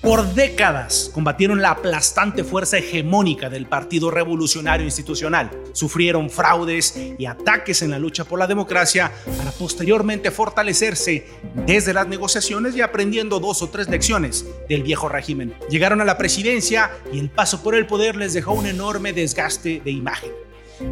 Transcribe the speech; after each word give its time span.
Por 0.00 0.32
décadas 0.32 1.10
combatieron 1.12 1.60
la 1.60 1.72
aplastante 1.72 2.42
fuerza 2.42 2.78
hegemónica 2.78 3.50
del 3.50 3.66
Partido 3.66 4.10
Revolucionario 4.10 4.86
Institucional. 4.86 5.50
Sufrieron 5.74 6.30
fraudes 6.30 6.96
y 7.18 7.26
ataques 7.26 7.82
en 7.82 7.90
la 7.90 7.98
lucha 7.98 8.24
por 8.24 8.38
la 8.38 8.46
democracia 8.46 9.12
para 9.36 9.52
posteriormente 9.52 10.30
fortalecerse 10.30 11.26
desde 11.66 11.92
las 11.92 12.08
negociaciones 12.08 12.74
y 12.76 12.80
aprendiendo 12.80 13.40
dos 13.40 13.60
o 13.60 13.68
tres 13.68 13.90
lecciones 13.90 14.46
del 14.70 14.82
viejo 14.82 15.10
régimen. 15.10 15.52
Llegaron 15.68 16.00
a 16.00 16.06
la 16.06 16.16
presidencia 16.16 16.90
y 17.12 17.18
el 17.18 17.28
paso 17.28 17.62
por 17.62 17.74
el 17.74 17.86
poder 17.86 18.16
les 18.16 18.32
dejó 18.32 18.54
un 18.54 18.66
enorme 18.66 19.12
desgaste 19.12 19.82
de 19.84 19.90
imagen. 19.90 20.30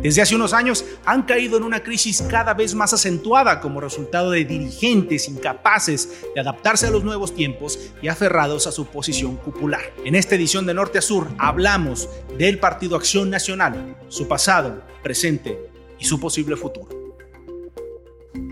Desde 0.02 0.22
hace 0.22 0.34
unos 0.34 0.52
años 0.52 0.84
han 1.04 1.22
caído 1.22 1.56
en 1.56 1.62
una 1.62 1.82
crisis 1.82 2.22
cada 2.22 2.54
vez 2.54 2.74
más 2.74 2.92
acentuada 2.92 3.60
como 3.60 3.80
resultado 3.80 4.30
de 4.30 4.44
dirigentes 4.44 5.28
incapaces 5.28 6.24
de 6.34 6.40
adaptarse 6.40 6.86
a 6.86 6.90
los 6.90 7.04
nuevos 7.04 7.34
tiempos 7.34 7.78
y 8.02 8.08
aferrados 8.08 8.66
a 8.66 8.72
su 8.72 8.86
posición 8.86 9.36
cupular. 9.36 9.82
En 10.04 10.14
esta 10.14 10.34
edición 10.34 10.66
de 10.66 10.74
Norte 10.74 10.98
a 10.98 11.02
Sur 11.02 11.28
hablamos 11.38 12.08
del 12.36 12.58
Partido 12.58 12.96
Acción 12.96 13.30
Nacional, 13.30 13.96
su 14.08 14.28
pasado, 14.28 14.82
presente 15.02 15.58
y 15.98 16.04
su 16.04 16.20
posible 16.20 16.56
futuro. 16.56 17.07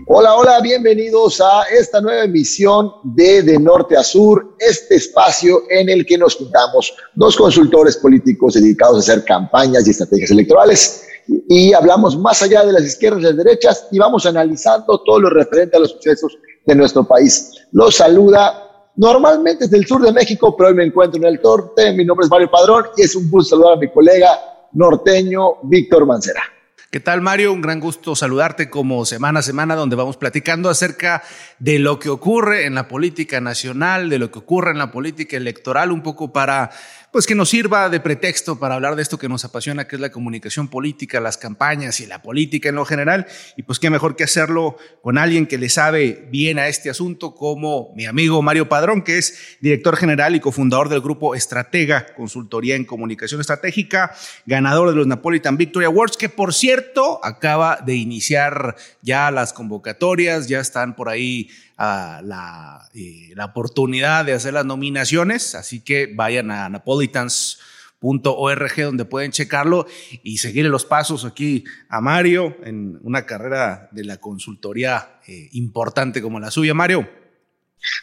Hola, 0.07 0.35
hola, 0.35 0.59
bienvenidos 0.61 1.39
a 1.39 1.63
esta 1.71 2.01
nueva 2.01 2.23
emisión 2.23 2.91
de 3.03 3.43
De 3.43 3.59
Norte 3.59 3.95
a 3.95 4.03
Sur, 4.03 4.55
este 4.57 4.95
espacio 4.95 5.61
en 5.69 5.89
el 5.89 6.05
que 6.05 6.17
nos 6.17 6.35
juntamos 6.35 6.95
dos 7.13 7.35
consultores 7.35 7.97
políticos 7.97 8.55
dedicados 8.55 8.95
a 8.95 8.99
hacer 8.99 9.25
campañas 9.25 9.85
y 9.85 9.91
estrategias 9.91 10.31
electorales 10.31 11.05
y 11.47 11.73
hablamos 11.73 12.17
más 12.17 12.41
allá 12.41 12.65
de 12.65 12.73
las 12.73 12.83
izquierdas 12.83 13.21
y 13.21 13.25
las 13.25 13.37
derechas 13.37 13.87
y 13.91 13.99
vamos 13.99 14.25
analizando 14.25 14.99
todo 15.03 15.19
lo 15.19 15.29
referente 15.29 15.77
a 15.77 15.81
los 15.81 15.91
sucesos 15.91 16.37
de 16.65 16.73
nuestro 16.73 17.07
país. 17.07 17.51
Los 17.71 17.97
saluda 17.97 18.89
normalmente 18.95 19.65
desde 19.65 19.77
el 19.77 19.85
sur 19.85 20.01
de 20.01 20.11
México, 20.11 20.55
pero 20.57 20.69
hoy 20.69 20.75
me 20.75 20.85
encuentro 20.85 21.21
en 21.21 21.27
el 21.27 21.39
norte. 21.41 21.93
Mi 21.93 22.03
nombre 22.03 22.25
es 22.25 22.31
Mario 22.31 22.49
Padrón 22.49 22.85
y 22.97 23.03
es 23.03 23.15
un 23.15 23.29
gusto 23.29 23.55
saludar 23.55 23.73
a 23.73 23.79
mi 23.79 23.91
colega 23.91 24.39
norteño 24.73 25.57
Víctor 25.63 26.05
Mancera. 26.07 26.41
¿Qué 26.89 27.01
tal 27.01 27.19
Mario? 27.19 27.51
Un 27.51 27.59
gran 27.59 27.81
gusto 27.81 28.15
saludarte 28.15 28.69
como 28.69 29.03
semana 29.03 29.39
a 29.39 29.43
semana 29.43 29.75
donde 29.75 29.97
vamos 29.97 30.15
platicando 30.15 30.69
acerca 30.69 31.21
de 31.59 31.79
lo 31.79 31.99
que 31.99 32.07
ocurre 32.07 32.65
en 32.65 32.75
la 32.75 32.87
política 32.87 33.41
nacional, 33.41 34.09
de 34.09 34.19
lo 34.19 34.31
que 34.31 34.39
ocurre 34.39 34.71
en 34.71 34.77
la 34.77 34.89
política 34.89 35.35
electoral, 35.35 35.91
un 35.91 36.01
poco 36.01 36.31
para 36.31 36.71
pues 37.17 37.25
que 37.25 37.33
nos 37.33 37.49
sirva 37.49 37.89
de 37.89 37.99
pretexto 37.99 38.59
para 38.59 38.75
hablar 38.75 38.95
de 38.95 39.01
esto 39.01 39.17
que 39.17 39.27
nos 39.27 39.43
apasiona, 39.43 39.87
que 39.87 39.95
es 39.95 39.99
la 39.99 40.11
comunicación 40.11 40.67
política, 40.67 41.19
las 41.19 41.39
campañas 41.39 41.99
y 41.99 42.05
la 42.05 42.21
política 42.21 42.69
en 42.69 42.75
lo 42.75 42.85
general. 42.85 43.25
Y 43.55 43.63
pues 43.63 43.79
qué 43.79 43.89
mejor 43.89 44.15
que 44.15 44.23
hacerlo 44.23 44.77
con 45.01 45.17
alguien 45.17 45.47
que 45.47 45.57
le 45.57 45.67
sabe 45.67 46.27
bien 46.29 46.59
a 46.59 46.67
este 46.67 46.91
asunto, 46.91 47.33
como 47.33 47.91
mi 47.95 48.05
amigo 48.05 48.43
Mario 48.43 48.69
Padrón, 48.69 49.01
que 49.01 49.17
es 49.17 49.57
director 49.61 49.97
general 49.97 50.35
y 50.35 50.39
cofundador 50.39 50.89
del 50.89 51.01
grupo 51.01 51.33
Estratega, 51.33 52.05
consultoría 52.15 52.75
en 52.75 52.85
comunicación 52.85 53.41
estratégica, 53.41 54.13
ganador 54.45 54.91
de 54.91 54.95
los 54.97 55.07
Napolitan 55.07 55.57
Victory 55.57 55.85
Awards, 55.85 56.17
que 56.17 56.29
por 56.29 56.53
cierto 56.53 57.19
acaba 57.25 57.79
de 57.83 57.95
iniciar 57.95 58.75
ya 59.01 59.31
las 59.31 59.53
convocatorias, 59.53 60.47
ya 60.47 60.59
están 60.59 60.95
por 60.95 61.09
ahí 61.09 61.49
la, 61.77 62.89
eh, 62.93 63.31
la, 63.35 63.45
oportunidad 63.45 64.25
de 64.25 64.33
hacer 64.33 64.53
las 64.53 64.65
nominaciones, 64.65 65.55
así 65.55 65.79
que 65.81 66.11
vayan 66.13 66.51
a 66.51 66.67
napolitans.org 66.69 68.83
donde 68.83 69.05
pueden 69.05 69.31
checarlo 69.31 69.87
y 70.23 70.39
seguirle 70.39 70.69
los 70.69 70.83
pasos 70.85 71.25
aquí 71.25 71.63
a 71.89 72.01
Mario 72.01 72.57
en 72.63 72.99
una 73.03 73.25
carrera 73.25 73.89
de 73.91 74.05
la 74.05 74.17
consultoría 74.17 75.19
eh, 75.27 75.49
importante 75.53 76.21
como 76.21 76.39
la 76.39 76.49
suya, 76.49 76.73
Mario. 76.73 77.07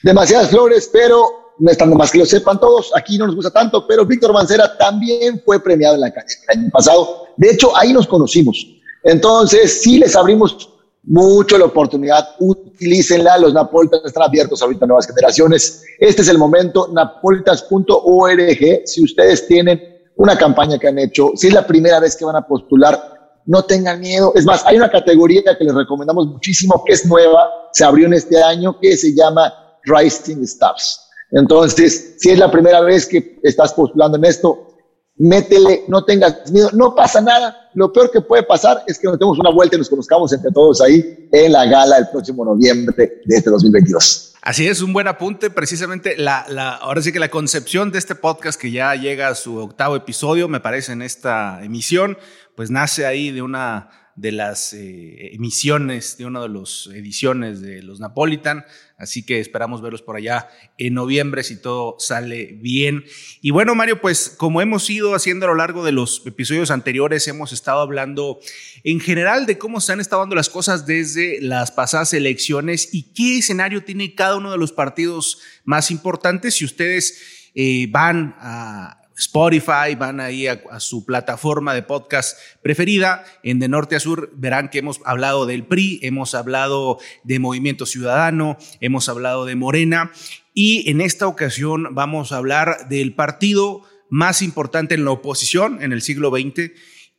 Demasiadas 0.02 0.50
flores, 0.50 0.88
pero 0.92 1.54
no 1.58 1.70
están 1.70 1.94
más 1.96 2.10
que 2.10 2.18
lo 2.18 2.26
sepan 2.26 2.60
todos, 2.60 2.92
aquí 2.96 3.18
no 3.18 3.26
nos 3.26 3.36
gusta 3.36 3.50
tanto, 3.50 3.86
pero 3.86 4.06
Víctor 4.06 4.32
Mancera 4.32 4.76
también 4.76 5.40
fue 5.44 5.62
premiado 5.62 5.94
en 5.94 6.00
la 6.00 6.12
calle 6.12 6.34
el 6.48 6.60
año 6.60 6.70
pasado. 6.70 7.28
De 7.36 7.50
hecho, 7.50 7.76
ahí 7.76 7.92
nos 7.92 8.06
conocimos. 8.06 8.66
Entonces, 9.02 9.82
sí 9.82 9.98
les 9.98 10.16
abrimos 10.16 10.70
mucho 11.06 11.58
la 11.58 11.66
oportunidad, 11.66 12.30
utilícenla, 12.38 13.38
los 13.38 13.52
Napolitas 13.52 14.00
están 14.04 14.22
abiertos 14.22 14.62
ahorita 14.62 14.84
a 14.84 14.88
nuevas 14.88 15.06
generaciones. 15.06 15.82
Este 15.98 16.22
es 16.22 16.28
el 16.28 16.38
momento, 16.38 16.88
napolitas.org, 16.92 18.82
si 18.86 19.04
ustedes 19.04 19.46
tienen 19.46 19.80
una 20.16 20.36
campaña 20.36 20.78
que 20.78 20.88
han 20.88 20.98
hecho, 20.98 21.32
si 21.34 21.48
es 21.48 21.54
la 21.54 21.66
primera 21.66 22.00
vez 22.00 22.16
que 22.16 22.24
van 22.24 22.36
a 22.36 22.46
postular, 22.46 23.14
no 23.46 23.64
tengan 23.64 24.00
miedo. 24.00 24.32
Es 24.34 24.46
más, 24.46 24.64
hay 24.64 24.76
una 24.76 24.90
categoría 24.90 25.56
que 25.58 25.64
les 25.64 25.74
recomendamos 25.74 26.26
muchísimo, 26.26 26.82
que 26.86 26.94
es 26.94 27.04
nueva, 27.04 27.50
se 27.72 27.84
abrió 27.84 28.06
en 28.06 28.14
este 28.14 28.42
año, 28.42 28.78
que 28.80 28.96
se 28.96 29.14
llama 29.14 29.52
Rising 29.84 30.42
Staffs. 30.46 31.00
Entonces, 31.30 32.14
si 32.18 32.30
es 32.30 32.38
la 32.38 32.50
primera 32.50 32.80
vez 32.80 33.06
que 33.06 33.38
estás 33.42 33.74
postulando 33.74 34.16
en 34.16 34.24
esto, 34.24 34.73
métele, 35.16 35.84
no 35.88 36.04
tengas 36.04 36.50
miedo, 36.50 36.70
no 36.72 36.94
pasa 36.94 37.20
nada. 37.20 37.70
Lo 37.74 37.92
peor 37.92 38.10
que 38.10 38.20
puede 38.20 38.42
pasar 38.42 38.82
es 38.86 38.98
que 38.98 39.06
nos 39.06 39.18
demos 39.18 39.38
una 39.38 39.50
vuelta 39.50 39.76
y 39.76 39.78
nos 39.78 39.88
conozcamos 39.88 40.32
entre 40.32 40.50
todos 40.50 40.80
ahí 40.80 41.28
en 41.32 41.52
la 41.52 41.66
gala 41.66 41.98
el 41.98 42.08
próximo 42.08 42.44
noviembre 42.44 43.20
de 43.24 43.36
este 43.36 43.50
2022. 43.50 44.34
Así 44.42 44.66
es, 44.66 44.82
un 44.82 44.92
buen 44.92 45.08
apunte. 45.08 45.48
Precisamente, 45.48 46.16
la, 46.18 46.44
la, 46.48 46.74
ahora 46.74 47.00
sí 47.00 47.12
que 47.12 47.18
la 47.18 47.30
concepción 47.30 47.90
de 47.90 47.98
este 47.98 48.14
podcast 48.14 48.60
que 48.60 48.70
ya 48.70 48.94
llega 48.94 49.28
a 49.28 49.34
su 49.34 49.56
octavo 49.56 49.96
episodio, 49.96 50.48
me 50.48 50.60
parece, 50.60 50.92
en 50.92 51.00
esta 51.00 51.64
emisión, 51.64 52.18
pues 52.54 52.70
nace 52.70 53.06
ahí 53.06 53.30
de 53.30 53.40
una 53.40 53.88
de 54.16 54.32
las 54.32 54.72
eh, 54.72 55.34
emisiones, 55.34 56.16
de 56.16 56.26
una 56.26 56.40
de 56.40 56.48
las 56.48 56.88
ediciones 56.92 57.60
de 57.60 57.82
los 57.82 58.00
Napolitan. 58.00 58.64
Así 58.96 59.24
que 59.24 59.40
esperamos 59.40 59.82
verlos 59.82 60.02
por 60.02 60.16
allá 60.16 60.48
en 60.78 60.94
noviembre 60.94 61.42
si 61.42 61.60
todo 61.60 61.96
sale 61.98 62.56
bien. 62.60 63.04
Y 63.42 63.50
bueno, 63.50 63.74
Mario, 63.74 64.00
pues 64.00 64.34
como 64.36 64.62
hemos 64.62 64.88
ido 64.88 65.14
haciendo 65.14 65.46
a 65.46 65.48
lo 65.48 65.56
largo 65.56 65.84
de 65.84 65.90
los 65.92 66.22
episodios 66.26 66.70
anteriores, 66.70 67.26
hemos 67.26 67.52
estado 67.52 67.80
hablando 67.80 68.38
en 68.84 69.00
general 69.00 69.46
de 69.46 69.58
cómo 69.58 69.80
se 69.80 69.92
han 69.92 70.00
estado 70.00 70.22
dando 70.22 70.36
las 70.36 70.48
cosas 70.48 70.86
desde 70.86 71.40
las 71.40 71.72
pasadas 71.72 72.14
elecciones 72.14 72.88
y 72.92 73.12
qué 73.14 73.38
escenario 73.38 73.82
tiene 73.84 74.14
cada 74.14 74.36
uno 74.36 74.52
de 74.52 74.58
los 74.58 74.72
partidos 74.72 75.40
más 75.64 75.90
importantes. 75.90 76.54
Si 76.54 76.64
ustedes 76.64 77.50
eh, 77.54 77.88
van 77.90 78.36
a 78.38 79.03
Spotify, 79.16 79.94
van 79.98 80.20
ahí 80.20 80.46
a, 80.46 80.60
su 80.80 81.04
plataforma 81.04 81.74
de 81.74 81.82
podcast 81.82 82.38
preferida. 82.62 83.24
En 83.42 83.58
De 83.58 83.68
Norte 83.68 83.96
a 83.96 84.00
Sur 84.00 84.30
verán 84.34 84.68
que 84.68 84.78
hemos 84.78 85.00
hablado 85.04 85.46
del 85.46 85.64
PRI, 85.64 86.00
hemos 86.02 86.34
hablado 86.34 86.98
de 87.22 87.38
Movimiento 87.38 87.86
Ciudadano, 87.86 88.56
hemos 88.80 89.08
hablado 89.08 89.44
de 89.44 89.54
Morena 89.54 90.12
y 90.52 90.90
en 90.90 91.00
esta 91.00 91.26
ocasión 91.26 91.94
vamos 91.94 92.32
a 92.32 92.36
hablar 92.36 92.88
del 92.88 93.14
partido 93.14 93.82
más 94.08 94.42
importante 94.42 94.94
en 94.94 95.04
la 95.04 95.12
oposición 95.12 95.82
en 95.82 95.92
el 95.92 96.02
siglo 96.02 96.30
XX 96.30 96.72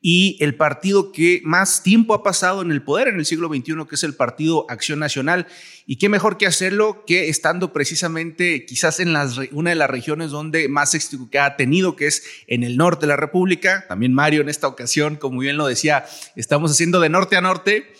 y 0.07 0.37
el 0.39 0.53
partido 0.53 1.11
que 1.11 1.41
más 1.43 1.81
tiempo 1.81 2.13
ha 2.13 2.21
pasado 2.21 2.61
en 2.61 2.69
el 2.69 2.83
poder 2.83 3.07
en 3.07 3.15
el 3.15 3.25
siglo 3.25 3.47
XXI, 3.47 3.87
que 3.89 3.95
es 3.95 4.03
el 4.03 4.13
Partido 4.13 4.67
Acción 4.69 4.99
Nacional. 4.99 5.47
Y 5.87 5.95
qué 5.95 6.09
mejor 6.09 6.37
que 6.37 6.45
hacerlo 6.45 7.03
que 7.07 7.27
estando 7.27 7.73
precisamente 7.73 8.67
quizás 8.67 8.99
en 8.99 9.15
una 9.51 9.71
de 9.71 9.75
las 9.75 9.89
regiones 9.89 10.29
donde 10.29 10.69
más 10.69 10.93
éxito 10.93 11.27
que 11.31 11.39
ha 11.39 11.55
tenido, 11.55 11.95
que 11.95 12.05
es 12.05 12.21
en 12.45 12.63
el 12.63 12.77
norte 12.77 13.07
de 13.07 13.07
la 13.07 13.15
República. 13.15 13.85
También 13.87 14.13
Mario 14.13 14.41
en 14.41 14.49
esta 14.49 14.67
ocasión, 14.67 15.15
como 15.15 15.39
bien 15.39 15.57
lo 15.57 15.65
decía, 15.65 16.05
estamos 16.35 16.69
haciendo 16.69 16.99
de 16.99 17.09
norte 17.09 17.35
a 17.35 17.41
norte 17.41 17.91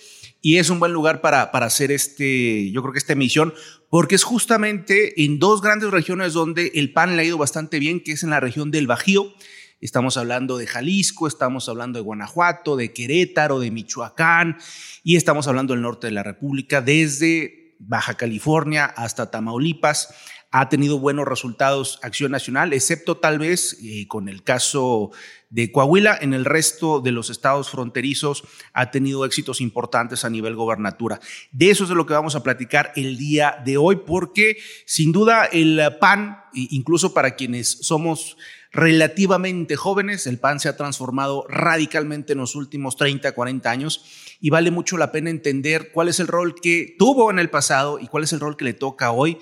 y 0.44 0.60
es 0.60 0.70
un 0.70 0.78
buen 0.78 0.94
lugar 0.94 1.22
para, 1.22 1.52
para 1.52 1.66
hacer 1.66 1.92
este, 1.92 2.70
yo 2.70 2.84
creo 2.84 2.94
que 2.94 3.00
esta 3.00 3.14
emisión, 3.14 3.52
porque 3.90 4.14
es 4.14 4.24
justamente 4.24 5.24
en 5.26 5.40
dos 5.40 5.60
grandes 5.60 5.90
regiones 5.90 6.34
donde 6.34 6.72
el 6.76 6.94
PAN 6.94 7.16
le 7.16 7.24
ha 7.24 7.26
ido 7.26 7.40
bastante 7.40 7.80
bien, 7.80 8.00
que 8.00 8.12
es 8.12 8.22
en 8.22 8.30
la 8.30 8.40
región 8.40 8.70
del 8.70 8.86
Bajío 8.86 9.34
Estamos 9.81 10.16
hablando 10.16 10.58
de 10.58 10.68
Jalisco, 10.68 11.28
estamos 11.28 11.68
hablando 11.68 12.00
de 12.00 12.03
Guanajuato, 12.03 12.78
de 12.78 12.94
Querétaro, 12.94 13.59
de 13.59 13.72
Michoacán 13.72 14.58
y 15.03 15.18
estamos 15.18 15.47
hablando 15.50 15.74
del 15.74 15.81
norte 15.81 16.08
de 16.08 16.12
la 16.13 16.24
República, 16.24 16.81
desde 16.81 17.75
Baja 17.80 18.13
California 18.16 18.86
hasta 18.86 19.30
Tamaulipas. 19.30 20.16
Ha 20.52 20.69
tenido 20.69 21.00
buenos 21.00 21.28
resultados 21.28 22.00
Acción 22.02 22.31
Nacional, 22.31 22.72
excepto 22.72 23.18
tal 23.18 23.38
vez 23.38 23.77
eh, 23.83 24.07
con 24.07 24.30
el 24.30 24.44
caso 24.44 25.12
de 25.50 25.69
Coahuila. 25.69 26.18
En 26.22 26.33
el 26.33 26.45
resto 26.45 27.01
de 27.01 27.12
los 27.12 27.30
estados 27.30 27.69
fronterizos 27.69 28.45
ha 28.72 28.92
tenido 28.92 29.25
éxitos 29.25 29.60
importantes 29.60 30.24
a 30.24 30.30
nivel 30.30 30.56
gobernatura. 30.56 31.19
De 31.51 31.69
eso 31.69 31.83
es 31.83 31.89
de 31.89 31.95
lo 31.95 32.06
que 32.06 32.13
vamos 32.13 32.36
a 32.36 32.44
platicar 32.44 32.94
el 32.95 33.18
día 33.18 33.62
de 33.66 33.75
hoy, 33.75 33.98
porque 34.07 34.56
sin 34.86 35.12
duda 35.12 35.44
el 35.44 35.81
PAN, 36.00 36.38
incluso 36.54 37.13
para 37.13 37.36
quienes 37.36 37.68
somos 37.81 38.38
relativamente 38.75 39.77
jóvenes. 39.77 40.27
El 40.27 40.38
PAN 40.38 40.60
se 40.60 40.68
ha 40.68 40.75
transformado 40.75 41.45
radicalmente 41.48 42.33
en 42.33 42.39
los 42.39 42.56
últimos 42.56 42.98
30, 42.98 43.31
40 43.31 43.72
años 43.72 44.38
y 44.42 44.50
vale 44.50 44.69
mucho 44.69 44.98
la 44.98 45.13
pena 45.13 45.30
entender 45.30 45.92
cuál 45.94 46.10
es 46.10 46.19
el 46.19 46.27
rol 46.27 46.56
que 46.62 46.94
tuvo 47.00 47.31
en 47.31 47.39
el 47.39 47.50
pasado 47.50 48.00
y 48.00 48.07
cuál 48.07 48.25
es 48.25 48.33
el 48.33 48.42
rol 48.42 48.57
que 48.57 48.66
le 48.66 48.74
toca 48.74 49.12
hoy. 49.12 49.38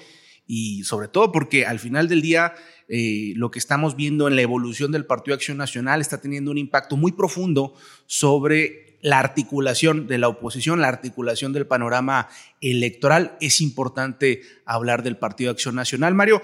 Y 0.45 0.83
sobre 0.83 1.07
todo 1.07 1.31
porque 1.31 1.65
al 1.65 1.79
final 1.79 2.07
del 2.07 2.21
día 2.21 2.53
eh, 2.87 3.33
lo 3.35 3.49
que 3.49 3.57
estamos 3.59 3.95
viendo 3.95 4.27
en 4.27 4.35
la 4.35 4.43
evolución 4.43 4.91
del 4.91 5.05
Partido 5.05 5.33
Acción 5.33 5.57
Nacional 5.57 5.99
está 5.99 6.21
teniendo 6.21 6.51
un 6.51 6.59
impacto 6.59 6.95
muy 6.95 7.13
profundo 7.13 7.73
sobre 8.05 8.99
la 9.01 9.19
articulación 9.19 10.07
de 10.07 10.17
la 10.17 10.29
oposición, 10.29 10.79
la 10.79 10.87
articulación 10.87 11.53
del 11.53 11.67
panorama 11.67 12.29
electoral. 12.61 13.35
Es 13.41 13.61
importante 13.61 14.41
hablar 14.65 15.03
del 15.03 15.17
Partido 15.17 15.51
Acción 15.51 15.75
Nacional. 15.75 16.13
Mario, 16.13 16.41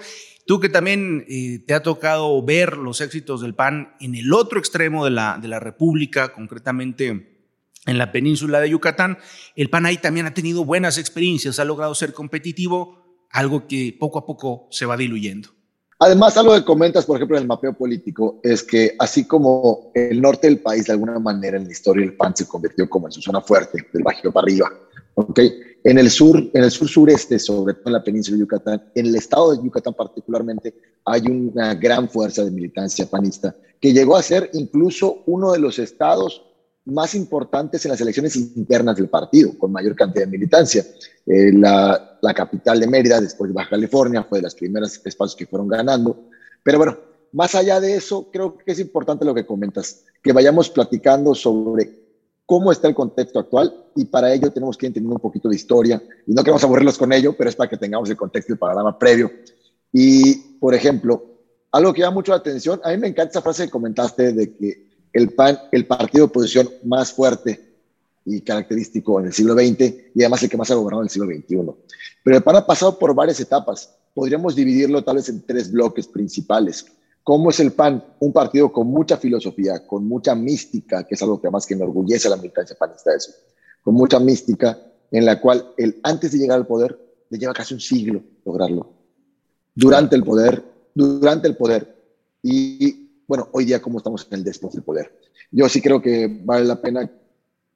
tú 0.50 0.58
que 0.58 0.68
también 0.68 1.24
eh, 1.28 1.62
te 1.64 1.74
ha 1.74 1.82
tocado 1.84 2.42
ver 2.42 2.76
los 2.76 3.00
éxitos 3.00 3.40
del 3.40 3.54
PAN 3.54 3.94
en 4.00 4.16
el 4.16 4.32
otro 4.32 4.58
extremo 4.58 5.04
de 5.04 5.12
la, 5.12 5.38
de 5.40 5.46
la 5.46 5.60
República, 5.60 6.32
concretamente 6.32 7.46
en 7.86 7.98
la 7.98 8.10
península 8.10 8.58
de 8.58 8.70
Yucatán, 8.70 9.18
el 9.54 9.70
PAN 9.70 9.86
ahí 9.86 9.98
también 9.98 10.26
ha 10.26 10.34
tenido 10.34 10.64
buenas 10.64 10.98
experiencias, 10.98 11.60
ha 11.60 11.64
logrado 11.64 11.94
ser 11.94 12.12
competitivo, 12.12 13.28
algo 13.30 13.68
que 13.68 13.96
poco 13.96 14.18
a 14.18 14.26
poco 14.26 14.66
se 14.72 14.86
va 14.86 14.96
diluyendo. 14.96 15.50
Además, 16.00 16.36
algo 16.36 16.52
que 16.56 16.64
comentas, 16.64 17.06
por 17.06 17.18
ejemplo, 17.18 17.36
en 17.36 17.42
el 17.42 17.48
mapeo 17.48 17.74
político, 17.74 18.40
es 18.42 18.64
que 18.64 18.96
así 18.98 19.28
como 19.28 19.92
el 19.94 20.20
norte 20.20 20.48
del 20.48 20.58
país, 20.58 20.86
de 20.86 20.94
alguna 20.94 21.20
manera, 21.20 21.58
en 21.58 21.66
la 21.66 21.70
historia 21.70 22.04
el 22.04 22.16
PAN 22.16 22.34
se 22.34 22.48
convirtió 22.48 22.90
como 22.90 23.06
en 23.06 23.12
su 23.12 23.22
zona 23.22 23.40
fuerte, 23.40 23.86
del 23.92 24.02
Bajío 24.02 24.32
para 24.32 24.46
arriba, 24.46 24.72
¿okay? 25.14 25.69
En 25.82 25.98
el 25.98 26.10
sur, 26.10 26.36
en 26.52 26.62
el 26.62 26.70
sur 26.70 26.88
sureste, 26.88 27.38
sobre 27.38 27.74
todo 27.74 27.84
en 27.86 27.92
la 27.94 28.04
península 28.04 28.36
de 28.36 28.40
Yucatán, 28.40 28.90
en 28.94 29.06
el 29.06 29.16
estado 29.16 29.52
de 29.52 29.62
Yucatán 29.62 29.94
particularmente, 29.94 30.74
hay 31.04 31.22
una 31.22 31.74
gran 31.74 32.08
fuerza 32.08 32.44
de 32.44 32.50
militancia 32.50 33.06
panista 33.06 33.56
que 33.80 33.92
llegó 33.92 34.16
a 34.16 34.22
ser 34.22 34.50
incluso 34.52 35.22
uno 35.26 35.52
de 35.52 35.58
los 35.58 35.78
estados 35.78 36.44
más 36.84 37.14
importantes 37.14 37.84
en 37.84 37.92
las 37.92 38.00
elecciones 38.00 38.36
internas 38.36 38.96
del 38.96 39.08
partido, 39.08 39.56
con 39.58 39.72
mayor 39.72 39.94
cantidad 39.94 40.24
de 40.24 40.30
militancia. 40.30 40.84
Eh, 41.26 41.52
la, 41.52 42.18
la, 42.20 42.34
capital 42.34 42.80
de 42.80 42.86
Mérida, 42.86 43.20
después 43.20 43.48
de 43.48 43.54
Baja 43.54 43.70
California, 43.70 44.24
fue 44.28 44.38
de 44.38 44.42
las 44.42 44.54
primeras 44.54 45.00
espacios 45.04 45.36
que 45.36 45.46
fueron 45.46 45.68
ganando. 45.68 46.28
Pero 46.62 46.78
bueno, 46.78 46.98
más 47.32 47.54
allá 47.54 47.80
de 47.80 47.94
eso, 47.94 48.28
creo 48.32 48.56
que 48.56 48.72
es 48.72 48.80
importante 48.80 49.24
lo 49.24 49.34
que 49.34 49.46
comentas, 49.46 50.04
que 50.22 50.32
vayamos 50.32 50.68
platicando 50.70 51.34
sobre 51.34 51.99
cómo 52.50 52.72
está 52.72 52.88
el 52.88 52.96
contexto 52.96 53.38
actual 53.38 53.72
y 53.94 54.06
para 54.06 54.34
ello 54.34 54.50
tenemos 54.50 54.76
que 54.76 54.88
entender 54.88 55.12
un 55.12 55.20
poquito 55.20 55.48
de 55.48 55.54
historia 55.54 56.02
y 56.26 56.32
no 56.32 56.42
queremos 56.42 56.64
aburrirlos 56.64 56.98
con 56.98 57.12
ello, 57.12 57.32
pero 57.38 57.48
es 57.48 57.54
para 57.54 57.70
que 57.70 57.76
tengamos 57.76 58.10
el 58.10 58.16
contexto 58.16 58.50
y 58.50 58.54
el 58.54 58.58
panorama 58.58 58.98
previo. 58.98 59.30
Y, 59.92 60.34
por 60.58 60.74
ejemplo, 60.74 61.24
algo 61.70 61.94
que 61.94 62.00
llama 62.00 62.14
mucho 62.14 62.32
la 62.32 62.38
atención, 62.38 62.80
a 62.82 62.90
mí 62.90 62.96
me 62.96 63.06
encanta 63.06 63.30
esa 63.30 63.40
frase 63.40 63.66
que 63.66 63.70
comentaste 63.70 64.32
de 64.32 64.52
que 64.56 64.84
el 65.12 65.30
PAN, 65.32 65.60
el 65.70 65.86
partido 65.86 66.26
de 66.26 66.30
oposición 66.30 66.68
más 66.82 67.12
fuerte 67.12 67.72
y 68.24 68.40
característico 68.40 69.20
en 69.20 69.26
el 69.26 69.32
siglo 69.32 69.54
XX 69.54 69.94
y 70.16 70.22
además 70.22 70.42
el 70.42 70.50
que 70.50 70.56
más 70.56 70.72
ha 70.72 70.74
gobernado 70.74 71.02
en 71.02 71.06
el 71.06 71.10
siglo 71.10 71.28
XXI. 71.28 71.70
Pero 72.24 72.36
el 72.36 72.42
PAN 72.42 72.56
ha 72.56 72.66
pasado 72.66 72.98
por 72.98 73.14
varias 73.14 73.38
etapas. 73.38 73.94
Podríamos 74.12 74.56
dividirlo 74.56 75.04
tal 75.04 75.18
vez 75.18 75.28
en 75.28 75.46
tres 75.46 75.70
bloques 75.70 76.08
principales. 76.08 76.84
¿Cómo 77.30 77.50
es 77.50 77.60
el 77.60 77.70
PAN? 77.70 78.02
Un 78.18 78.32
partido 78.32 78.72
con 78.72 78.88
mucha 78.88 79.16
filosofía, 79.16 79.86
con 79.86 80.04
mucha 80.04 80.34
mística, 80.34 81.06
que 81.06 81.14
es 81.14 81.22
algo 81.22 81.40
que 81.40 81.46
además 81.46 81.64
que 81.64 81.74
enorgullece 81.74 82.26
a 82.26 82.32
la 82.32 82.36
militancia 82.36 82.74
panista 82.76 83.14
eso, 83.14 83.30
con 83.82 83.94
mucha 83.94 84.18
mística 84.18 84.76
en 85.12 85.24
la 85.24 85.40
cual 85.40 85.72
él 85.76 86.00
antes 86.02 86.32
de 86.32 86.38
llegar 86.38 86.58
al 86.58 86.66
poder 86.66 86.98
le 87.28 87.38
lleva 87.38 87.52
casi 87.52 87.72
un 87.72 87.78
siglo 87.78 88.20
lograrlo. 88.44 88.90
Durante 89.72 90.16
el 90.16 90.24
poder, 90.24 90.60
durante 90.92 91.46
el 91.46 91.56
poder 91.56 92.02
y 92.42 93.22
bueno, 93.28 93.48
hoy 93.52 93.64
día 93.64 93.80
cómo 93.80 93.98
estamos 93.98 94.26
en 94.28 94.38
el 94.38 94.42
después 94.42 94.74
del 94.74 94.82
poder. 94.82 95.16
Yo 95.52 95.68
sí 95.68 95.80
creo 95.80 96.02
que 96.02 96.26
vale 96.42 96.64
la 96.64 96.82
pena 96.82 97.08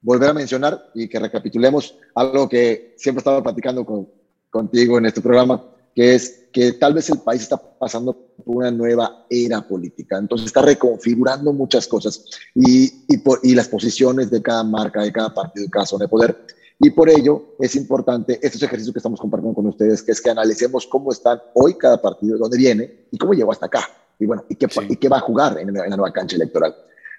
volver 0.01 0.31
a 0.31 0.35
mencionar 0.35 0.91
y 0.97 1.09
que 1.09 1.21
recapitulemos 1.21 1.97
algo 2.17 2.49
que 2.49 2.97
siempre 2.99 3.21
estaba 3.21 3.41
platicando 3.41 3.87
con, 3.87 4.09
contigo 4.51 4.99
en 4.99 5.07
este 5.07 5.21
programa, 5.21 5.65
que 5.95 6.15
es 6.15 6.47
que 6.53 6.73
tal 6.73 6.95
vez 6.95 7.11
el 7.11 7.19
país 7.19 7.43
está 7.43 7.57
pasando 7.57 8.13
por 8.13 8.57
una 8.57 8.71
nueva 8.71 9.27
era 9.29 9.67
política. 9.67 10.19
Entonces 10.19 10.47
está 10.47 10.63
reconfigurando 10.63 11.53
muchas 11.53 11.89
cosas 11.89 12.25
y, 12.55 13.05
y, 13.09 13.19
por, 13.19 13.41
y 13.43 13.55
las 13.55 13.69
posiciones 13.69 14.31
de 14.31 14.41
cada 14.41 14.63
marca, 14.63 15.03
de 15.03 15.13
cada 15.13 15.35
partido, 15.35 15.65
de 15.65 15.71
cada 15.71 15.87
zona 15.87 16.05
de 16.05 16.09
poder. 16.09 16.37
Y 16.79 16.91
por 16.91 17.09
ello 17.09 17.57
es 17.59 17.75
importante 17.77 18.39
estos 18.43 18.63
ejercicios 18.63 18.93
que 18.93 18.99
estamos 18.99 19.21
compartiendo 19.21 19.55
con 19.55 19.67
ustedes, 19.67 20.03
que 20.03 20.13
es 20.13 20.21
que 20.21 20.31
analicemos 20.31 20.87
cómo 20.87 21.13
están 21.13 21.41
hoy 21.55 21.75
cada 21.75 22.01
partido, 22.01 22.39
dónde 22.39 22.57
viene 22.59 23.07
y 23.11 23.19
cómo 23.19 23.33
llegó 23.33 23.53
hasta 23.53 23.67
acá 23.67 23.89
y 24.19 24.27
bueno, 24.27 24.45
¿y 24.49 24.57
qué, 24.57 24.69
¿y 24.89 24.97
qué 24.97 25.09
va 25.09 25.19
a 25.19 25.21
jugar 25.21 25.59
en, 25.59 25.73
la 25.73 25.87
nueva 25.89 26.13
cancha 26.13 26.37
electoral? 26.37 26.75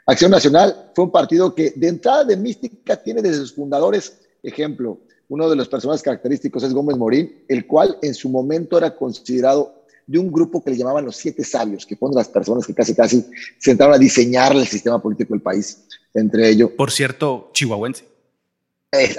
Acción 0.06 0.32
Nacional 0.32 0.92
fue 0.94 1.06
un 1.06 1.12
partido 1.12 1.54
que 1.54 1.72
de 1.76 1.88
entrada 1.88 2.24
de 2.24 2.38
mística 2.38 2.96
tiene 2.96 3.22
desde 3.22 3.38
sus 3.38 3.54
fundadores, 3.54 4.20
ejemplo, 4.44 5.00
uno 5.30 5.50
de 5.50 5.56
los 5.56 5.68
personajes 5.68 6.04
característicos 6.04 6.64
es 6.64 6.74
Gómez 6.74 6.98
Morín, 6.98 7.44
el 7.48 7.66
cual 7.66 7.98
en 8.02 8.14
su 8.14 8.30
momento 8.30 8.78
era 8.78 8.96
considerado 8.96 9.86
de 10.08 10.20
un 10.20 10.32
grupo 10.32 10.64
que 10.64 10.70
le 10.70 10.78
llamaban 10.78 11.06
los 11.06 11.16
siete 11.16 11.44
sabios, 11.44 11.86
que 11.86 11.96
fueron 11.96 12.16
las 12.16 12.30
personas 12.30 12.66
que 12.66 12.74
casi 12.74 12.94
casi 12.94 13.26
sentaron 13.58 13.96
a 13.96 13.98
diseñar 13.98 14.56
el 14.56 14.68
sistema 14.68 15.02
político 15.02 15.34
del 15.34 15.42
país, 15.42 15.86
entre 16.14 16.50
ellos. 16.50 16.72
Por 16.72 16.92
cierto, 16.92 17.50
chihuahuense. 17.54 18.06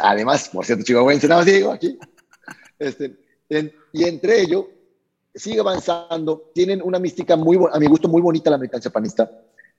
además, 0.01 0.49
por 0.49 0.65
cierto, 0.65 0.85
chihuahuense, 0.85 1.27
nada 1.27 1.41
más 1.41 1.53
digo 1.53 1.73
aquí. 1.73 1.99
Este, 2.79 3.17
y 3.93 4.05
entre 4.05 4.43
ellos, 4.43 4.67
sigue 5.35 5.61
avanzando, 5.61 6.51
tienen 6.55 6.81
una 6.83 6.99
mística 6.99 7.37
muy, 7.37 7.59
a 7.73 7.79
mi 7.79 7.87
gusto, 7.87 8.09
muy 8.09 8.23
bonita 8.23 8.51
la 8.51 8.59
militancia 8.59 8.91
panista, 8.91 9.31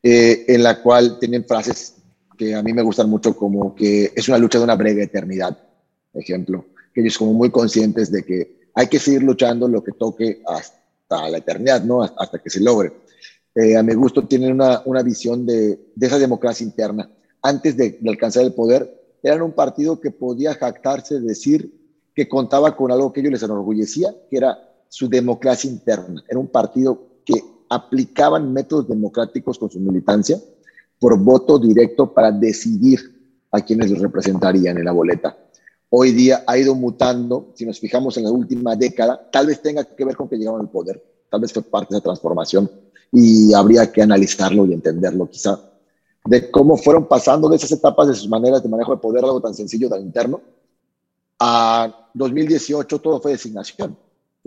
eh, 0.04 0.46
en 0.48 0.64
la 0.64 0.82
cual 0.82 1.18
tienen 1.20 1.46
frases 1.46 1.96
que 2.38 2.54
a 2.54 2.62
mí 2.62 2.74
me 2.74 2.84
gustan 2.84 3.10
mucho, 3.10 3.36
como 3.36 3.74
que 3.74 4.12
es 4.16 4.28
una 4.28 4.38
lucha 4.38 4.60
de 4.60 4.64
una 4.64 4.76
breve 4.76 5.04
eternidad, 5.04 5.58
ejemplo, 6.20 6.66
que 6.94 7.02
ellos 7.02 7.18
como 7.18 7.34
muy 7.34 7.50
conscientes 7.50 8.12
de 8.12 8.24
que 8.24 8.58
hay 8.74 8.88
que 8.88 9.00
seguir 9.00 9.24
luchando 9.24 9.68
lo 9.68 9.84
que 9.84 9.92
toque 9.92 10.42
hasta 10.46 11.30
la 11.30 11.38
eternidad, 11.38 11.84
¿no? 11.84 12.02
Hasta 12.04 12.40
que 12.40 12.50
se 12.50 12.62
logre. 12.62 12.94
Eh, 13.56 13.76
a 13.76 13.84
mi 13.84 13.94
gusto 13.96 14.28
tienen 14.28 14.52
una, 14.52 14.82
una 14.86 15.02
visión 15.02 15.46
de, 15.46 15.80
de, 15.96 16.08
esa 16.08 16.20
democracia 16.20 16.64
interna. 16.64 17.10
Antes 17.42 17.76
de, 17.76 17.98
de 18.00 18.10
alcanzar 18.10 18.44
el 18.44 18.54
poder, 18.54 19.18
eran 19.24 19.42
un 19.42 19.54
partido 19.54 20.00
que 20.00 20.12
podía 20.12 20.54
jactarse, 20.54 21.16
de 21.16 21.28
decir 21.28 21.74
que 22.14 22.28
contaba 22.28 22.76
con 22.76 22.92
algo 22.92 23.12
que 23.12 23.22
ellos 23.22 23.32
les 23.32 23.44
enorgullecía, 23.44 24.14
que 24.30 24.38
era 24.38 24.58
su 24.90 25.10
democracia 25.10 25.70
interna. 25.70 26.24
Era 26.28 26.40
un 26.40 26.48
partido 26.48 27.22
que 27.26 27.44
aplicaban 27.70 28.54
métodos 28.54 28.88
democráticos 28.88 29.58
con 29.58 29.70
su 29.70 29.80
militancia 29.80 30.40
por 31.00 31.18
voto 31.18 31.60
directo 31.60 32.14
para 32.14 32.32
decidir 32.32 33.00
a 33.52 33.62
quienes 33.62 33.92
los 33.92 34.00
representarían 34.00 34.78
en 34.78 34.86
la 34.86 34.92
boleta. 34.92 35.38
Hoy 35.90 36.12
día 36.12 36.44
ha 36.46 36.58
ido 36.58 36.76
mutando, 36.76 37.52
si 37.56 37.66
nos 37.66 37.80
fijamos 37.80 38.18
en 38.18 38.26
la 38.26 38.32
última 38.32 38.76
década, 38.76 39.30
tal 39.32 39.48
vez 39.48 39.62
tenga 39.62 39.84
que 39.84 40.06
ver 40.06 40.16
con 40.16 40.28
que 40.28 40.38
llegaron 40.38 40.62
al 40.62 40.70
poder, 40.70 41.02
tal 41.30 41.42
vez 41.42 41.54
fue 41.54 41.64
parte 41.64 41.94
de 41.94 41.98
esa 41.98 42.04
transformación 42.04 42.70
y 43.12 43.54
habría 43.54 43.90
que 43.92 44.02
analizarlo 44.02 44.66
y 44.66 44.74
entenderlo 44.74 45.30
quizá, 45.30 45.60
de 46.26 46.52
cómo 46.52 46.76
fueron 46.76 47.08
pasando 47.08 47.48
de 47.48 47.56
esas 47.56 47.72
etapas 47.72 48.10
de 48.10 48.16
sus 48.16 48.28
maneras 48.28 48.62
de 48.62 48.70
manejo 48.70 48.92
de 48.92 49.02
poder, 49.02 49.24
algo 49.24 49.42
tan 49.42 49.54
sencillo, 49.54 49.90
tan 49.90 50.02
interno, 50.02 50.42
a 51.40 52.10
2018 52.14 53.00
todo 53.00 53.22
fue 53.22 53.32
designación 53.32 53.98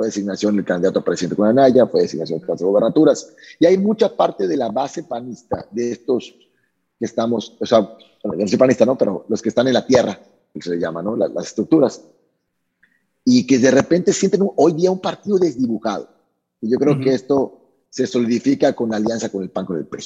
fue 0.00 0.06
designación 0.06 0.56
del 0.56 0.64
candidato 0.64 1.00
a 1.00 1.04
presidente 1.04 1.36
con 1.36 1.46
Anaya, 1.46 1.86
fue 1.86 2.00
designación 2.00 2.40
de 2.40 2.46
las 2.46 2.62
gobernaturas. 2.62 3.34
Y 3.58 3.66
hay 3.66 3.76
mucha 3.76 4.16
parte 4.16 4.48
de 4.48 4.56
la 4.56 4.70
base 4.70 5.02
panista, 5.02 5.66
de 5.70 5.92
estos 5.92 6.34
que 6.98 7.04
estamos, 7.04 7.54
o 7.60 7.66
sea, 7.66 7.80
no 8.24 8.48
soy 8.48 8.56
panista, 8.56 8.86
¿no? 8.86 8.96
Pero 8.96 9.26
los 9.28 9.42
que 9.42 9.50
están 9.50 9.68
en 9.68 9.74
la 9.74 9.86
tierra, 9.86 10.18
se 10.58 10.70
le 10.70 10.78
llama, 10.78 11.02
¿no? 11.02 11.16
Las, 11.16 11.46
estructuras. 11.46 12.02
Y 13.24 13.46
que 13.46 13.58
de 13.58 13.70
repente 13.70 14.12
sienten 14.12 14.42
hoy 14.56 14.72
día 14.72 14.90
un 14.90 15.00
partido 15.00 15.38
desdibujado. 15.38 16.10
Y 16.60 16.70
yo 16.70 16.78
creo 16.78 16.98
que 16.98 17.14
esto 17.14 17.84
se 17.90 18.06
solidifica 18.06 18.74
con 18.74 18.90
la 18.90 18.96
alianza 18.96 19.30
con 19.30 19.42
el 19.42 19.50
PAN, 19.50 19.66
con 19.66 19.76
el 19.76 19.86
PRI. 19.86 20.04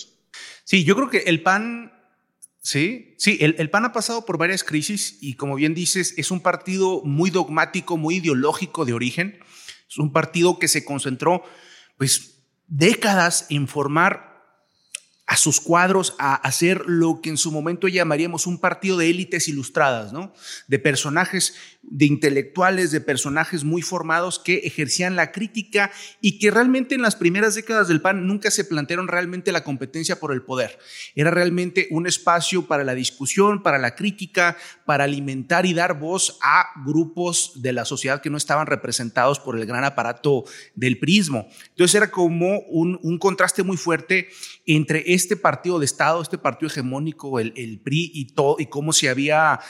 Sí, 0.65 0.85
yo 0.85 0.97
creo 0.97 1.11
que 1.11 1.19
el 1.19 1.43
PAN 1.43 1.93
Sí, 2.65 3.15
sí, 3.19 3.37
el, 3.43 3.57
el, 3.59 3.69
PAN 3.69 3.85
ha 3.85 3.93
pasado 3.93 4.25
por 4.25 4.39
varias 4.39 4.65
crisis 4.65 5.19
y 5.21 5.35
como 5.35 5.55
bien 5.57 5.75
dices, 5.75 6.15
es 6.17 6.31
un 6.31 6.41
partido 6.41 7.03
muy 7.05 7.29
dogmático, 7.29 7.99
muy 7.99 8.17
ideológico 8.17 8.87
de 8.87 8.95
origen. 8.95 9.39
Es 9.87 9.99
un 9.99 10.15
partido 10.15 10.59
que 10.59 10.67
se 10.67 10.83
concentró 10.83 11.43
pues 11.99 12.43
décadas 12.67 13.45
en 13.51 13.69
formar 13.69 14.34
a 15.35 15.37
sus 15.37 15.61
cuadros 15.61 16.15
a 16.21 16.37
hacer 16.37 16.85
lo 16.87 17.21
que 17.21 17.29
en 17.29 17.39
su 17.39 17.51
momento 17.51 17.89
llamaríamos 17.89 18.47
un 18.47 18.61
partido 18.61 18.99
de 18.99 19.11
élites 19.11 19.49
ilustradas, 19.49 20.13
¿no? 20.13 20.33
De 20.69 20.79
personajes, 20.79 21.57
de 21.83 22.07
intelectuales, 22.07 22.93
de 22.93 23.01
personajes 23.01 23.65
muy 23.65 23.83
formados 23.83 24.39
que 24.39 24.59
ejercían 24.59 25.17
la 25.17 25.33
crítica 25.33 25.91
y 26.21 26.39
que 26.39 26.53
realmente 26.53 26.95
en 26.95 27.03
las 27.03 27.17
primeras 27.17 27.57
décadas 27.57 27.89
del 27.89 28.01
PAN 28.01 28.29
nunca 28.29 28.53
se 28.53 28.65
plantearon 28.65 29.09
realmente 29.09 29.51
la 29.51 29.65
competencia 29.65 30.21
por 30.21 30.33
el 30.33 30.43
poder. 30.43 30.79
Era 31.17 31.33
realmente 31.33 31.89
un 31.91 32.07
espacio 32.07 32.69
para 32.69 32.85
la 32.85 32.95
discusión, 32.95 33.61
para 33.65 33.79
la 33.79 33.97
crítica, 33.97 34.57
para 34.87 35.03
alimentar 35.03 35.67
y 35.67 35.75
dar 35.75 35.99
voz 35.99 36.39
a 36.43 36.67
grupos 36.87 37.61
de 37.61 37.73
la 37.73 37.85
sociedad 37.85 38.23
que 38.23 38.31
no 38.31 38.37
estaban 38.37 38.69
representados 38.69 39.41
por 39.41 39.59
el 39.59 39.67
gran 39.67 39.83
aparato 39.83 40.45
del 40.77 41.01
prismo. 41.01 41.49
Entonces 41.71 41.97
era 41.97 42.13
como 42.13 42.61
un, 42.69 43.01
un 43.03 43.19
contraste 43.19 43.65
muy 43.65 43.77
fuerte 43.77 44.29
entre 44.67 45.03
este 45.13 45.37
partido 45.37 45.79
de 45.79 45.85
Estado, 45.85 46.23
este 46.23 46.39
partido 46.39 46.69
hegemónico, 46.69 47.39
el, 47.41 47.53
el 47.57 47.81
PRI 47.81 48.11
y 48.15 48.27
todo, 48.35 48.57
y 48.59 48.67
cómo 48.67 48.93
se 48.93 49.09
había 49.09 49.61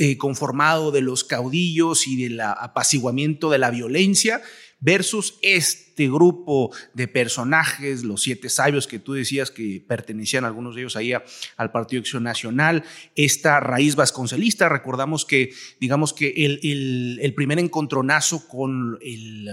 eh, 0.00 0.16
conformado 0.16 0.92
de 0.92 1.00
los 1.00 1.24
caudillos 1.24 2.06
y 2.06 2.22
del 2.22 2.40
apaciguamiento 2.40 3.50
de 3.50 3.58
la 3.58 3.70
violencia, 3.70 4.40
versus 4.80 5.38
este 5.42 6.08
grupo 6.08 6.72
de 6.94 7.08
personajes, 7.08 8.04
los 8.04 8.22
siete 8.22 8.48
sabios 8.48 8.86
que 8.86 9.00
tú 9.00 9.14
decías 9.14 9.50
que 9.50 9.84
pertenecían 9.86 10.44
algunos 10.44 10.76
de 10.76 10.82
ellos 10.82 10.94
ahí 10.94 11.12
al 11.12 11.72
Partido 11.72 12.00
Acción 12.00 12.22
Nacional, 12.22 12.84
esta 13.16 13.58
raíz 13.58 13.96
vasconcelista, 13.96 14.68
recordamos 14.68 15.24
que, 15.24 15.50
digamos 15.80 16.12
que 16.12 16.28
el, 16.36 17.18
el, 17.20 17.34
primer 17.34 17.58
encontronazo 17.58 18.46
con 18.46 18.98
el... 19.02 19.50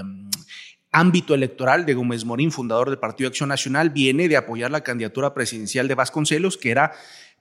Ámbito 0.97 1.35
electoral 1.35 1.85
de 1.85 1.93
Gómez 1.93 2.23
Morín, 2.23 2.53
fundador 2.53 2.89
del 2.89 2.99
Partido 2.99 3.27
Acción 3.27 3.49
Nacional, 3.49 3.89
viene 3.89 4.29
de 4.29 4.37
apoyar 4.37 4.71
la 4.71 4.79
candidatura 4.79 5.33
presidencial 5.33 5.89
de 5.89 5.95
Vasconcelos, 5.95 6.55
que 6.55 6.71
era 6.71 6.93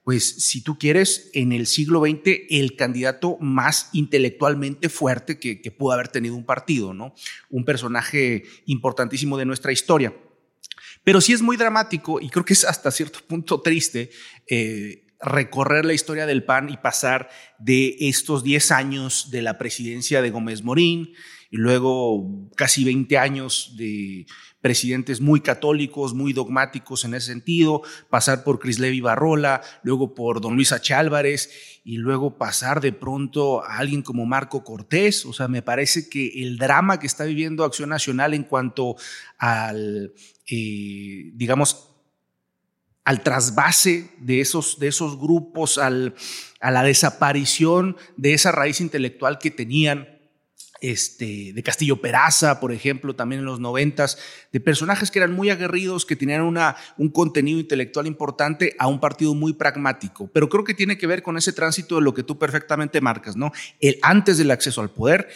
pues 0.02 0.44
si 0.44 0.60
tú 0.60 0.76
quieres, 0.76 1.30
en 1.34 1.52
el 1.52 1.68
siglo 1.68 2.00
XX 2.00 2.46
el 2.50 2.74
candidato 2.74 3.38
más 3.38 3.90
intelectualmente 3.92 4.88
fuerte 4.88 5.38
que, 5.38 5.70
pudo 5.70 5.92
haber 5.92 6.08
tenido 6.08 6.34
un 6.34 6.44
partido, 6.44 6.94
¿no? 6.94 7.14
Un 7.48 7.64
personaje 7.64 8.42
importantísimo 8.66 9.38
de 9.38 9.44
nuestra 9.44 9.70
historia. 9.70 10.12
Pero 11.04 11.20
sí 11.20 11.32
es 11.32 11.40
muy 11.40 11.56
dramático 11.56 12.20
y 12.20 12.30
creo 12.30 12.44
que 12.44 12.54
es 12.54 12.64
hasta 12.64 12.90
cierto 12.90 13.20
punto 13.24 13.60
triste 13.60 14.10
eh, 14.48 15.03
recorrer 15.20 15.84
la 15.84 15.94
historia 15.94 16.26
del 16.26 16.44
PAN 16.44 16.70
y 16.70 16.76
pasar 16.76 17.28
de 17.58 17.96
estos 18.00 18.42
10 18.42 18.70
años 18.72 19.30
de 19.30 19.42
la 19.42 19.58
presidencia 19.58 20.22
de 20.22 20.30
Gómez 20.30 20.62
Morín 20.62 21.14
y 21.50 21.56
luego 21.56 22.50
casi 22.56 22.84
20 22.84 23.16
años 23.16 23.74
de 23.76 24.26
presidentes 24.60 25.20
muy 25.20 25.40
católicos, 25.40 26.14
muy 26.14 26.32
dogmáticos 26.32 27.04
en 27.04 27.14
ese 27.14 27.26
sentido, 27.26 27.82
pasar 28.08 28.44
por 28.44 28.58
Crislevi 28.58 29.02
Barrola, 29.02 29.60
luego 29.82 30.14
por 30.14 30.40
don 30.40 30.54
Luis 30.56 30.72
H. 30.72 30.94
Álvarez 30.94 31.80
y 31.84 31.98
luego 31.98 32.38
pasar 32.38 32.80
de 32.80 32.92
pronto 32.92 33.62
a 33.62 33.76
alguien 33.76 34.00
como 34.00 34.24
Marco 34.24 34.64
Cortés. 34.64 35.26
O 35.26 35.34
sea, 35.34 35.48
me 35.48 35.60
parece 35.60 36.08
que 36.08 36.42
el 36.42 36.56
drama 36.56 36.98
que 36.98 37.06
está 37.06 37.24
viviendo 37.24 37.62
Acción 37.62 37.90
Nacional 37.90 38.32
en 38.32 38.44
cuanto 38.44 38.96
al, 39.36 40.14
eh, 40.50 41.30
digamos, 41.34 41.93
al 43.04 43.22
trasvase 43.22 44.10
de 44.18 44.40
esos, 44.40 44.78
de 44.78 44.88
esos 44.88 45.18
grupos, 45.18 45.78
al, 45.78 46.14
a 46.60 46.70
la 46.70 46.82
desaparición 46.82 47.96
de 48.16 48.34
esa 48.34 48.50
raíz 48.50 48.80
intelectual 48.80 49.38
que 49.38 49.50
tenían 49.50 50.08
este, 50.80 51.52
de 51.54 51.62
Castillo 51.62 52.00
Peraza, 52.00 52.60
por 52.60 52.70
ejemplo, 52.72 53.16
también 53.16 53.40
en 53.40 53.46
los 53.46 53.60
noventas, 53.60 54.18
de 54.52 54.60
personajes 54.60 55.10
que 55.10 55.18
eran 55.18 55.32
muy 55.32 55.48
aguerridos, 55.48 56.04
que 56.04 56.16
tenían 56.16 56.42
una, 56.42 56.76
un 56.98 57.08
contenido 57.08 57.58
intelectual 57.58 58.06
importante 58.06 58.76
a 58.78 58.86
un 58.86 59.00
partido 59.00 59.34
muy 59.34 59.54
pragmático. 59.54 60.28
Pero 60.32 60.48
creo 60.48 60.64
que 60.64 60.74
tiene 60.74 60.98
que 60.98 61.06
ver 61.06 61.22
con 61.22 61.38
ese 61.38 61.52
tránsito 61.52 61.94
de 61.94 62.02
lo 62.02 62.12
que 62.12 62.22
tú 62.22 62.38
perfectamente 62.38 63.00
marcas, 63.00 63.34
¿no? 63.34 63.50
El 63.80 63.98
antes 64.02 64.36
del 64.36 64.50
acceso 64.50 64.82
al 64.82 64.90
poder, 64.90 65.28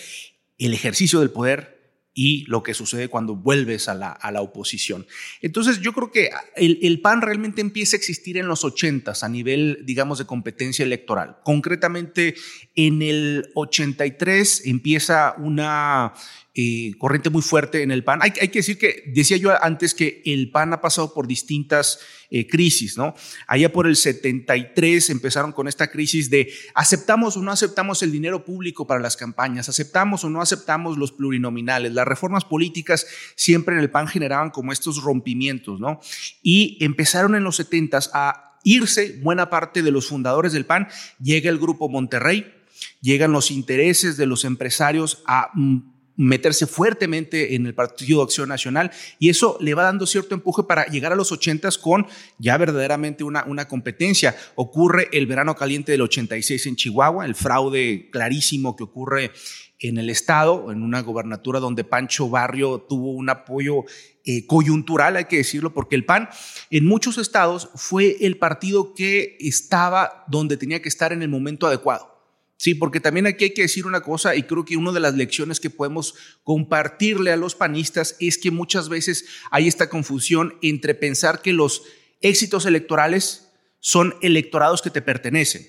el 0.58 0.74
ejercicio 0.74 1.20
del 1.20 1.30
poder, 1.30 1.77
y 2.18 2.44
lo 2.48 2.64
que 2.64 2.74
sucede 2.74 3.06
cuando 3.06 3.36
vuelves 3.36 3.88
a 3.88 3.94
la, 3.94 4.10
a 4.10 4.32
la 4.32 4.40
oposición. 4.40 5.06
Entonces 5.40 5.80
yo 5.80 5.92
creo 5.92 6.10
que 6.10 6.30
el, 6.56 6.80
el, 6.82 7.00
PAN 7.00 7.22
realmente 7.22 7.60
empieza 7.60 7.94
a 7.94 7.98
existir 7.98 8.38
en 8.38 8.48
los 8.48 8.64
ochentas 8.64 9.22
a 9.22 9.28
nivel, 9.28 9.84
digamos, 9.84 10.18
de 10.18 10.26
competencia 10.26 10.84
electoral. 10.84 11.36
Concretamente, 11.44 12.34
en 12.74 13.02
el 13.02 13.52
83 13.54 14.62
empieza 14.66 15.36
una 15.38 16.12
eh, 16.60 16.90
corriente 16.98 17.30
muy 17.30 17.42
fuerte 17.42 17.84
en 17.84 17.92
el 17.92 18.02
PAN. 18.02 18.18
Hay, 18.20 18.32
que 18.32 18.58
decir 18.58 18.78
que, 18.78 19.04
decía 19.14 19.36
yo 19.36 19.52
antes 19.62 19.94
que 19.94 20.22
el 20.24 20.50
PAN 20.50 20.72
ha 20.72 20.80
pasado 20.80 21.14
por 21.14 21.28
distintas 21.28 22.00
eh, 22.30 22.48
crisis, 22.48 22.98
¿no? 22.98 23.14
Allá 23.46 23.72
por 23.72 23.86
el 23.86 23.94
73 23.94 25.10
empezaron 25.10 25.52
con 25.52 25.68
esta 25.68 25.88
crisis 25.88 26.30
de 26.30 26.52
aceptamos 26.74 27.36
o 27.36 27.42
no 27.42 27.52
aceptamos 27.52 28.02
el 28.02 28.10
dinero 28.10 28.44
público 28.44 28.88
para 28.88 28.98
las 28.98 29.16
campañas, 29.16 29.68
aceptamos 29.68 30.24
o 30.24 30.30
no 30.30 30.40
aceptamos 30.40 30.98
los 30.98 31.12
plurinominales. 31.12 31.92
Las 31.92 32.08
reformas 32.08 32.44
políticas 32.44 33.06
siempre 33.36 33.76
en 33.76 33.80
el 33.80 33.92
PAN 33.92 34.08
generaban 34.08 34.50
como 34.50 34.72
estos 34.72 35.00
rompimientos, 35.00 35.78
¿no? 35.78 36.00
Y 36.42 36.76
empezaron 36.80 37.36
en 37.36 37.44
los 37.44 37.54
70 37.54 38.00
a 38.12 38.58
irse 38.64 39.20
buena 39.22 39.48
parte 39.48 39.84
de 39.84 39.92
los 39.92 40.08
fundadores 40.08 40.54
del 40.54 40.66
PAN. 40.66 40.88
Llega 41.22 41.50
el 41.50 41.58
grupo 41.58 41.88
Monterrey, 41.88 42.52
llegan 43.00 43.30
los 43.30 43.52
intereses 43.52 44.16
de 44.16 44.26
los 44.26 44.44
empresarios 44.44 45.22
a 45.24 45.50
mm, 45.54 45.97
meterse 46.18 46.66
fuertemente 46.66 47.54
en 47.54 47.64
el 47.64 47.74
Partido 47.74 48.18
de 48.18 48.24
Acción 48.24 48.48
Nacional 48.48 48.90
y 49.18 49.30
eso 49.30 49.56
le 49.60 49.72
va 49.74 49.84
dando 49.84 50.06
cierto 50.06 50.34
empuje 50.34 50.64
para 50.64 50.84
llegar 50.86 51.12
a 51.12 51.16
los 51.16 51.32
80 51.32 51.70
con 51.80 52.06
ya 52.38 52.56
verdaderamente 52.58 53.24
una, 53.24 53.44
una 53.44 53.66
competencia. 53.66 54.36
Ocurre 54.56 55.08
el 55.12 55.26
verano 55.26 55.54
caliente 55.54 55.92
del 55.92 56.02
86 56.02 56.66
en 56.66 56.76
Chihuahua, 56.76 57.24
el 57.24 57.34
fraude 57.34 58.10
clarísimo 58.10 58.76
que 58.76 58.84
ocurre 58.84 59.32
en 59.80 59.96
el 59.98 60.10
estado, 60.10 60.72
en 60.72 60.82
una 60.82 61.02
gobernatura 61.02 61.60
donde 61.60 61.84
Pancho 61.84 62.28
Barrio 62.28 62.80
tuvo 62.88 63.12
un 63.12 63.30
apoyo 63.30 63.84
eh, 64.24 64.44
coyuntural, 64.46 65.16
hay 65.16 65.26
que 65.26 65.36
decirlo, 65.36 65.72
porque 65.72 65.94
el 65.94 66.04
PAN 66.04 66.28
en 66.70 66.84
muchos 66.84 67.16
estados 67.16 67.70
fue 67.76 68.16
el 68.20 68.38
partido 68.38 68.92
que 68.92 69.36
estaba 69.38 70.24
donde 70.26 70.56
tenía 70.56 70.82
que 70.82 70.88
estar 70.88 71.12
en 71.12 71.22
el 71.22 71.28
momento 71.28 71.66
adecuado. 71.66 72.17
Sí, 72.58 72.74
porque 72.74 72.98
también 72.98 73.28
aquí 73.28 73.44
hay 73.44 73.54
que 73.54 73.62
decir 73.62 73.86
una 73.86 74.00
cosa 74.00 74.34
y 74.34 74.42
creo 74.42 74.64
que 74.64 74.76
una 74.76 74.90
de 74.90 74.98
las 74.98 75.14
lecciones 75.14 75.60
que 75.60 75.70
podemos 75.70 76.16
compartirle 76.42 77.30
a 77.30 77.36
los 77.36 77.54
panistas 77.54 78.16
es 78.18 78.36
que 78.36 78.50
muchas 78.50 78.88
veces 78.88 79.26
hay 79.52 79.68
esta 79.68 79.88
confusión 79.88 80.58
entre 80.60 80.96
pensar 80.96 81.40
que 81.40 81.52
los 81.52 81.84
éxitos 82.20 82.66
electorales 82.66 83.52
son 83.78 84.16
electorados 84.22 84.82
que 84.82 84.90
te 84.90 85.02
pertenecen. 85.02 85.68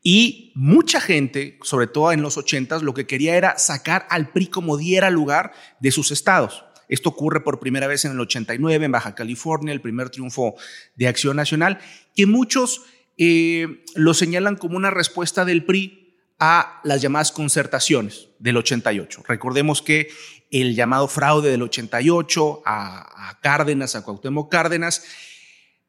Y 0.00 0.52
mucha 0.54 1.00
gente, 1.00 1.58
sobre 1.62 1.88
todo 1.88 2.12
en 2.12 2.22
los 2.22 2.36
ochentas, 2.36 2.84
lo 2.84 2.94
que 2.94 3.08
quería 3.08 3.34
era 3.34 3.58
sacar 3.58 4.06
al 4.08 4.30
PRI 4.30 4.46
como 4.46 4.76
diera 4.76 5.10
lugar 5.10 5.54
de 5.80 5.90
sus 5.90 6.12
estados. 6.12 6.64
Esto 6.88 7.08
ocurre 7.08 7.40
por 7.40 7.58
primera 7.58 7.88
vez 7.88 8.04
en 8.04 8.12
el 8.12 8.20
89 8.20 8.84
en 8.84 8.92
Baja 8.92 9.16
California, 9.16 9.72
el 9.72 9.80
primer 9.80 10.10
triunfo 10.10 10.54
de 10.94 11.08
Acción 11.08 11.36
Nacional, 11.36 11.80
que 12.14 12.26
muchos 12.26 12.82
eh, 13.16 13.84
lo 13.94 14.14
señalan 14.14 14.56
como 14.56 14.76
una 14.76 14.90
respuesta 14.90 15.44
del 15.44 15.64
PRI 15.64 16.06
a 16.38 16.80
las 16.84 17.00
llamadas 17.00 17.32
concertaciones 17.32 18.28
del 18.38 18.58
88. 18.58 19.22
Recordemos 19.26 19.80
que 19.82 20.08
el 20.50 20.74
llamado 20.74 21.08
fraude 21.08 21.50
del 21.50 21.62
88 21.62 22.62
a, 22.64 23.38
Cárdenas, 23.42 23.96
a 23.96 24.02
Cuauhtémoc 24.04 24.50
Cárdenas, 24.50 25.04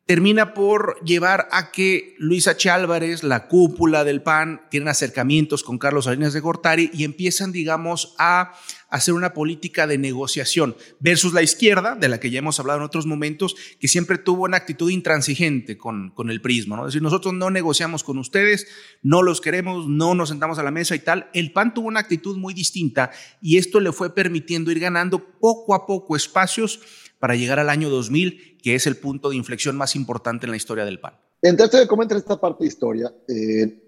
termina 0.06 0.54
por 0.54 1.04
llevar 1.04 1.50
a 1.52 1.72
que 1.72 2.16
Luis 2.18 2.48
H. 2.48 2.70
Álvarez, 2.70 3.24
la 3.24 3.48
cúpula 3.48 4.06
del 4.06 4.24
PAN, 4.24 4.62
tienen 4.70 4.88
acercamientos 4.88 5.64
con 5.64 5.78
Carlos 5.78 6.06
Salinas 6.06 6.32
de 6.32 6.40
Gortari 6.40 6.90
y 6.94 7.04
empiezan, 7.04 7.52
digamos, 7.52 8.16
a 8.18 8.54
hacer 8.89 9.13
una 9.13 9.34
política 9.34 9.88
de 9.88 9.98
negociación 9.98 10.75
versus 11.00 11.34
la 11.34 11.41
izquierda, 11.41 11.96
de 11.96 12.10
la 12.10 12.20
que 12.20 12.29
ya 12.29 12.39
hemos 12.39 12.60
hablado 12.60 12.79
en 12.79 12.86
otros 12.86 13.06
momentos, 13.06 13.56
que 13.79 13.88
siempre 13.88 14.17
tuvo 14.17 14.46
una 14.46 14.58
actitud 14.58 14.89
intransigente 14.89 15.77
con, 15.77 16.12
con 16.12 16.29
el 16.29 16.41
prismo, 16.41 16.75
¿no? 16.75 16.84
Es 16.84 16.94
decir, 16.94 17.01
nosotros 17.01 17.34
no 17.34 17.50
negociamos 17.50 18.03
con 18.03 18.17
ustedes, 18.17 18.67
no 19.01 19.24
los 19.24 19.41
queremos, 19.41 19.88
no 19.88 20.15
nos 20.15 20.29
sentamos 20.29 20.60
a 20.60 20.63
la 20.63 20.72
mesa 20.72 20.96
y 20.96 21.00
tal. 21.00 21.29
El 21.34 21.51
PAN 21.51 21.74
tuvo 21.74 21.88
una 21.88 22.00
actitud 22.00 22.38
muy 22.38 22.53
distinta 22.53 23.12
y 23.41 23.58
esto 23.58 23.79
le 23.79 23.91
fue 23.91 24.13
permitiendo 24.13 24.72
ir 24.72 24.79
ganando 24.79 25.20
poco 25.39 25.75
a 25.75 25.86
poco 25.86 26.15
espacios 26.15 26.79
para 27.20 27.36
llegar 27.36 27.60
al 27.60 27.70
año 27.70 27.89
2000, 27.89 28.58
que 28.62 28.75
es 28.75 28.88
el 28.88 28.98
punto 28.98 29.29
de 29.29 29.36
inflexión 29.36 29.75
más 29.75 29.96
importante 29.96 30.46
en 30.46 30.51
la 30.51 30.58
historia 30.58 30.86
del 30.86 31.00
PAN. 31.00 31.15
Entonces, 31.41 31.88
comentar 31.88 32.17
esta 32.17 32.39
parte 32.39 32.63
de 32.63 32.67
historia, 32.67 33.13
eh, 33.27 33.87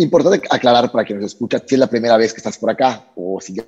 importante 0.00 0.46
aclarar 0.50 0.90
para 0.90 1.04
quien 1.04 1.20
nos 1.20 1.32
escucha 1.32 1.62
si 1.64 1.74
es 1.74 1.78
la 1.78 1.86
primera 1.86 2.16
vez 2.16 2.32
que 2.32 2.38
estás 2.38 2.58
por 2.58 2.70
acá 2.70 3.10
o 3.16 3.40
si 3.40 3.54
ya, 3.54 3.64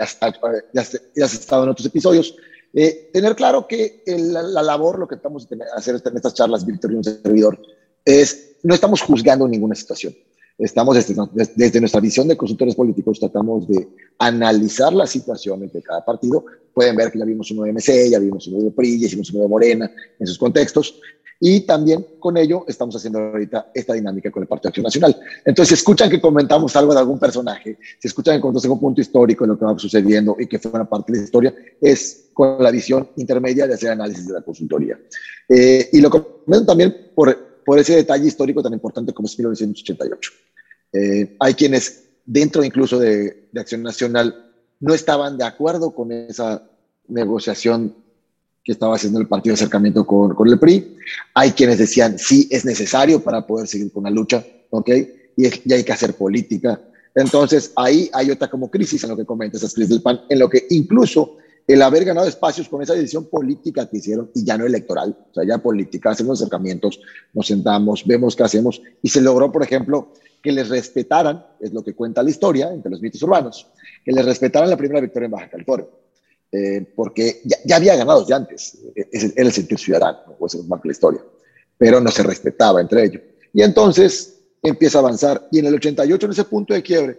ya, 0.72 1.24
has 1.24 1.34
estado 1.34 1.64
en 1.64 1.70
otros 1.70 1.86
episodios, 1.86 2.34
eh, 2.74 3.10
tener 3.12 3.36
claro 3.36 3.66
que 3.66 4.02
la, 4.06 4.62
labor, 4.62 4.98
lo 4.98 5.06
que 5.06 5.16
estamos 5.16 5.46
a 5.46 5.78
hacer 5.78 6.00
en 6.04 6.16
estas 6.16 6.34
charlas, 6.34 6.64
Víctor 6.64 6.92
y 6.92 6.96
un 6.96 7.04
servidor, 7.04 7.60
es 8.04 8.56
no 8.62 8.74
estamos 8.74 9.02
juzgando 9.02 9.46
ninguna 9.46 9.74
situación. 9.74 10.14
Estamos 10.58 10.94
desde, 10.94 11.14
desde, 11.56 11.80
nuestra 11.80 12.00
visión 12.00 12.28
de 12.28 12.36
consultores 12.36 12.74
políticos, 12.74 13.18
tratamos 13.18 13.66
de 13.66 13.88
analizar 14.18 14.92
las 14.92 15.10
situaciones 15.10 15.72
de 15.72 15.82
cada 15.82 16.04
partido. 16.04 16.44
Pueden 16.72 16.94
ver 16.94 17.10
que 17.10 17.18
ya 17.18 17.24
vimos 17.24 17.50
uno 17.50 17.64
de 17.64 17.72
MC, 17.72 18.10
ya 18.10 18.18
vimos 18.18 18.46
uno 18.46 18.62
de 18.64 18.70
PRI, 18.70 19.00
ya 19.00 19.08
vimos 19.08 19.30
uno 19.32 19.42
de 19.42 19.48
Morena 19.48 19.90
en 20.18 20.26
sus 20.26 20.38
contextos. 20.38 21.00
Y 21.44 21.62
también 21.62 22.06
con 22.20 22.36
ello 22.36 22.64
estamos 22.68 22.94
haciendo 22.94 23.18
ahorita 23.18 23.72
esta 23.74 23.94
dinámica 23.94 24.30
con 24.30 24.44
el 24.44 24.48
Partido 24.48 24.68
Acción 24.68 24.84
Nacional. 24.84 25.20
Entonces, 25.44 25.70
si 25.70 25.74
escuchan 25.74 26.08
que 26.08 26.20
comentamos 26.20 26.76
algo 26.76 26.94
de 26.94 27.00
algún 27.00 27.18
personaje, 27.18 27.78
si 27.98 28.06
escuchan 28.06 28.36
que 28.36 28.40
contamos 28.40 28.64
algún 28.64 28.78
punto 28.78 29.00
histórico 29.00 29.42
en 29.42 29.50
lo 29.50 29.58
que 29.58 29.64
va 29.64 29.76
sucediendo 29.76 30.36
y 30.38 30.46
que 30.46 30.60
fue 30.60 30.70
una 30.70 30.88
parte 30.88 31.10
de 31.10 31.18
la 31.18 31.24
historia, 31.24 31.52
es 31.80 32.28
con 32.32 32.62
la 32.62 32.70
visión 32.70 33.08
intermedia 33.16 33.66
de 33.66 33.74
hacer 33.74 33.90
análisis 33.90 34.28
de 34.28 34.34
la 34.34 34.42
consultoría. 34.42 34.96
Eh, 35.48 35.88
y 35.92 36.00
lo 36.00 36.10
comento 36.10 36.66
también 36.66 37.10
por, 37.12 37.36
por 37.64 37.76
ese 37.76 37.96
detalle 37.96 38.28
histórico 38.28 38.62
tan 38.62 38.72
importante 38.72 39.12
como 39.12 39.26
es 39.26 39.36
1988. 39.36 40.30
Eh, 40.92 41.36
hay 41.40 41.54
quienes 41.54 42.04
dentro 42.24 42.62
incluso 42.62 43.00
de, 43.00 43.48
Acción 43.56 43.82
Nacional 43.82 44.52
no 44.78 44.94
estaban 44.94 45.36
de 45.38 45.44
acuerdo 45.44 45.92
con 45.92 46.12
esa 46.12 46.62
negociación 47.08 47.96
que 48.64 48.72
estaba 48.72 48.96
haciendo 48.96 49.20
el 49.20 49.28
partido 49.28 49.52
de 49.52 49.60
acercamiento 49.60 50.06
con, 50.06 50.34
con 50.34 50.48
el 50.48 50.58
PRI. 50.58 50.96
Hay 51.34 51.52
quienes 51.52 51.78
decían, 51.78 52.18
sí, 52.18 52.48
es 52.50 52.64
necesario 52.64 53.22
para 53.22 53.46
poder 53.46 53.66
seguir 53.66 53.92
con 53.92 54.04
la 54.04 54.10
lucha, 54.10 54.44
¿ok? 54.70 54.88
Y, 55.36 55.46
y 55.46 55.72
hay 55.72 55.84
que 55.84 55.92
hacer 55.92 56.14
política. 56.14 56.80
Entonces, 57.14 57.72
ahí 57.76 58.08
hay 58.12 58.30
otra 58.30 58.48
como 58.48 58.70
crisis 58.70 59.02
en 59.04 59.10
lo 59.10 59.16
que 59.16 59.24
comentas, 59.24 59.62
esa 59.62 59.74
crisis 59.74 59.90
del 59.90 60.02
PAN, 60.02 60.20
en 60.28 60.38
lo 60.38 60.48
que 60.48 60.66
incluso 60.70 61.36
el 61.66 61.82
haber 61.82 62.04
ganado 62.04 62.26
espacios 62.26 62.68
con 62.68 62.82
esa 62.82 62.94
decisión 62.94 63.26
política 63.26 63.88
que 63.88 63.98
hicieron 63.98 64.30
y 64.34 64.44
ya 64.44 64.58
no 64.58 64.66
electoral, 64.66 65.16
o 65.30 65.34
sea, 65.34 65.44
ya 65.44 65.58
política, 65.58 66.10
hacemos 66.10 66.40
acercamientos, 66.40 67.00
nos 67.32 67.46
sentamos, 67.46 68.04
vemos 68.06 68.34
qué 68.34 68.42
hacemos 68.42 68.82
y 69.00 69.08
se 69.08 69.20
logró, 69.20 69.52
por 69.52 69.62
ejemplo, 69.62 70.12
que 70.42 70.50
les 70.50 70.68
respetaran, 70.68 71.44
es 71.60 71.72
lo 71.72 71.84
que 71.84 71.94
cuenta 71.94 72.22
la 72.22 72.30
historia 72.30 72.72
entre 72.72 72.90
los 72.90 73.00
mitos 73.00 73.22
urbanos, 73.22 73.68
que 74.04 74.10
les 74.10 74.24
respetaran 74.24 74.68
la 74.68 74.76
primera 74.76 75.00
victoria 75.00 75.26
en 75.26 75.32
Baja 75.32 75.50
California, 75.50 75.86
eh, 76.52 76.86
porque 76.94 77.40
ya, 77.44 77.76
había 77.76 77.96
ganado 77.96 78.26
ya 78.26 78.36
antes, 78.36 78.78
era 78.94 79.32
el 79.36 79.52
sentir 79.52 79.78
ciudadano, 79.78 80.36
o 80.38 80.46
eso 80.46 80.62
marca 80.64 80.86
la 80.86 80.92
historia, 80.92 81.20
pero 81.78 82.00
no 82.00 82.10
se 82.10 82.22
respetaba 82.22 82.80
entre 82.80 83.04
ellos. 83.04 83.22
Y 83.52 83.62
entonces 83.62 84.40
empieza 84.62 84.98
a 84.98 85.00
avanzar, 85.00 85.48
y 85.50 85.58
en 85.58 85.66
el 85.66 85.74
88, 85.74 86.26
en 86.26 86.32
ese 86.32 86.44
punto 86.44 86.74
de 86.74 86.82
quiebre, 86.82 87.18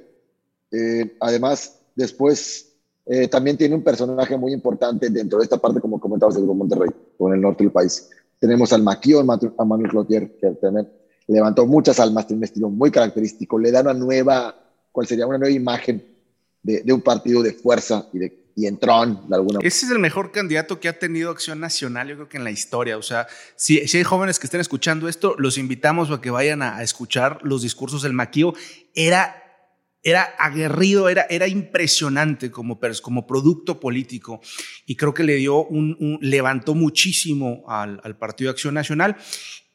eh, 0.71 1.17
además, 1.19 1.79
después 1.95 2.73
eh, 3.05 3.27
también 3.27 3.57
tiene 3.57 3.75
un 3.75 3.83
personaje 3.83 4.37
muy 4.37 4.53
importante 4.53 5.09
dentro 5.09 5.39
de 5.39 5.43
esta 5.43 5.57
parte, 5.57 5.81
como 5.81 5.99
comentabas, 5.99 6.35
del 6.35 6.43
Grupo 6.43 6.59
Monterrey, 6.59 6.89
o 7.17 7.27
en 7.27 7.35
el 7.35 7.41
norte 7.41 7.63
del 7.63 7.71
país. 7.71 8.09
Tenemos 8.39 8.71
al 8.71 8.81
Maquio, 8.81 9.19
a 9.19 9.65
Manuel 9.65 9.89
Clotier, 9.89 10.37
que 10.37 10.49
también 10.51 10.89
levantó 11.27 11.65
muchas 11.65 11.99
almas, 11.99 12.27
tiene 12.27 12.39
un 12.39 12.43
estilo 12.45 12.69
muy 12.69 12.91
característico, 12.91 13.57
le 13.57 13.71
da 13.71 13.81
una 13.81 13.93
nueva, 13.93 14.55
¿cuál 14.91 15.07
sería? 15.07 15.27
Una 15.27 15.37
nueva 15.37 15.53
imagen 15.53 16.03
de, 16.61 16.93
un 16.93 17.01
partido 17.01 17.41
de 17.41 17.53
fuerza 17.53 18.07
y 18.13 18.19
de 18.19 18.42
y 18.55 18.67
entrón 18.67 19.27
de 19.29 19.35
alguna 19.35 19.59
Ese 19.61 19.85
es 19.85 19.91
el 19.91 19.99
mejor 19.99 20.31
candidato 20.31 20.79
que 20.79 20.87
ha 20.87 20.99
tenido 20.99 21.31
Acción 21.31 21.59
Nacional, 21.59 22.07
yo 22.07 22.15
creo 22.15 22.29
que 22.29 22.37
en 22.37 22.43
la 22.43 22.51
historia. 22.51 22.97
O 22.97 23.01
sea, 23.01 23.27
si, 23.55 23.87
si 23.87 23.97
hay 23.97 24.03
jóvenes 24.03 24.39
que 24.39 24.47
estén 24.47 24.61
escuchando 24.61 25.07
esto, 25.07 25.35
los 25.37 25.57
invitamos 25.57 26.11
a 26.11 26.21
que 26.21 26.29
vayan 26.29 26.61
a, 26.61 26.83
escuchar 26.83 27.39
los 27.43 27.61
discursos 27.61 28.01
del 28.03 28.13
Maquio. 28.13 28.53
Era 28.93 29.39
era 30.05 30.35
aguerrido, 30.37 31.07
era, 31.07 31.25
era 31.29 31.47
impresionante 31.47 32.51
como, 32.51 32.77
como 33.01 33.25
producto 33.25 33.79
político 33.79 34.41
y 34.85 34.97
creo 34.97 35.13
que 35.13 35.23
le 35.23 35.35
dio 35.35 35.63
un, 35.63 36.19
levantó 36.21 36.75
muchísimo 36.75 37.63
al, 37.69 38.01
al, 38.03 38.17
Partido 38.17 38.51
Acción 38.51 38.73
Nacional. 38.73 39.15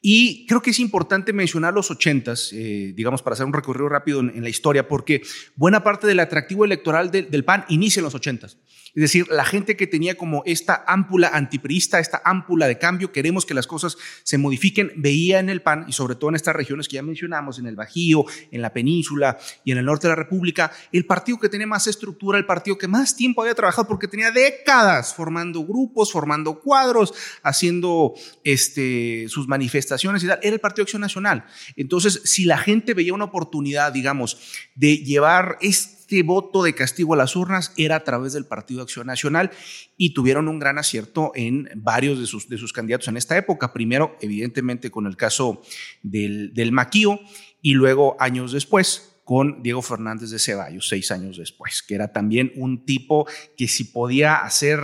Y 0.00 0.46
creo 0.46 0.62
que 0.62 0.70
es 0.70 0.78
importante 0.78 1.32
mencionar 1.32 1.74
los 1.74 1.90
ochentas, 1.90 2.52
eh, 2.52 2.92
digamos, 2.94 3.22
para 3.22 3.34
hacer 3.34 3.46
un 3.46 3.52
recorrido 3.52 3.88
rápido 3.88 4.20
en, 4.20 4.42
la 4.42 4.48
historia, 4.48 4.86
porque 4.86 5.22
buena 5.56 5.82
parte 5.82 6.06
del 6.06 6.20
atractivo 6.20 6.64
electoral 6.64 7.10
del 7.10 7.44
PAN 7.44 7.64
inicia 7.68 8.00
en 8.00 8.04
los 8.04 8.14
ochentas. 8.14 8.58
Es 8.98 9.02
decir, 9.02 9.28
la 9.30 9.44
gente 9.44 9.76
que 9.76 9.86
tenía 9.86 10.16
como 10.16 10.42
esta 10.44 10.82
ámpula 10.88 11.28
antiprista, 11.28 12.00
esta 12.00 12.20
ámpula 12.24 12.66
de 12.66 12.78
cambio, 12.78 13.12
queremos 13.12 13.46
que 13.46 13.54
las 13.54 13.68
cosas 13.68 13.96
se 14.24 14.38
modifiquen, 14.38 14.90
veía 14.96 15.38
en 15.38 15.50
el 15.50 15.62
PAN 15.62 15.84
y 15.86 15.92
sobre 15.92 16.16
todo 16.16 16.30
en 16.30 16.34
estas 16.34 16.56
regiones 16.56 16.88
que 16.88 16.96
ya 16.96 17.02
mencionamos, 17.04 17.60
en 17.60 17.68
el 17.68 17.76
Bajío, 17.76 18.24
en 18.50 18.60
la 18.60 18.72
península 18.72 19.38
y 19.62 19.70
en 19.70 19.78
el 19.78 19.84
norte 19.84 20.08
de 20.08 20.14
la 20.14 20.16
República, 20.16 20.72
el 20.90 21.06
partido 21.06 21.38
que 21.38 21.48
tenía 21.48 21.68
más 21.68 21.86
estructura, 21.86 22.38
el 22.38 22.44
partido 22.44 22.76
que 22.76 22.88
más 22.88 23.14
tiempo 23.14 23.42
había 23.42 23.54
trabajado 23.54 23.86
porque 23.86 24.08
tenía 24.08 24.32
décadas 24.32 25.14
formando 25.14 25.64
grupos, 25.64 26.10
formando 26.10 26.58
cuadros, 26.58 27.14
haciendo 27.44 28.14
este, 28.42 29.26
sus 29.28 29.46
manifestaciones 29.46 30.24
y 30.24 30.26
tal, 30.26 30.40
era 30.42 30.54
el 30.54 30.60
Partido 30.60 30.82
Acción 30.82 31.02
Nacional. 31.02 31.44
Entonces, 31.76 32.20
si 32.24 32.46
la 32.46 32.58
gente 32.58 32.94
veía 32.94 33.14
una 33.14 33.26
oportunidad, 33.26 33.92
digamos, 33.92 34.40
de 34.74 34.96
llevar 34.96 35.56
este 35.60 35.97
este 36.08 36.22
voto 36.22 36.62
de 36.62 36.74
castigo 36.74 37.12
a 37.12 37.18
las 37.18 37.36
urnas 37.36 37.74
era 37.76 37.96
a 37.96 38.02
través 38.02 38.32
del 38.32 38.46
Partido 38.46 38.80
Acción 38.80 39.08
Nacional 39.08 39.50
y 39.98 40.14
tuvieron 40.14 40.48
un 40.48 40.58
gran 40.58 40.78
acierto 40.78 41.32
en 41.34 41.68
varios 41.74 42.18
de 42.18 42.24
sus, 42.24 42.48
de 42.48 42.56
sus 42.56 42.72
candidatos 42.72 43.08
en 43.08 43.18
esta 43.18 43.36
época. 43.36 43.74
Primero, 43.74 44.16
evidentemente, 44.22 44.90
con 44.90 45.06
el 45.06 45.18
caso 45.18 45.60
del, 46.02 46.54
del 46.54 46.72
Maquío 46.72 47.20
y 47.60 47.74
luego, 47.74 48.16
años 48.20 48.52
después, 48.52 49.07
con 49.28 49.62
Diego 49.62 49.82
Fernández 49.82 50.30
de 50.30 50.38
Ceballos, 50.38 50.88
seis 50.88 51.10
años 51.10 51.36
después, 51.36 51.82
que 51.86 51.94
era 51.94 52.14
también 52.14 52.50
un 52.56 52.86
tipo 52.86 53.28
que 53.58 53.68
si 53.68 53.84
podía 53.84 54.36
hacer 54.36 54.80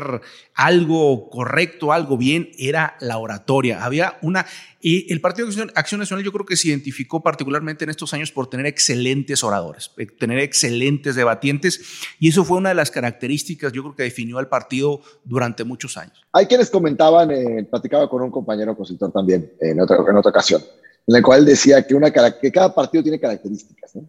algo 0.55 1.31
correcto, 1.31 1.95
algo 1.95 2.19
bien, 2.19 2.51
era 2.59 2.95
la 3.01 3.17
oratoria. 3.17 3.83
Había 3.83 4.19
una... 4.21 4.45
Y 4.83 5.11
el 5.11 5.23
Partido 5.23 5.49
de 5.49 5.73
Acción 5.75 5.99
Nacional 5.99 6.23
yo 6.23 6.31
creo 6.31 6.45
que 6.45 6.59
se 6.59 6.69
identificó 6.69 7.23
particularmente 7.23 7.85
en 7.85 7.91
estos 7.91 8.13
años 8.13 8.33
por 8.33 8.51
tener 8.51 8.67
excelentes 8.67 9.43
oradores, 9.43 9.93
eh, 9.97 10.05
tener 10.05 10.39
excelentes 10.41 11.15
debatientes, 11.15 11.81
y 12.21 12.29
eso 12.29 12.45
fue 12.45 12.59
una 12.59 12.69
de 12.69 12.75
las 12.75 12.91
características, 12.91 13.73
yo 13.73 13.81
creo 13.81 13.97
que 13.97 14.03
definió 14.03 14.37
al 14.37 14.49
partido 14.49 15.01
durante 15.25 15.65
muchos 15.65 15.97
años. 15.97 16.23
Hay 16.33 16.45
quienes 16.45 16.69
comentaban, 16.69 17.31
eh, 17.31 17.67
platicaba 17.71 18.11
con 18.11 18.21
un 18.21 18.31
compañero 18.31 18.77
consultor 18.77 19.11
también 19.11 19.55
en 19.59 19.81
otra, 19.81 19.97
en 20.07 20.17
otra 20.19 20.29
ocasión, 20.29 20.63
en 21.07 21.17
el 21.17 21.23
cual 21.23 21.47
decía 21.47 21.87
que, 21.87 21.95
una, 21.95 22.11
que 22.11 22.53
cada 22.53 22.75
partido 22.75 23.03
tiene 23.03 23.19
características, 23.19 23.97
¿no? 23.97 24.07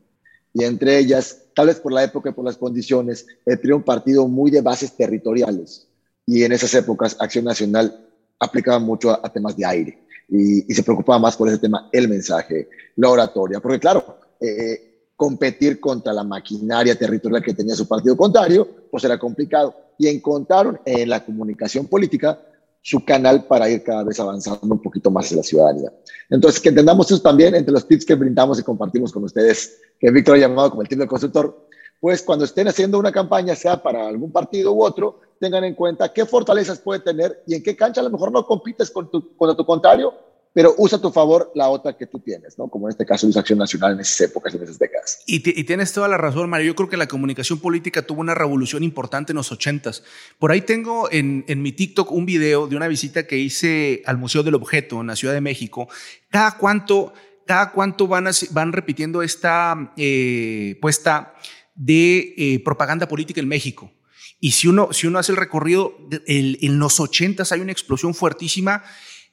Y 0.56 0.64
entre 0.64 0.98
ellas, 0.98 1.42
tal 1.54 1.68
vez 1.68 1.82
por 1.82 1.92
la 1.92 2.06
época 2.06 2.30
y 2.30 2.32
por 2.32 2.46
las 2.46 2.56
condiciones, 2.56 3.28
el 3.46 3.60
PRI 3.60 3.74
un 3.74 3.84
partido 3.84 4.26
muy 4.26 4.50
de 4.50 4.62
bases 4.62 4.96
territoriales. 4.96 5.86
Y 6.26 6.44
en 6.44 6.54
esas 6.54 6.74
épocas 6.76 7.18
Acción 7.20 7.44
Nacional 7.44 8.08
aplicaba 8.40 8.80
mucho 8.80 9.12
a, 9.12 9.30
temas 9.34 9.58
de 9.58 9.66
aire 9.66 10.06
y, 10.30 10.62
se 10.74 10.82
preocupaba 10.82 11.20
más 11.20 11.36
por 11.36 11.50
ese 11.50 11.58
tema, 11.58 11.90
el 11.92 12.08
mensaje, 12.08 12.70
la 12.96 13.10
oratoria, 13.10 13.60
porque 13.60 13.82
claro, 13.82 14.18
eh, 14.40 15.10
competir 15.18 15.82
contra 15.82 16.14
la 16.14 16.24
maquinaria 16.24 16.98
territorial 16.98 17.44
que 17.44 17.54
tenía 17.54 17.76
su 17.76 17.86
partido 17.86 18.16
contrario, 18.16 18.66
pues 18.90 19.04
era 19.04 19.20
complicado. 19.20 19.76
Y 19.98 20.08
encontraron 20.08 20.80
en 20.86 21.10
la 21.10 21.26
comunicación 21.26 21.86
política 21.88 22.40
su 22.86 23.04
canal 23.04 23.46
para 23.48 23.68
ir 23.68 23.82
cada 23.82 24.04
vez 24.04 24.20
avanzando 24.20 24.60
un 24.62 24.80
poquito 24.80 25.10
más 25.10 25.32
en 25.32 25.38
la 25.38 25.44
ciudadanía. 25.44 25.92
Entonces, 26.30 26.62
que 26.62 26.70
entendamos 26.70 27.10
eso 27.10 27.20
también 27.20 27.56
entre 27.56 27.74
los 27.74 27.88
tips 27.88 28.06
que 28.06 28.14
brindamos 28.14 28.60
y 28.60 28.64
compartimos 28.64 29.12
con 29.12 29.24
ustedes, 29.24 29.82
que 30.00 30.12
Víctor 30.12 30.36
ha 30.36 30.42
llamado 30.42 30.70
como 30.70 30.84
el 30.84 30.88
tip 30.88 31.00
del 31.00 31.08
consultor, 31.08 31.68
pues 32.00 32.22
cuando 32.22 32.46
estén 32.46 32.68
haciendo 32.68 33.00
una 33.00 33.12
campaña, 33.12 33.56
sea 33.56 33.82
para 33.82 34.08
algún 34.08 34.32
partido 34.32 34.72
u 34.72 34.84
otro, 34.84 35.20
tengan 35.40 35.64
en 35.64 35.74
cuenta 35.74 36.14
qué 36.14 36.28
fortalezas 36.28 36.78
puede 36.78 37.00
tener 37.00 37.42
y 37.48 37.56
en 37.56 37.64
qué 37.64 37.76
cancha 37.76 38.02
a 38.02 38.04
lo 38.04 38.12
mejor 38.12 38.32
no 38.32 38.46
compites 38.46 38.92
con 38.92 39.10
tu, 39.10 39.36
con 39.36 39.58
tu 39.58 39.66
contrario, 39.66 40.14
pero 40.56 40.74
usa 40.78 41.00
a 41.00 41.02
tu 41.02 41.12
favor 41.12 41.52
la 41.54 41.68
otra 41.68 41.98
que 41.98 42.08
tú 42.08 42.20
tienes, 42.20 42.58
¿no? 42.58 42.70
Como 42.70 42.88
en 42.88 42.92
este 42.92 43.06
caso, 43.06 43.28
la 43.28 43.42
Acción 43.42 43.60
Nacional 43.60 43.92
en 43.92 44.00
esas 44.00 44.22
épocas, 44.22 44.56
en 44.56 44.64
esas 44.64 44.80
décadas. 44.80 45.20
Y, 45.26 45.42
tienes 45.42 45.92
toda 45.92 46.08
la 46.08 46.18
razón, 46.18 46.50
Mario. 46.50 46.68
Yo 46.68 46.76
creo 46.76 46.88
que 46.88 46.96
la 46.96 47.10
comunicación 47.10 47.60
política 47.60 48.04
tuvo 48.04 48.22
una 48.22 48.34
revolución 48.34 48.82
importante 48.82 49.34
en 49.34 49.36
los 49.36 49.52
ochentas. 49.52 50.02
Por 50.40 50.54
ahí 50.54 50.62
tengo 50.62 51.12
en, 51.12 51.44
en, 51.50 51.62
mi 51.62 51.74
TikTok 51.74 52.10
un 52.10 52.26
video 52.26 52.68
de 52.68 52.78
una 52.78 52.88
visita 52.88 53.28
que 53.28 53.38
hice 53.38 54.02
al 54.06 54.18
Museo 54.18 54.44
del 54.44 54.56
Objeto 54.56 55.02
en 55.02 55.08
la 55.08 55.18
Ciudad 55.18 55.34
de 55.34 55.42
México. 55.42 55.90
Cada 56.30 56.56
cuánto, 56.58 57.12
cada 57.46 57.74
cuánto 57.74 58.08
van, 58.08 58.30
van 58.52 58.72
repitiendo 58.72 59.24
esta 59.24 59.92
eh, 59.98 60.78
puesta 60.82 61.36
de 61.76 62.34
eh, 62.38 62.62
propaganda 62.64 63.10
política 63.10 63.42
en 63.42 63.50
México. 63.50 63.92
Y 64.40 64.52
si 64.52 64.70
uno, 64.70 64.94
si 64.94 65.06
uno 65.06 65.20
hace 65.20 65.34
el 65.34 65.38
recorrido, 65.38 65.98
en 66.28 66.80
los 66.80 67.02
ochentas 67.02 67.52
hay 67.52 67.60
una 67.60 67.74
explosión 67.74 68.14
fuertísima 68.14 68.84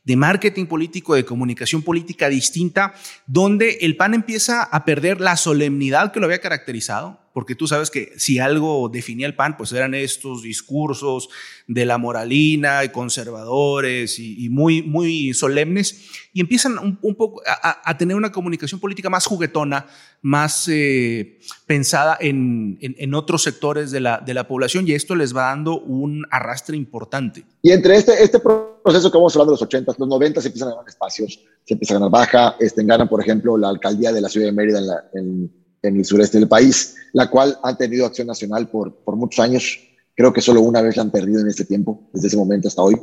de 0.04 0.16
marketing 0.16 0.66
político, 0.66 1.14
de 1.14 1.24
comunicación 1.24 1.82
política 1.82 2.28
distinta, 2.28 2.94
donde 3.26 3.78
el 3.82 3.96
PAN 3.96 4.14
empieza 4.14 4.62
a 4.62 4.84
perder 4.84 5.20
la 5.20 5.36
solemnidad 5.36 6.12
que 6.12 6.20
lo 6.20 6.26
había 6.26 6.40
caracterizado, 6.40 7.21
porque 7.32 7.54
tú 7.54 7.66
sabes 7.66 7.90
que 7.90 8.12
si 8.16 8.38
algo 8.38 8.88
definía 8.88 9.26
el 9.26 9.34
PAN, 9.34 9.56
pues 9.56 9.72
eran 9.72 9.94
estos 9.94 10.42
discursos 10.42 11.28
de 11.66 11.86
la 11.86 11.98
moralina 11.98 12.84
y 12.84 12.90
conservadores 12.90 14.18
y, 14.18 14.48
muy, 14.50 14.82
muy 14.82 15.32
solemnes, 15.34 16.10
y 16.32 16.40
empiezan 16.40 16.78
un, 16.78 17.14
poco 17.16 17.42
a, 17.46 17.96
tener 17.96 18.16
una 18.16 18.32
comunicación 18.32 18.80
política 18.80 19.10
más 19.10 19.26
juguetona, 19.26 19.86
más 20.20 20.68
eh, 20.68 21.38
pensada 21.66 22.16
en, 22.20 22.78
en, 22.80 23.14
otros 23.14 23.42
sectores 23.42 23.90
de 23.90 24.00
la, 24.00 24.18
de 24.18 24.34
la 24.34 24.46
población, 24.46 24.86
y 24.86 24.92
esto 24.92 25.14
les 25.14 25.34
va 25.34 25.48
dando 25.48 25.80
un 25.80 26.24
arrastre 26.30 26.76
importante. 26.76 27.44
Y 27.62 27.70
entre 27.70 27.96
este, 27.96 28.22
este 28.22 28.38
proceso 28.38 29.10
que 29.10 29.18
vamos 29.18 29.34
a 29.34 29.38
hablar 29.38 29.48
de 29.48 29.52
los 29.52 29.62
80, 29.62 29.94
los 29.98 30.08
90 30.08 30.40
se 30.40 30.48
empiezan 30.48 30.68
a 30.68 30.72
ganar 30.72 30.88
espacios, 30.88 31.40
se 31.64 31.74
empieza 31.74 31.94
a 31.94 31.98
ganar 31.98 32.10
baja, 32.10 32.56
este, 32.60 32.84
ganan, 32.84 33.08
por 33.08 33.20
ejemplo, 33.20 33.56
la 33.56 33.68
alcaldía 33.68 34.12
de 34.12 34.20
la 34.20 34.28
ciudad 34.28 34.46
de 34.46 34.52
Mérida 34.52 34.78
en, 34.78 34.86
la, 34.86 35.04
en 35.14 35.61
en 35.82 35.96
el 35.96 36.04
sureste 36.04 36.38
del 36.38 36.48
país, 36.48 36.96
la 37.12 37.28
cual 37.28 37.58
han 37.62 37.76
tenido 37.76 38.06
acción 38.06 38.28
nacional 38.28 38.68
por, 38.68 38.94
por 38.94 39.16
muchos 39.16 39.40
años. 39.40 39.80
Creo 40.14 40.32
que 40.32 40.40
solo 40.40 40.60
una 40.60 40.80
vez 40.80 40.96
la 40.96 41.02
han 41.02 41.10
perdido 41.10 41.40
en 41.40 41.48
este 41.48 41.64
tiempo, 41.64 42.08
desde 42.12 42.28
ese 42.28 42.36
momento 42.36 42.68
hasta 42.68 42.82
hoy, 42.82 42.96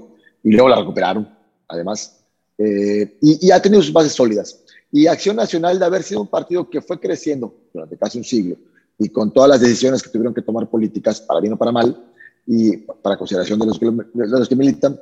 y 0.43 0.51
luego 0.51 0.69
la 0.69 0.77
recuperaron, 0.77 1.29
además. 1.67 2.17
Eh, 2.57 3.17
y, 3.21 3.51
ha 3.51 3.61
tenido 3.61 3.81
sus 3.81 3.93
bases 3.93 4.13
sólidas. 4.13 4.59
Y 4.91 5.07
Acción 5.07 5.35
Nacional, 5.35 5.77
de 5.77 5.85
haber 5.85 6.03
sido 6.03 6.21
un 6.21 6.27
partido 6.27 6.69
que 6.69 6.81
fue 6.81 6.99
creciendo 6.99 7.53
durante 7.73 7.97
casi 7.97 8.17
un 8.17 8.23
siglo, 8.23 8.55
y 8.97 9.09
con 9.09 9.31
todas 9.31 9.49
las 9.49 9.61
decisiones 9.61 10.01
que 10.01 10.09
tuvieron 10.09 10.33
que 10.33 10.41
tomar 10.41 10.69
políticas, 10.69 11.21
para 11.21 11.39
bien 11.39 11.53
o 11.53 11.57
para 11.57 11.71
mal, 11.71 12.05
y 12.45 12.77
para 12.77 13.17
consideración 13.17 13.59
de 13.59 13.65
los 13.65 13.79
de 13.79 14.39
los 14.39 14.49
que 14.49 14.55
militan, 14.55 14.99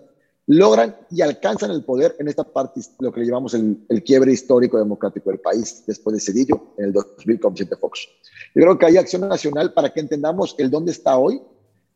logran 0.48 0.96
y 1.12 1.22
alcanzan 1.22 1.72
el 1.72 1.84
poder 1.84 2.16
en 2.20 2.30
esta 2.30 2.46
parte, 2.46 2.82
lo 3.00 3.12
que 3.12 3.20
le 3.20 3.28
llamamos 3.28 3.54
el, 3.54 4.04
quiebre 4.04 4.32
histórico 4.32 4.78
democrático 4.78 5.30
del 5.30 5.40
país, 5.40 5.84
después 5.86 6.16
de 6.16 6.22
Cedillo, 6.22 6.74
en 6.78 6.86
el 6.86 6.94
2000 6.94 7.40
con 7.40 7.54
Vicente 7.54 7.76
Fox. 7.76 8.08
Yo 8.56 8.62
creo 8.62 8.78
que 8.78 8.86
hay 8.86 8.98
acción 8.98 9.28
nacional 9.28 9.74
para 9.74 9.94
que 9.94 10.00
entendamos 10.00 10.56
el 10.58 10.72
dónde 10.72 10.94
está 10.94 11.18
hoy. 11.18 11.42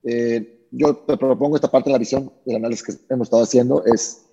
Eh, 0.03 0.67
yo 0.69 0.97
te 0.97 1.15
propongo 1.17 1.55
esta 1.55 1.71
parte 1.71 1.89
de 1.89 1.93
la 1.93 1.99
visión 1.99 2.31
del 2.45 2.57
análisis 2.57 2.85
que 2.85 3.13
hemos 3.13 3.27
estado 3.27 3.43
haciendo, 3.43 3.85
es 3.85 4.25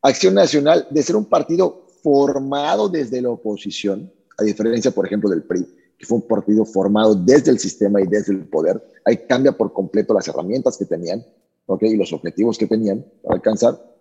acción 0.00 0.34
nacional 0.34 0.86
de 0.90 1.02
ser 1.02 1.16
un 1.16 1.24
partido 1.24 1.86
formado 2.02 2.88
desde 2.88 3.20
la 3.20 3.30
oposición, 3.30 4.12
a 4.38 4.44
diferencia, 4.44 4.92
por 4.92 5.06
ejemplo, 5.06 5.28
del 5.28 5.42
PRI, 5.42 5.66
que 5.98 6.06
fue 6.06 6.18
un 6.18 6.28
partido 6.28 6.64
formado 6.64 7.16
desde 7.16 7.50
el 7.50 7.58
sistema 7.58 8.00
y 8.00 8.06
desde 8.06 8.32
el 8.32 8.46
poder. 8.46 8.80
Ahí 9.04 9.26
cambia 9.28 9.50
por 9.50 9.72
completo 9.72 10.14
las 10.14 10.28
herramientas 10.28 10.76
que 10.76 10.84
tenían 10.84 11.24
¿okay? 11.66 11.90
y 11.90 11.96
los 11.96 12.12
objetivos 12.12 12.58
que 12.58 12.66
tenían 12.66 13.04
para 13.22 13.36
alcanzar, 13.36 13.96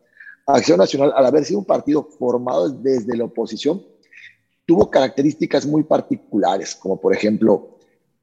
Acción 0.48 0.78
Nacional, 0.78 1.12
al 1.16 1.26
haber 1.26 1.44
sido 1.44 1.60
un 1.60 1.66
partido 1.66 2.04
formado 2.04 2.70
desde 2.70 3.18
la 3.18 3.26
oposición, 3.26 3.84
tuvo 4.66 4.90
características 4.90 5.66
muy 5.66 5.84
particulares, 5.84 6.76
como 6.76 7.00
por 7.00 7.16
ejemplo, 7.16 7.78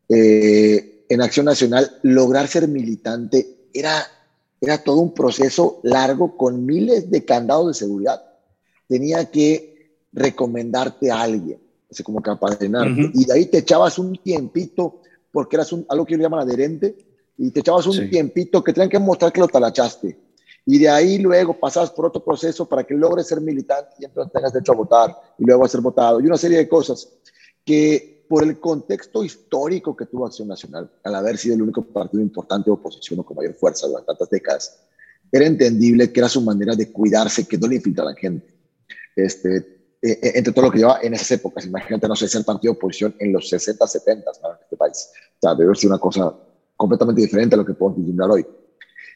eh, 0.09 1.05
en 1.09 1.21
Acción 1.21 1.47
Nacional, 1.47 1.99
lograr 2.03 2.47
ser 2.47 2.69
militante 2.69 3.67
era, 3.75 4.07
era 4.61 4.79
todo 4.79 4.99
un 4.99 5.15
proceso 5.15 5.81
largo 5.83 6.37
con 6.37 6.65
miles 6.65 7.11
de 7.11 7.25
candados 7.25 7.69
de 7.69 7.75
seguridad. 7.75 8.23
Tenía 8.89 9.31
que 9.31 9.99
recomendarte 10.13 11.11
a 11.11 11.23
alguien, 11.23 11.59
así 11.91 12.03
como 12.03 12.23
que 12.23 12.31
apadrinarte, 12.31 13.11
y 13.15 13.25
de 13.25 13.33
ahí 13.33 13.47
te 13.47 13.59
echabas 13.59 13.99
un 13.99 14.17
tiempito, 14.17 15.01
porque 15.33 15.57
eras 15.57 15.73
un, 15.73 15.87
algo 15.89 16.05
que 16.05 16.15
ellos 16.15 16.25
llaman 16.25 16.41
adherente, 16.41 16.97
y 17.39 17.51
te 17.51 17.61
echabas 17.61 17.87
un 17.87 18.09
tiempito 18.11 18.63
que 18.63 18.73
tenían 18.73 18.91
que 18.91 18.99
mostrar 18.99 19.33
que 19.33 19.41
lo 19.41 19.49
talachaste 19.49 20.19
y 20.65 20.79
de 20.79 20.89
ahí 20.89 21.19
luego 21.19 21.59
pasas 21.59 21.91
por 21.91 22.07
otro 22.07 22.25
proceso 22.25 22.69
para 22.69 22.85
que 22.85 22.95
logres 22.95 23.27
ser 23.27 23.41
militante 23.41 23.97
y 23.99 24.05
entonces 24.05 24.33
tengas 24.33 24.53
derecho 24.53 24.73
a 24.73 24.77
votar 24.77 25.17
y 25.39 25.45
luego 25.45 25.65
a 25.65 25.69
ser 25.69 25.81
votado 25.81 26.21
y 26.21 26.27
una 26.27 26.37
serie 26.37 26.59
de 26.59 26.69
cosas 26.69 27.09
que 27.65 28.25
por 28.29 28.45
el 28.45 28.59
contexto 28.61 29.25
histórico 29.25 29.95
que 29.95 30.07
tuvo 30.07 30.25
Acción 30.25 30.49
Nacional, 30.49 30.91
al 31.05 31.15
haber 31.15 31.37
sido 31.37 31.55
el 31.55 31.63
único 31.63 31.83
partido 31.83 32.23
importante 32.23 32.71
de 32.71 32.73
oposición 32.73 33.21
o 33.21 33.25
con 33.25 33.37
mayor 33.37 33.55
fuerza 33.55 33.87
durante 33.87 34.07
tantas 34.07 34.31
décadas, 34.31 34.81
era 35.31 35.45
entendible 35.45 36.11
que 36.11 36.21
era 36.21 36.31
su 36.31 36.41
manera 36.41 36.75
de 36.75 36.91
cuidarse, 36.91 37.47
que 37.47 37.59
no 37.59 37.67
le 37.67 37.77
infiltra 37.77 38.05
a 38.05 38.09
la 38.09 38.15
gente. 38.15 38.55
Este, 39.15 39.57
e, 40.01 40.11
e, 40.13 40.39
entre 40.39 40.53
todo 40.53 40.65
lo 40.65 40.71
que 40.71 40.79
lleva 40.79 41.01
en 41.03 41.13
esas 41.13 41.31
épocas, 41.33 41.67
imagínate, 41.67 42.09
no 42.09 42.17
sé, 42.17 42.27
ser 42.27 42.43
partido 42.43 42.73
de 42.73 42.79
oposición 42.79 43.15
en 43.19 43.35
los 43.35 43.49
60, 43.51 43.87
70 43.87 44.31
en 44.31 44.63
este 44.63 44.77
país. 44.79 45.11
O 45.37 45.39
sea, 45.39 45.55
debe 45.55 45.75
ser 45.75 45.91
una 45.91 45.99
cosa 45.99 46.35
completamente 46.83 47.23
diferente 47.23 47.55
a 47.55 47.59
lo 47.59 47.65
que 47.65 47.75
podemos 47.75 47.99
vislumbrar 47.99 48.31
hoy. 48.31 48.47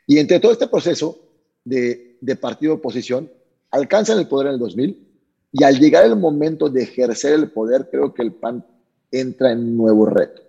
Y 0.07 0.19
entre 0.19 0.41
todo 0.41 0.53
este 0.53 0.69
proceso, 0.69 1.19
de, 1.67 2.17
de 2.21 2.69
oposición, 2.71 3.31
alcanzan 3.71 4.19
el 4.19 4.29
poder 4.29 4.49
en 4.49 4.55
el 4.55 4.59
2000 4.61 5.07
y 5.53 5.65
al 5.65 5.79
llegar 5.79 6.05
el 6.05 6.17
momento 6.17 6.69
de 6.69 6.85
ejercer 6.85 7.35
el 7.35 7.51
poder, 7.51 7.89
creo 7.91 8.15
que 8.15 8.23
el 8.23 8.33
PAN 8.33 8.65
entra 9.11 9.53
en 9.53 9.61
un 9.61 9.77
nuevo 9.77 10.07
reto 10.07 10.43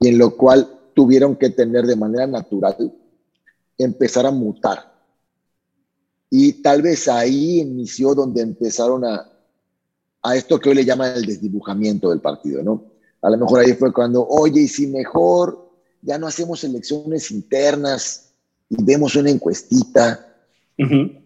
y 0.00 0.08
en 0.08 0.18
lo 0.18 0.36
cual 0.36 0.80
tuvieron 0.94 1.36
que 1.36 1.50
tener 1.50 1.86
de 1.86 1.96
manera 1.96 2.26
natural 2.26 2.92
empezar 3.78 4.26
a 4.26 4.30
mutar. 4.30 4.92
Y 6.30 6.62
tal 6.62 6.82
vez 6.82 7.08
ahí 7.08 7.60
inició 7.60 8.14
donde 8.14 8.40
empezaron 8.40 9.04
a, 9.04 9.30
a 10.22 10.36
esto 10.36 10.58
que 10.58 10.70
hoy 10.70 10.76
le 10.76 10.84
llaman 10.84 11.14
el 11.14 11.26
desdibujamiento 11.26 12.10
del 12.10 12.20
partido, 12.20 12.62
¿no? 12.62 12.84
A 13.20 13.30
lo 13.30 13.38
mejor 13.38 13.60
ahí 13.60 13.74
fue 13.74 13.92
cuando, 13.92 14.26
oye, 14.26 14.62
y 14.62 14.68
si 14.68 14.86
mejor 14.86 15.71
ya 16.02 16.18
no 16.18 16.26
hacemos 16.26 16.62
elecciones 16.64 17.30
internas, 17.30 18.32
y 18.72 18.82
vemos 18.82 19.14
una 19.16 19.30
encuestita. 19.30 20.28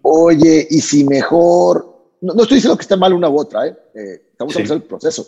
Oye, 0.02 0.66
y 0.68 0.80
si 0.80 1.04
mejor, 1.04 2.10
no, 2.20 2.32
estoy 2.42 2.56
diciendo 2.56 2.76
que 2.76 2.82
está 2.82 2.96
mal 2.96 3.14
una 3.14 3.30
u 3.30 3.38
otra, 3.38 3.66
¿eh? 3.66 3.76
eh 3.94 4.22
estamos 4.32 4.52
haciendo 4.52 4.74
el 4.74 4.82
proceso. 4.82 5.26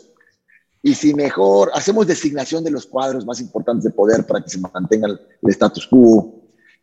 Y 0.83 0.95
si 0.95 1.15
mejor 1.15 1.71
hacemos 1.73 2.07
designación 2.07 2.63
de 2.63 2.71
los 2.71 2.87
cuadros 2.87 3.25
más 3.25 3.41
importantes 3.41 3.85
de 3.85 3.91
poder 3.91 4.27
para 4.27 4.43
que 4.43 4.51
se 4.51 4.59
mantenga 4.59 5.09
el, 5.09 5.19
status 5.51 5.87
quo. 5.87 6.35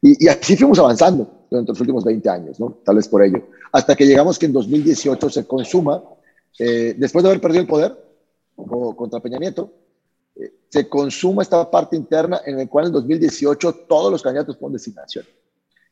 Y, 0.02 0.28
así 0.28 0.56
fuimos 0.56 0.80
avanzando 0.80 1.46
durante 1.50 1.72
los 1.72 1.82
últimos 1.82 2.04
20 2.04 2.30
años, 2.30 2.60
¿no? 2.60 2.80
Tal 2.84 2.96
vez 2.96 3.08
por 3.08 3.24
ello. 3.24 3.48
Hasta 3.72 3.96
que 3.96 4.06
llegamos 4.06 4.40
que 4.40 4.48
en 4.48 4.54
2018 4.54 5.30
se 5.30 5.46
consuma, 5.46 6.04
eh, 6.58 6.96
después 6.98 7.24
de 7.24 7.30
haber 7.30 7.42
perdido 7.42 7.62
el 7.62 7.68
poder 7.68 7.96
o, 8.56 8.96
contra 8.96 9.20
Peña 9.20 9.38
Nieto, 9.38 9.72
se 10.70 10.90
consuma 10.90 11.42
esta 11.42 11.70
parte 11.72 11.96
interna 11.96 12.42
en 12.46 12.60
el 12.60 12.68
cual 12.68 12.88
en 12.88 12.92
2018 12.92 13.74
todos 13.88 14.12
los 14.12 14.22
candidatos 14.22 14.58
ponen 14.58 14.74
designación. 14.74 15.26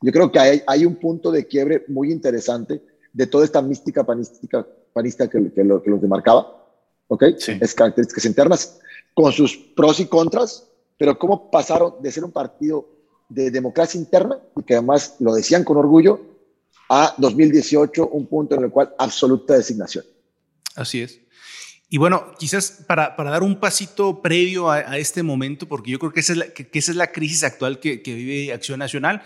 Yo 0.02 0.12
creo 0.12 0.32
que 0.32 0.40
hay, 0.40 0.62
hay 0.68 0.86
un 0.86 0.96
punto 0.96 1.32
de 1.32 1.48
quiebre 1.48 1.86
muy 1.88 2.12
interesante 2.12 2.84
de 3.14 3.28
toda 3.28 3.46
esta 3.46 3.62
mística 3.62 4.04
panística, 4.04 4.68
panista 4.92 5.30
que, 5.30 5.52
que, 5.54 5.64
lo, 5.64 5.82
que 5.82 5.90
los 5.90 6.02
demarcaba, 6.02 6.68
¿ok? 7.08 7.24
Es 7.62 7.74
características 7.74 8.26
internas, 8.26 8.80
con 9.14 9.32
sus 9.32 9.56
pros 9.56 10.00
y 10.00 10.08
contras, 10.08 10.68
pero 10.98 11.18
cómo 11.18 11.50
pasaron 11.50 11.96
de 12.02 12.12
ser 12.12 12.26
un 12.26 12.32
partido 12.32 12.90
de 13.30 13.52
democracia 13.52 13.98
interna, 13.98 14.40
y 14.58 14.64
que 14.64 14.74
además 14.74 15.16
lo 15.20 15.34
decían 15.34 15.64
con 15.64 15.78
orgullo, 15.78 16.20
a 16.90 17.16
2018, 17.18 18.10
un 18.10 18.28
punto 18.28 18.56
en 18.56 18.66
el 18.66 18.72
cual 18.72 18.94
absoluta 18.98 19.56
designación. 19.56 20.04
Así 20.76 21.02
es. 21.02 21.23
Y 21.90 21.98
bueno, 21.98 22.34
quizás 22.40 22.84
para, 22.88 23.16
para 23.16 23.30
dar 23.30 23.44
un 23.44 23.60
pasito 23.60 24.22
previo 24.22 24.72
a, 24.72 24.98
este 24.98 25.22
momento, 25.22 25.68
porque 25.68 25.92
yo 25.92 26.00
creo 26.00 26.12
que 26.12 26.22
esa 26.22 26.34
es 26.34 26.40
la, 26.40 26.48
que, 26.48 26.68
esa 26.74 26.92
es 26.92 26.98
la 26.98 27.12
crisis 27.12 27.44
actual 27.44 27.80
que, 27.80 28.02
que 28.02 28.16
vive 28.16 28.52
Acción 28.52 28.80
Nacional, 28.80 29.22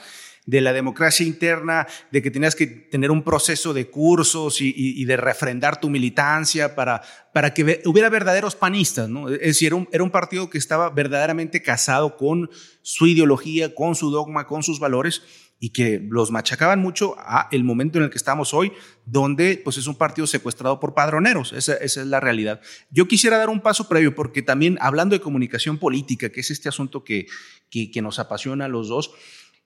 de 0.47 0.61
la 0.61 0.71
democracia 0.71 1.25
interna, 1.25 1.85
de 2.09 2.21
que 2.21 2.31
tenías 2.31 2.55
que 2.55 2.67
tener 2.67 3.11
un 3.11 3.21
proceso 3.21 3.73
de 3.73 3.89
cursos 3.89 4.61
y, 4.61 4.73
y, 4.75 5.03
de 5.03 5.17
refrendar 5.17 5.79
tu 5.79 5.89
militancia 5.89 6.73
para, 6.73 7.01
para 7.33 7.53
que 7.53 7.81
hubiera 7.85 8.09
verdaderos 8.09 8.55
panistas, 8.55 9.09
¿no? 9.09 9.27
Es 9.27 9.41
decir, 9.41 9.67
era 9.67 9.75
un, 9.75 9.89
era 9.91 10.03
un 10.05 10.09
partido 10.09 10.49
que 10.49 10.57
estaba 10.57 10.89
verdaderamente 10.89 11.61
casado 11.61 12.15
con 12.15 12.49
su 12.81 13.07
ideología, 13.07 13.75
con 13.75 13.95
su 13.95 14.09
dogma, 14.09 14.47
con 14.47 14.63
sus 14.63 14.79
valores 14.79 15.21
y 15.59 15.71
que 15.71 15.99
los 16.09 16.31
machacaban 16.31 16.79
mucho 16.79 17.15
a 17.17 17.47
el 17.51 17.63
momento 17.63 17.97
en 17.97 18.05
el 18.05 18.09
que 18.09 18.17
estamos 18.17 18.53
hoy, 18.53 18.73
donde 19.05 19.59
pues 19.63 19.77
es 19.77 19.87
un 19.87 19.95
partido 19.95 20.27
secuestrado 20.27 20.79
por 20.79 20.93
padroneros. 20.93 21.53
Esa, 21.53 21.73
esa, 21.75 22.01
es 22.01 22.07
la 22.07 22.19
realidad. 22.19 22.61
Yo 22.91 23.07
quisiera 23.07 23.37
dar 23.37 23.49
un 23.49 23.61
paso 23.61 23.87
previo, 23.89 24.13
porque 24.13 24.41
también 24.41 24.77
hablando 24.81 25.15
de 25.15 25.21
comunicación 25.21 25.77
política, 25.77 26.29
que 26.29 26.41
es 26.41 26.51
este 26.51 26.69
asunto 26.69 27.03
que, 27.03 27.27
que, 27.69 27.89
que 27.89 28.01
nos 28.01 28.19
apasiona 28.19 28.65
a 28.65 28.69
los 28.69 28.87
dos, 28.87 29.11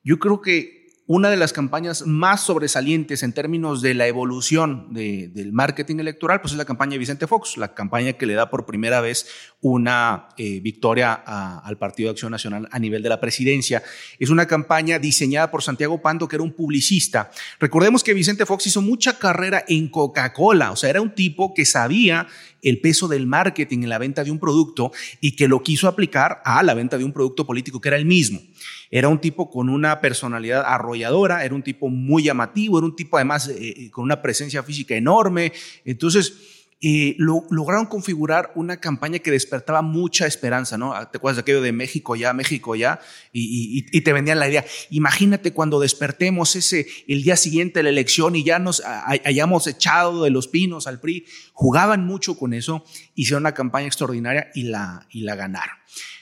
yo 0.04 0.18
creo 0.18 0.42
que 0.42 0.81
una 1.14 1.30
de 1.30 1.36
las 1.36 1.52
campañas 1.52 2.08
más 2.08 2.46
sobresalientes 2.46 3.22
en 3.22 3.34
términos 3.34 3.82
de 3.82 3.94
la 3.94 4.08
evolución 4.08 4.94
del 4.94 5.52
marketing 5.52 5.98
electoral, 5.98 6.40
pues 6.40 6.54
es 6.54 6.58
la 6.58 6.64
campaña 6.64 6.94
de 6.94 7.00
Vicente 7.00 7.28
Fox, 7.28 7.58
la 7.58 7.74
campaña 7.74 8.14
que 8.14 8.26
le 8.26 8.34
da 8.34 8.50
por 8.50 8.66
primera 8.66 9.02
vez 9.02 9.28
una 9.60 10.30
eh, 10.38 10.62
victoria 10.62 11.12
al 11.12 11.78
Partido 11.78 12.08
de 12.08 12.12
Acción 12.12 12.32
Nacional 12.32 12.70
a 12.72 12.80
nivel 12.80 13.04
de 13.04 13.10
la 13.10 13.20
presidencia. 13.20 13.84
Es 14.20 14.30
una 14.30 14.46
campaña 14.46 15.00
diseñada 15.00 15.52
por 15.52 15.64
Santiago 15.64 16.02
Pando, 16.02 16.30
que 16.30 16.38
era 16.38 16.44
un 16.44 16.54
publicista. 16.54 17.30
Recordemos 17.60 18.06
que 18.06 18.14
Vicente 18.14 18.46
Fox 18.46 18.68
hizo 18.68 18.82
mucha 18.82 19.20
carrera 19.20 19.66
en 19.68 19.90
Coca-Cola, 19.90 20.72
o 20.72 20.78
sea, 20.78 20.92
era 20.92 21.02
un 21.02 21.14
tipo 21.14 21.54
que 21.54 21.66
sabía 21.66 22.26
el 22.62 22.80
peso 22.80 23.10
del 23.10 23.28
marketing 23.28 23.80
en 23.80 23.90
la 23.90 23.98
venta 23.98 24.24
de 24.24 24.32
un 24.32 24.40
producto 24.40 24.94
y 25.20 25.36
que 25.36 25.50
lo 25.50 25.62
quiso 25.62 25.90
aplicar 25.90 26.42
a 26.46 26.64
la 26.64 26.74
venta 26.74 26.98
de 26.98 27.04
un 27.04 27.12
producto 27.12 27.46
político 27.46 27.82
que 27.82 27.90
era 27.90 27.98
el 27.98 28.06
mismo. 28.06 28.40
Era 28.92 29.08
un 29.08 29.20
tipo 29.20 29.50
con 29.50 29.70
una 29.70 30.02
personalidad 30.02 30.66
arrolladora, 30.66 31.46
era 31.46 31.56
un 31.56 31.64
tipo 31.64 31.88
muy 31.88 32.24
llamativo, 32.24 32.78
era 32.78 32.86
un 32.86 32.96
tipo 32.96 33.16
además 33.16 33.48
eh, 33.48 33.56
eh, 33.60 33.90
con 33.90 34.04
una 34.04 34.22
presencia 34.22 34.62
física 34.64 34.96
enorme. 34.96 35.54
Entonces, 35.86 36.34
eh, 36.84 37.16
lograron 37.18 37.86
configurar 37.86 38.52
una 38.56 38.78
campaña 38.78 39.20
que 39.20 39.30
despertaba 39.32 39.82
mucha 39.84 40.26
esperanza, 40.26 40.80
¿no? 40.80 40.94
¿Te 41.10 41.20
acuerdas 41.20 41.38
de 41.38 41.42
aquello 41.42 41.62
de 41.62 41.72
México 41.72 42.16
ya, 42.16 42.34
México 42.34 42.76
ya? 42.76 43.00
Y, 43.32 44.02
te 44.02 44.12
vendían 44.12 44.40
la 44.40 44.50
idea, 44.50 44.66
imagínate 44.90 45.54
cuando 45.54 45.80
despertemos 45.80 46.56
ese, 46.56 46.88
el 47.08 47.22
día 47.22 47.36
siguiente 47.36 47.80
de 47.80 47.84
la 47.84 47.90
elección 47.90 48.36
y 48.36 48.44
ya 48.44 48.58
nos 48.58 48.82
hayamos 48.84 49.68
echado 49.68 50.24
de 50.24 50.32
los 50.32 50.48
pinos 50.48 50.88
al 50.88 51.00
PRI. 51.00 51.26
Jugaban 51.54 52.04
mucho 52.04 52.36
con 52.36 52.52
eso, 52.52 52.84
hicieron 53.14 53.44
una 53.44 53.54
campaña 53.54 53.86
extraordinaria 53.86 54.50
y 54.56 54.64
la, 54.64 55.06
y 55.12 55.22
la 55.22 55.36
ganaron 55.36 55.76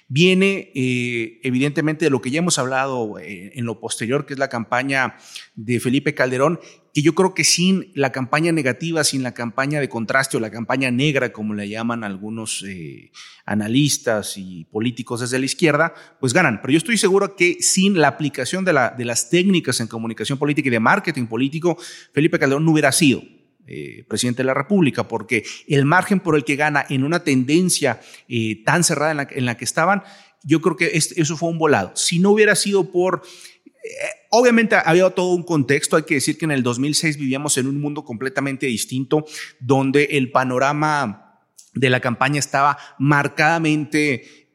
viene 0.09 0.71
eh, 0.73 1.39
evidentemente 1.43 2.05
de 2.05 2.11
lo 2.11 2.19
que 2.19 2.31
ya 2.31 2.39
hemos 2.39 2.57
hablado 2.57 3.19
eh, 3.19 3.51
en 3.53 3.65
lo 3.65 3.79
posterior, 3.79 4.25
que 4.25 4.33
es 4.33 4.39
la 4.39 4.49
campaña 4.49 5.15
de 5.55 5.79
Felipe 5.79 6.15
Calderón, 6.15 6.59
que 6.93 7.03
yo 7.03 7.13
creo 7.13 7.35
que 7.35 7.43
sin 7.43 7.91
la 7.93 8.11
campaña 8.11 8.51
negativa, 8.51 9.03
sin 9.03 9.21
la 9.21 9.35
campaña 9.35 9.79
de 9.79 9.87
contraste 9.87 10.35
o 10.35 10.39
la 10.39 10.49
campaña 10.49 10.89
negra, 10.89 11.31
como 11.31 11.53
le 11.53 11.69
llaman 11.69 12.03
algunos 12.03 12.65
eh, 12.67 13.11
analistas 13.45 14.35
y 14.37 14.65
políticos 14.65 15.21
desde 15.21 15.37
la 15.37 15.45
izquierda, 15.45 15.93
pues 16.19 16.33
ganan. 16.33 16.59
Pero 16.61 16.73
yo 16.73 16.79
estoy 16.79 16.97
seguro 16.97 17.35
que 17.35 17.57
sin 17.61 17.99
la 17.99 18.07
aplicación 18.07 18.65
de, 18.65 18.73
la, 18.73 18.89
de 18.89 19.05
las 19.05 19.29
técnicas 19.29 19.79
en 19.79 19.87
comunicación 19.87 20.39
política 20.39 20.69
y 20.69 20.71
de 20.71 20.79
marketing 20.79 21.27
político, 21.27 21.77
Felipe 22.13 22.39
Calderón 22.39 22.65
no 22.65 22.71
hubiera 22.71 22.91
sido 22.91 23.21
eh, 23.71 24.03
presidente 24.07 24.41
de 24.41 24.47
la 24.47 24.55
República, 24.55 25.07
porque 25.07 25.43
el 25.67 25.85
margen 25.85 26.21
por 26.21 26.35
el 26.35 26.43
que 26.43 26.55
gana 26.55 26.83
en 26.89 27.03
una 27.03 27.23
tendencia 27.23 28.01
eh, 28.27 28.63
tan 28.65 28.83
cerrada 28.83 29.27
en 29.29 29.45
la, 29.45 29.57
que 29.57 29.63
estaban, 29.63 30.01
yo 30.43 30.59
creo 30.59 30.75
que 30.75 30.89
eso 30.93 31.37
fue 31.37 31.49
un 31.49 31.59
volado. 31.59 31.91
Si 31.95 32.17
no 32.17 32.31
hubiera 32.31 32.55
sido 32.55 32.91
por... 32.91 33.21
Eh, 33.65 33.89
obviamente 34.31 34.75
había 34.83 35.07
todo 35.11 35.35
un 35.35 35.43
contexto, 35.43 35.97
hay 35.97 36.01
que 36.01 36.15
decir 36.15 36.39
que 36.39 36.45
en 36.45 36.51
el 36.51 36.63
2006 36.63 37.17
vivíamos 37.17 37.59
en 37.59 37.67
un 37.67 37.79
mundo 37.79 38.03
completamente 38.03 38.65
distinto, 38.65 39.23
donde 39.59 40.05
el 40.05 40.31
panorama 40.31 41.39
de 41.75 41.91
la 41.91 41.99
campaña 41.99 42.39
estaba 42.39 42.75
marcadamente 42.97 44.49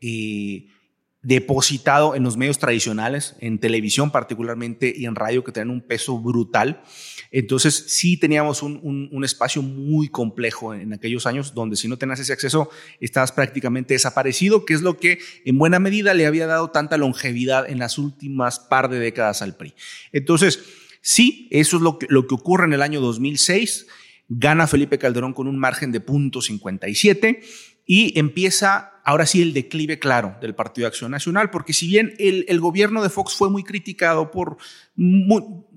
depositado 1.24 2.14
en 2.14 2.22
los 2.22 2.37
medios 2.37 2.58
tradicionales, 2.58 3.34
en 3.40 3.58
televisión 3.58 4.10
particularmente 4.10 4.92
y 4.94 5.06
en 5.06 5.14
radio 5.14 5.42
que 5.42 5.52
tienen 5.52 5.70
un 5.70 5.80
peso 5.80 6.18
brutal. 6.18 6.82
Entonces 7.30 7.87
sí 7.88 8.18
teníamos 8.18 8.62
un, 8.62 9.08
un, 9.10 9.24
espacio 9.24 9.62
muy 9.62 10.08
complejo 10.08 10.74
en 10.74 10.92
aquellos 10.92 11.26
años 11.26 11.54
donde 11.54 11.76
si 11.76 11.88
no 11.88 11.96
tenías 11.96 12.20
ese 12.20 12.34
acceso 12.34 12.68
estabas 13.00 13.32
prácticamente 13.32 13.94
desaparecido, 13.94 14.66
que 14.66 14.74
es 14.74 14.82
lo 14.82 14.98
que 14.98 15.18
en 15.46 15.56
buena 15.56 15.78
medida 15.78 16.12
le 16.12 16.26
había 16.26 16.46
dado 16.46 16.70
tanta 16.70 16.98
longevidad 16.98 17.68
en 17.68 17.78
las 17.78 17.96
últimas 17.96 18.60
par 18.60 18.90
de 18.90 18.98
décadas 18.98 19.40
al 19.40 19.56
PRI. 19.56 19.74
Entonces 20.12 20.60
sí, 21.00 21.48
eso 21.50 21.78
es 21.78 21.82
lo 21.82 21.98
que, 21.98 22.06
lo 22.10 22.26
que 22.26 22.34
ocurre 22.34 22.66
en 22.66 22.74
el 22.74 22.82
año 22.82 23.00
2006. 23.00 23.87
Gana 24.28 24.66
Felipe 24.66 24.98
Calderón 24.98 25.32
con 25.32 25.48
un 25.48 25.58
margen 25.58 25.90
de 25.90 26.04
.57 26.04 27.40
y 27.87 28.18
empieza 28.18 28.92
ahora 29.05 29.27
sí 29.27 29.42
el 29.42 29.53
declive 29.53 29.99
claro 29.99 30.37
del 30.40 30.55
Partido 30.55 30.85
de 30.85 30.88
Acción 30.88 31.11
Nacional, 31.11 31.51
porque 31.51 31.73
si 31.73 31.87
bien 31.87 32.14
el, 32.18 32.47
el 32.49 32.61
gobierno 32.61 33.03
de 33.03 33.11
Fox 33.11 33.35
fue 33.35 33.51
muy 33.51 33.62
criticado 33.62 34.31
por, 34.31 34.57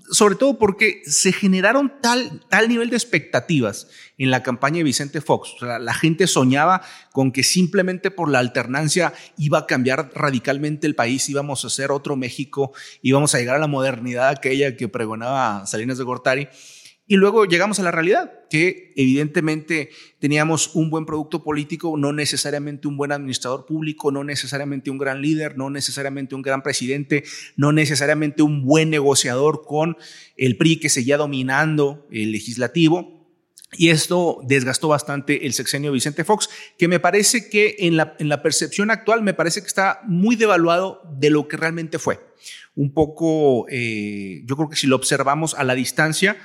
sobre 0.09 0.35
todo 0.35 0.57
porque 0.57 1.01
se 1.05 1.33
generaron 1.33 1.91
tal, 2.01 2.41
tal 2.49 2.69
nivel 2.69 2.89
de 2.89 2.95
expectativas 2.95 3.87
en 4.17 4.31
la 4.31 4.43
campaña 4.43 4.77
de 4.77 4.83
Vicente 4.83 5.19
Fox. 5.19 5.55
O 5.55 5.59
sea, 5.59 5.79
la 5.79 5.93
gente 5.93 6.27
soñaba 6.27 6.81
con 7.11 7.31
que 7.31 7.43
simplemente 7.43 8.11
por 8.11 8.29
la 8.29 8.39
alternancia 8.39 9.13
iba 9.37 9.59
a 9.59 9.67
cambiar 9.67 10.11
radicalmente 10.15 10.87
el 10.87 10.95
país, 10.95 11.27
íbamos 11.29 11.65
a 11.65 11.69
ser 11.69 11.91
otro 11.91 12.15
México, 12.15 12.71
íbamos 13.01 13.35
a 13.35 13.39
llegar 13.39 13.57
a 13.57 13.59
la 13.59 13.67
modernidad 13.67 14.29
aquella 14.29 14.77
que 14.77 14.87
pregonaba 14.87 15.65
Salinas 15.65 15.97
de 15.97 16.05
Gortari. 16.05 16.47
Y 17.09 17.15
luego 17.15 17.45
llegamos 17.45 17.79
a 17.79 17.83
la 17.83 17.91
realidad, 17.91 18.33
que 18.49 18.91
evidentemente 18.97 19.91
teníamos 20.19 20.75
un 20.75 20.89
buen 20.89 21.05
producto 21.05 21.41
político, 21.41 21.95
no 21.97 22.11
necesariamente 22.11 22.89
un 22.89 22.97
buen 22.97 23.13
administrador 23.13 23.65
público, 23.65 24.11
no 24.11 24.25
necesariamente 24.25 24.91
un 24.91 24.97
gran 24.97 25.21
líder, 25.21 25.57
no 25.57 25.69
necesariamente 25.69 26.35
un 26.35 26.41
gran 26.41 26.63
presidente, 26.63 27.23
no 27.55 27.71
necesariamente 27.71 28.43
un 28.43 28.65
buen 28.65 28.89
negociador 28.89 29.63
con 29.65 29.95
el 30.35 30.57
PRI 30.57 30.81
que 30.81 30.89
seguía 30.89 31.15
dominando 31.15 32.05
el 32.11 32.33
legislativo. 32.33 33.17
Y 33.77 33.89
esto 33.89 34.41
desgastó 34.43 34.89
bastante 34.89 35.45
el 35.45 35.53
sexenio 35.53 35.93
Vicente 35.93 36.25
Fox, 36.25 36.49
que 36.77 36.89
me 36.89 36.99
parece 36.99 37.49
que 37.49 37.75
en 37.79 37.95
la, 37.95 38.17
en 38.19 38.27
la 38.27 38.41
percepción 38.41 38.91
actual 38.91 39.21
me 39.21 39.33
parece 39.33 39.61
que 39.61 39.67
está 39.67 40.01
muy 40.05 40.35
devaluado 40.35 41.01
de 41.17 41.29
lo 41.29 41.47
que 41.47 41.55
realmente 41.55 41.99
fue. 41.99 42.19
Un 42.75 42.93
poco, 42.93 43.65
eh, 43.69 44.41
yo 44.45 44.57
creo 44.57 44.69
que 44.69 44.75
si 44.75 44.87
lo 44.87 44.97
observamos 44.97 45.53
a 45.53 45.63
la 45.63 45.73
distancia, 45.73 46.37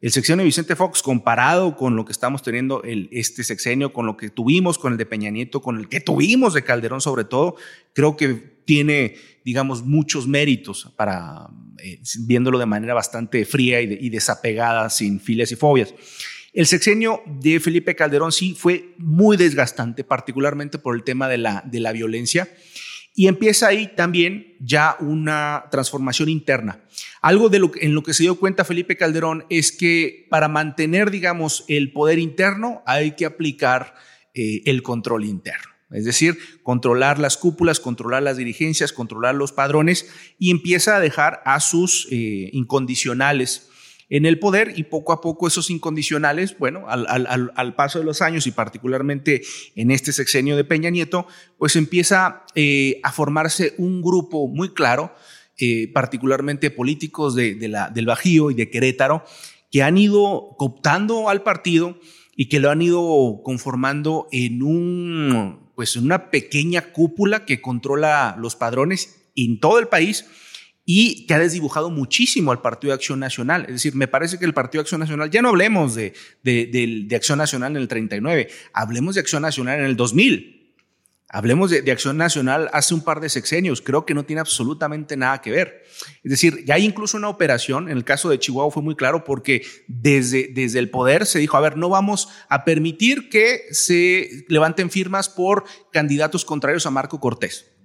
el 0.00 0.12
sexenio 0.12 0.38
de 0.38 0.46
Vicente 0.46 0.76
Fox, 0.76 1.02
comparado 1.02 1.76
con 1.76 1.96
lo 1.96 2.04
que 2.04 2.12
estamos 2.12 2.42
teniendo 2.42 2.82
este 2.84 3.42
sexenio, 3.42 3.92
con 3.92 4.06
lo 4.06 4.16
que 4.16 4.30
tuvimos 4.30 4.78
con 4.78 4.92
el 4.92 4.98
de 4.98 5.06
Peña 5.06 5.30
Nieto, 5.30 5.60
con 5.60 5.78
el 5.78 5.88
que 5.88 6.00
tuvimos 6.00 6.54
de 6.54 6.62
Calderón 6.62 7.00
sobre 7.00 7.24
todo, 7.24 7.56
creo 7.94 8.16
que 8.16 8.58
tiene, 8.64 9.16
digamos, 9.44 9.82
muchos 9.82 10.28
méritos 10.28 10.92
para, 10.96 11.48
eh, 11.82 12.00
viéndolo 12.20 12.58
de 12.58 12.66
manera 12.66 12.94
bastante 12.94 13.44
fría 13.44 13.80
y, 13.80 13.98
y 14.00 14.10
desapegada, 14.10 14.88
sin 14.90 15.20
filias 15.20 15.50
y 15.50 15.56
fobias. 15.56 15.94
El 16.52 16.66
sexenio 16.66 17.22
de 17.26 17.60
Felipe 17.60 17.94
Calderón 17.94 18.32
sí 18.32 18.54
fue 18.54 18.94
muy 18.98 19.36
desgastante, 19.36 20.04
particularmente 20.04 20.78
por 20.78 20.94
el 20.94 21.04
tema 21.04 21.28
de 21.28 21.38
la, 21.38 21.62
de 21.66 21.80
la 21.80 21.92
violencia. 21.92 22.48
Y 23.18 23.26
empieza 23.26 23.66
ahí 23.66 23.88
también 23.96 24.54
ya 24.60 24.96
una 25.00 25.64
transformación 25.72 26.28
interna. 26.28 26.84
Algo 27.20 27.50
en 27.52 27.92
lo 27.92 28.04
que 28.04 28.14
se 28.14 28.22
dio 28.22 28.38
cuenta 28.38 28.64
Felipe 28.64 28.96
Calderón 28.96 29.44
es 29.50 29.72
que 29.72 30.28
para 30.30 30.46
mantener, 30.46 31.10
digamos, 31.10 31.64
el 31.66 31.90
poder 31.90 32.20
interno 32.20 32.80
hay 32.86 33.16
que 33.16 33.26
aplicar 33.26 33.96
eh, 34.34 34.62
el 34.66 34.84
control 34.84 35.24
interno. 35.24 35.68
Es 35.90 36.04
decir, 36.04 36.38
controlar 36.62 37.18
las 37.18 37.36
cúpulas, 37.36 37.80
controlar 37.80 38.22
las 38.22 38.36
dirigencias, 38.36 38.92
controlar 38.92 39.34
los 39.34 39.50
padrones 39.50 40.08
y 40.38 40.52
empieza 40.52 40.94
a 40.94 41.00
dejar 41.00 41.42
a 41.44 41.58
sus 41.58 42.06
eh, 42.12 42.50
incondicionales 42.52 43.68
en 44.10 44.24
el 44.24 44.38
poder 44.38 44.72
y 44.76 44.84
poco 44.84 45.12
a 45.12 45.20
poco 45.20 45.46
esos 45.46 45.70
incondicionales, 45.70 46.56
bueno, 46.58 46.86
al, 46.88 47.74
paso 47.76 47.98
de 47.98 48.04
los 48.04 48.22
años 48.22 48.46
y 48.46 48.52
particularmente 48.52 49.42
en 49.74 49.90
este 49.90 50.12
sexenio 50.12 50.56
de 50.56 50.64
Peña 50.64 50.90
Nieto, 50.90 51.26
pues 51.58 51.76
empieza 51.76 52.44
eh, 52.54 53.00
a 53.02 53.12
formarse 53.12 53.74
un 53.76 54.00
grupo 54.00 54.48
muy 54.48 54.72
claro, 54.72 55.14
eh, 55.58 55.90
particularmente 55.92 56.70
políticos 56.70 57.34
de, 57.34 57.54
del 57.54 58.06
Bajío 58.06 58.50
y 58.50 58.54
de 58.54 58.70
Querétaro, 58.70 59.24
que 59.70 59.82
han 59.82 59.98
ido 59.98 60.54
cooptando 60.56 61.28
al 61.28 61.42
partido 61.42 61.98
y 62.34 62.48
que 62.48 62.60
lo 62.60 62.70
han 62.70 62.80
ido 62.80 63.40
conformando 63.44 64.28
en 64.32 64.62
un 64.62 65.68
pues 65.74 65.94
en 65.94 66.04
una 66.04 66.30
pequeña 66.30 66.92
cúpula 66.92 67.44
que 67.44 67.60
controla 67.60 68.36
los 68.38 68.56
padrones 68.56 69.30
en 69.36 69.60
todo 69.60 69.78
el 69.78 69.86
país 69.86 70.24
y 70.90 71.26
que 71.26 71.34
ha 71.34 71.38
desdibujado 71.38 71.90
muchísimo 71.90 72.50
al 72.50 72.62
Partido 72.62 72.92
de 72.92 72.94
Acción 72.94 73.20
Nacional. 73.20 73.66
Es 73.68 73.74
decir, 73.74 73.94
me 73.94 74.08
parece 74.08 74.38
que 74.38 74.46
el 74.46 74.54
Partido 74.54 74.80
de 74.80 74.84
Acción 74.84 75.00
Nacional, 75.00 75.28
ya 75.28 75.42
no 75.42 75.50
hablemos 75.50 75.94
de, 75.94 76.14
de, 76.42 77.14
Acción 77.14 77.36
Nacional 77.36 77.72
en 77.72 77.82
el 77.82 77.88
39, 77.88 78.48
hablemos 78.72 79.14
de 79.14 79.20
Acción 79.20 79.42
Nacional 79.42 79.80
en 79.80 79.84
el 79.84 79.96
2000. 79.96 80.72
Hablemos 81.28 81.70
de, 81.70 81.92
Acción 81.92 82.16
Nacional 82.16 82.70
hace 82.72 82.94
un 82.94 83.02
par 83.02 83.20
de 83.20 83.28
sexenios, 83.28 83.82
creo 83.82 84.06
que 84.06 84.14
no 84.14 84.24
tiene 84.24 84.40
absolutamente 84.40 85.14
nada 85.14 85.42
que 85.42 85.50
ver. 85.50 85.82
Es 86.24 86.30
decir, 86.30 86.64
ya 86.64 86.76
hay 86.76 86.86
incluso 86.86 87.18
una 87.18 87.28
operación, 87.28 87.90
en 87.90 87.96
el 87.98 88.04
caso 88.04 88.30
de 88.30 88.38
Chihuahua 88.38 88.72
fue 88.72 88.82
muy 88.82 88.96
claro 88.96 89.24
porque 89.24 89.66
desde, 89.88 90.48
desde 90.54 90.78
el 90.78 90.88
poder 90.88 91.26
se 91.26 91.38
dijo, 91.38 91.58
a 91.58 91.60
ver, 91.60 91.76
no 91.76 91.90
vamos 91.90 92.30
a 92.48 92.64
permitir 92.64 93.28
que 93.28 93.64
se 93.72 94.46
levanten 94.48 94.88
firmas 94.88 95.28
por 95.28 95.64
candidatos 95.92 96.46
contrarios 96.46 96.86
a 96.86 96.90
Marco 96.90 97.20
Cortés. 97.20 97.77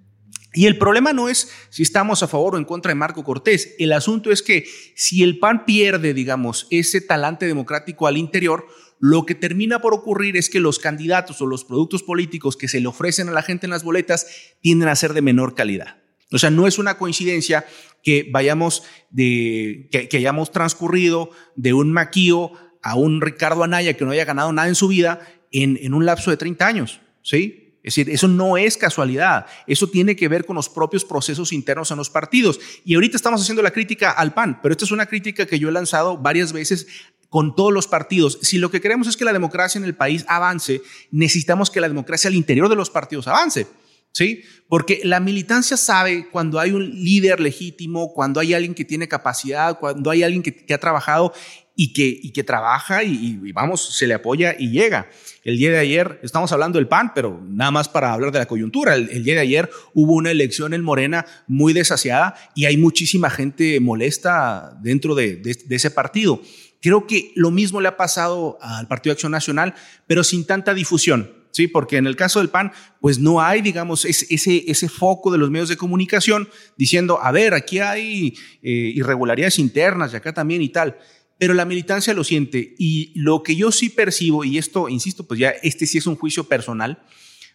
Y 0.53 0.67
el 0.67 0.77
problema 0.77 1.13
no 1.13 1.29
es 1.29 1.51
si 1.69 1.81
estamos 1.83 2.21
a 2.21 2.27
favor 2.27 2.55
o 2.55 2.57
en 2.57 2.65
contra 2.65 2.89
de 2.89 2.95
Marco 2.95 3.23
Cortés. 3.23 3.75
El 3.79 3.91
asunto 3.91 4.31
es 4.31 4.43
que 4.43 4.65
si 4.95 5.23
el 5.23 5.39
PAN 5.39 5.65
pierde, 5.65 6.13
digamos, 6.13 6.67
ese 6.69 7.01
talante 7.01 7.47
democrático 7.47 8.05
al 8.05 8.17
interior, 8.17 8.67
lo 8.99 9.25
que 9.25 9.35
termina 9.35 9.81
por 9.81 9.93
ocurrir 9.93 10.37
es 10.37 10.49
que 10.49 10.59
los 10.59 10.79
candidatos 10.79 11.41
o 11.41 11.45
los 11.45 11.65
productos 11.65 12.03
políticos 12.03 12.55
que 12.55 12.67
se 12.67 12.79
le 12.79 12.87
ofrecen 12.87 13.27
a 13.29 13.33
la 13.33 13.41
gente 13.41 13.65
en 13.65 13.71
las 13.71 13.83
boletas 13.83 14.27
tienden 14.61 14.89
a 14.89 14.95
ser 14.95 15.13
de 15.13 15.21
menor 15.21 15.55
calidad. 15.55 15.97
O 16.31 16.37
sea, 16.39 16.49
no 16.49 16.67
es 16.67 16.79
una 16.79 16.97
coincidencia 16.97 17.65
que 18.01 18.27
vayamos 18.31 18.83
de, 19.09 19.87
que, 19.91 20.17
hayamos 20.17 20.51
transcurrido 20.51 21.29
de 21.55 21.73
un 21.73 21.91
Maquío 21.91 22.53
a 22.81 22.95
un 22.95 23.21
Ricardo 23.21 23.63
Anaya 23.63 23.95
que 23.95 24.05
no 24.05 24.11
haya 24.11 24.25
ganado 24.25 24.51
nada 24.51 24.67
en 24.67 24.75
su 24.75 24.87
vida 24.87 25.21
en, 25.51 25.93
un 25.93 26.05
lapso 26.05 26.31
de 26.31 26.37
30 26.37 26.65
años. 26.65 27.01
¿Sí? 27.21 27.62
Es 27.83 27.95
decir, 27.95 28.09
eso 28.09 28.29
no 28.29 28.55
es 28.55 28.77
casualidad, 28.77 29.45
eso 29.67 29.87
tiene 29.87 30.15
que 30.15 30.29
ver 30.29 30.45
con 30.45 30.55
los 30.55 30.69
propios 30.69 31.03
procesos 31.03 31.51
internos 31.51 31.91
en 31.91 31.97
los 31.97 32.09
partidos. 32.09 32.59
Y 32.85 32.95
ahorita 32.95 33.17
estamos 33.17 33.41
haciendo 33.41 33.61
la 33.61 33.71
crítica 33.71 34.11
al 34.11 34.33
PAN, 34.33 34.59
pero 34.61 34.71
esta 34.71 34.85
es 34.85 34.91
una 34.91 35.05
crítica 35.05 35.45
que 35.45 35.59
yo 35.59 35.67
he 35.67 35.71
lanzado 35.73 36.17
varias 36.17 36.53
veces 36.53 36.87
con 37.27 37.55
todos 37.55 37.73
los 37.73 37.87
partidos. 37.87 38.39
Si 38.41 38.57
lo 38.57 38.71
que 38.71 38.79
queremos 38.79 39.07
es 39.07 39.17
que 39.17 39.25
la 39.25 39.33
democracia 39.33 39.79
en 39.79 39.85
el 39.85 39.95
país 39.95 40.23
avance, 40.27 40.81
necesitamos 41.11 41.69
que 41.69 41.81
la 41.81 41.89
democracia 41.89 42.29
al 42.29 42.35
interior 42.35 42.69
de 42.69 42.75
los 42.75 42.89
partidos 42.89 43.27
avance. 43.27 43.67
¿Sí? 44.11 44.43
Porque 44.69 45.01
la 45.03 45.19
militancia 45.19 45.75
sabe 45.75 46.29
cuando 46.29 46.59
hay 46.59 46.69
un 46.71 46.87
líder 47.03 47.39
legítimo, 47.39 48.13
cuando 48.13 48.39
hay 48.39 48.53
alguien 48.53 48.75
que 48.75 48.85
tiene 48.85 49.07
capacidad, 49.07 49.79
cuando 49.79 50.11
hay 50.11 50.21
alguien 50.21 50.43
que, 50.43 50.71
ha 50.71 50.77
trabajado 50.77 51.33
y 51.75 51.93
que, 51.93 52.05
y 52.05 52.31
que 52.31 52.43
trabaja 52.43 53.03
y, 53.03 53.39
y, 53.43 53.51
vamos, 53.51 53.95
se 53.95 54.05
le 54.05 54.13
apoya 54.13 54.55
y 54.57 54.69
llega. 54.69 55.09
El 55.43 55.57
día 55.57 55.71
de 55.71 55.79
ayer, 55.79 56.19
estamos 56.21 56.51
hablando 56.51 56.77
del 56.77 56.87
PAN, 56.87 57.11
pero 57.13 57.41
nada 57.45 57.71
más 57.71 57.89
para 57.89 58.13
hablar 58.13 58.31
de 58.31 58.39
la 58.39 58.45
coyuntura. 58.45 58.95
El, 58.95 59.23
día 59.23 59.33
de 59.33 59.41
ayer 59.41 59.69
hubo 59.93 60.13
una 60.13 60.31
elección 60.31 60.73
en 60.73 60.83
Morena 60.83 61.25
muy 61.47 61.73
desasiada 61.73 62.35
y 62.55 62.65
hay 62.65 62.77
muchísima 62.77 63.29
gente 63.29 63.79
molesta 63.79 64.77
dentro 64.81 65.15
de, 65.15 65.41
ese 65.69 65.91
partido. 65.91 66.41
Creo 66.81 67.07
que 67.07 67.31
lo 67.35 67.49
mismo 67.49 67.81
le 67.81 67.87
ha 67.87 67.97
pasado 67.97 68.57
al 68.61 68.87
Partido 68.87 69.11
de 69.11 69.15
Acción 69.15 69.31
Nacional, 69.31 69.73
pero 70.05 70.23
sin 70.23 70.45
tanta 70.45 70.73
difusión. 70.73 71.43
Sí, 71.51 71.67
porque 71.67 71.97
en 71.97 72.07
el 72.07 72.15
caso 72.15 72.39
del 72.39 72.49
PAN, 72.49 72.71
pues 72.99 73.19
no 73.19 73.39
hay, 73.39 73.61
digamos, 73.61 74.05
ese, 74.05 74.25
ese, 74.31 74.89
foco 74.89 75.31
de 75.31 75.37
los 75.37 75.51
medios 75.51 75.69
de 75.69 75.77
comunicación 75.77 76.49
diciendo, 76.77 77.19
a 77.21 77.31
ver, 77.31 77.53
aquí 77.53 77.77
hay 77.77 78.33
eh, 78.63 78.69
irregularidades 78.95 79.59
internas 79.59 80.13
y 80.13 80.15
acá 80.15 80.33
también 80.33 80.63
y 80.63 80.69
tal 80.69 80.97
pero 81.43 81.55
la 81.55 81.65
militancia 81.65 82.13
lo 82.13 82.23
siente. 82.23 82.73
Y 82.77 83.11
lo 83.15 83.43
que 83.43 83.57
yo 83.57 83.69
sí 83.73 83.89
percibo, 83.89 84.45
y 84.45 84.57
esto, 84.57 84.87
insisto, 84.87 85.27
pues 85.27 85.41
ya 85.41 85.49
este 85.61 85.85
sí 85.85 85.97
es 85.97 86.07
un 86.07 86.15
juicio 86.15 86.45
personal, 86.45 87.03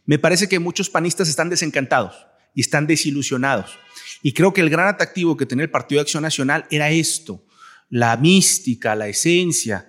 me 0.05 0.18
parece 0.18 0.46
que 0.46 0.59
muchos 0.59 0.90
panistas 0.90 1.27
están 1.27 1.48
desencantados 1.48 2.27
y 2.55 2.61
están 2.61 2.87
desilusionados. 2.87 3.79
Y 4.22 4.35
creo 4.35 4.53
que 4.53 4.61
el 4.61 4.68
gran 4.68 4.88
atractivo 4.88 5.38
que 5.38 5.46
tenía 5.46 5.62
el 5.62 5.70
Partido 5.70 6.01
de 6.01 6.03
Acción 6.03 6.22
Nacional 6.22 6.66
era 6.70 6.90
esto, 6.90 7.42
la 7.88 8.18
mística, 8.18 8.94
la 8.94 9.09
esencia, 9.09 9.88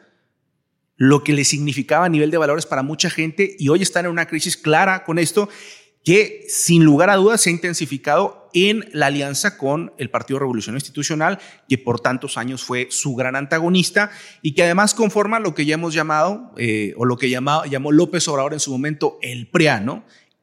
lo 0.95 1.21
que 1.21 1.33
le 1.33 1.43
significaba 1.43 2.05
a 2.05 2.09
nivel 2.09 2.31
de 2.31 2.37
valores 2.37 2.65
para 2.65 2.83
mucha 2.83 3.09
gente 3.09 3.57
y 3.59 3.67
hoy 3.67 3.81
están 3.81 4.05
en 4.05 4.11
una 4.11 4.27
crisis 4.29 4.55
clara 4.55 5.03
con 5.03 5.19
esto 5.19 5.49
que 6.05 6.45
sin 6.47 6.85
lugar 6.85 7.09
a 7.09 7.17
dudas 7.17 7.41
se 7.41 7.49
ha 7.49 7.51
intensificado 7.51 8.38
en 8.53 8.89
la 8.93 9.07
alianza 9.07 9.57
con 9.57 9.93
el 9.97 10.09
Partido 10.09 10.39
Revolución 10.39 10.75
Institucional, 10.75 11.39
que 11.67 11.77
por 11.77 11.99
tantos 11.99 12.37
años 12.37 12.63
fue 12.63 12.87
su 12.91 13.15
gran 13.15 13.35
antagonista 13.35 14.11
y 14.41 14.53
que 14.53 14.63
además 14.63 14.93
conforma 14.93 15.39
lo 15.39 15.53
que 15.53 15.65
ya 15.65 15.75
hemos 15.75 15.93
llamado, 15.93 16.51
eh, 16.57 16.93
o 16.97 17.05
lo 17.05 17.17
que 17.17 17.29
llamó, 17.29 17.91
López 17.91 18.27
Obrador 18.27 18.53
en 18.53 18.59
su 18.59 18.71
momento, 18.71 19.17
el 19.21 19.47
PRIA, 19.47 19.83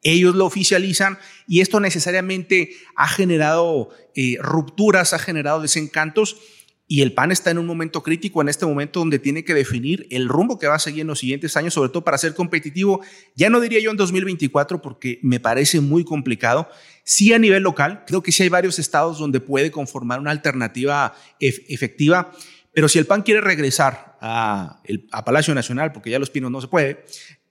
ellos 0.02 0.36
lo 0.36 0.46
oficializan 0.46 1.18
y 1.48 1.60
esto 1.60 1.80
necesariamente 1.80 2.70
ha 2.94 3.08
generado 3.08 3.90
eh, 4.14 4.36
rupturas, 4.40 5.12
ha 5.12 5.18
generado 5.18 5.60
desencantos 5.60 6.36
y 6.88 7.02
el 7.02 7.12
PAN 7.12 7.32
está 7.32 7.50
en 7.50 7.58
un 7.58 7.66
momento 7.66 8.02
crítico 8.02 8.40
en 8.40 8.48
este 8.48 8.64
momento 8.64 9.00
donde 9.00 9.18
tiene 9.18 9.44
que 9.44 9.54
definir 9.54 10.06
el 10.10 10.28
rumbo 10.28 10.58
que 10.58 10.68
va 10.68 10.76
a 10.76 10.78
seguir 10.78 11.00
en 11.00 11.08
los 11.08 11.18
siguientes 11.18 11.56
años, 11.56 11.74
sobre 11.74 11.88
todo 11.88 12.04
para 12.04 12.16
ser 12.16 12.34
competitivo. 12.34 13.00
Ya 13.34 13.50
no 13.50 13.60
diría 13.60 13.80
yo 13.80 13.90
en 13.90 13.96
2024 13.96 14.80
porque 14.80 15.18
me 15.22 15.40
parece 15.40 15.80
muy 15.80 16.04
complicado. 16.04 16.68
Sí 17.02 17.32
a 17.32 17.38
nivel 17.38 17.64
local, 17.64 18.04
creo 18.06 18.22
que 18.22 18.30
sí 18.30 18.44
hay 18.44 18.48
varios 18.48 18.78
estados 18.78 19.18
donde 19.18 19.40
puede 19.40 19.72
conformar 19.72 20.20
una 20.20 20.30
alternativa 20.30 21.14
efectiva, 21.40 22.32
pero 22.72 22.88
si 22.88 22.98
el 22.98 23.06
PAN 23.06 23.22
quiere 23.22 23.40
regresar 23.40 24.16
a, 24.20 24.80
Palacio 25.24 25.54
Nacional, 25.54 25.92
porque 25.92 26.10
ya 26.10 26.18
Los 26.20 26.30
Pinos 26.30 26.50
no 26.50 26.60
se 26.60 26.68
puede, 26.68 27.04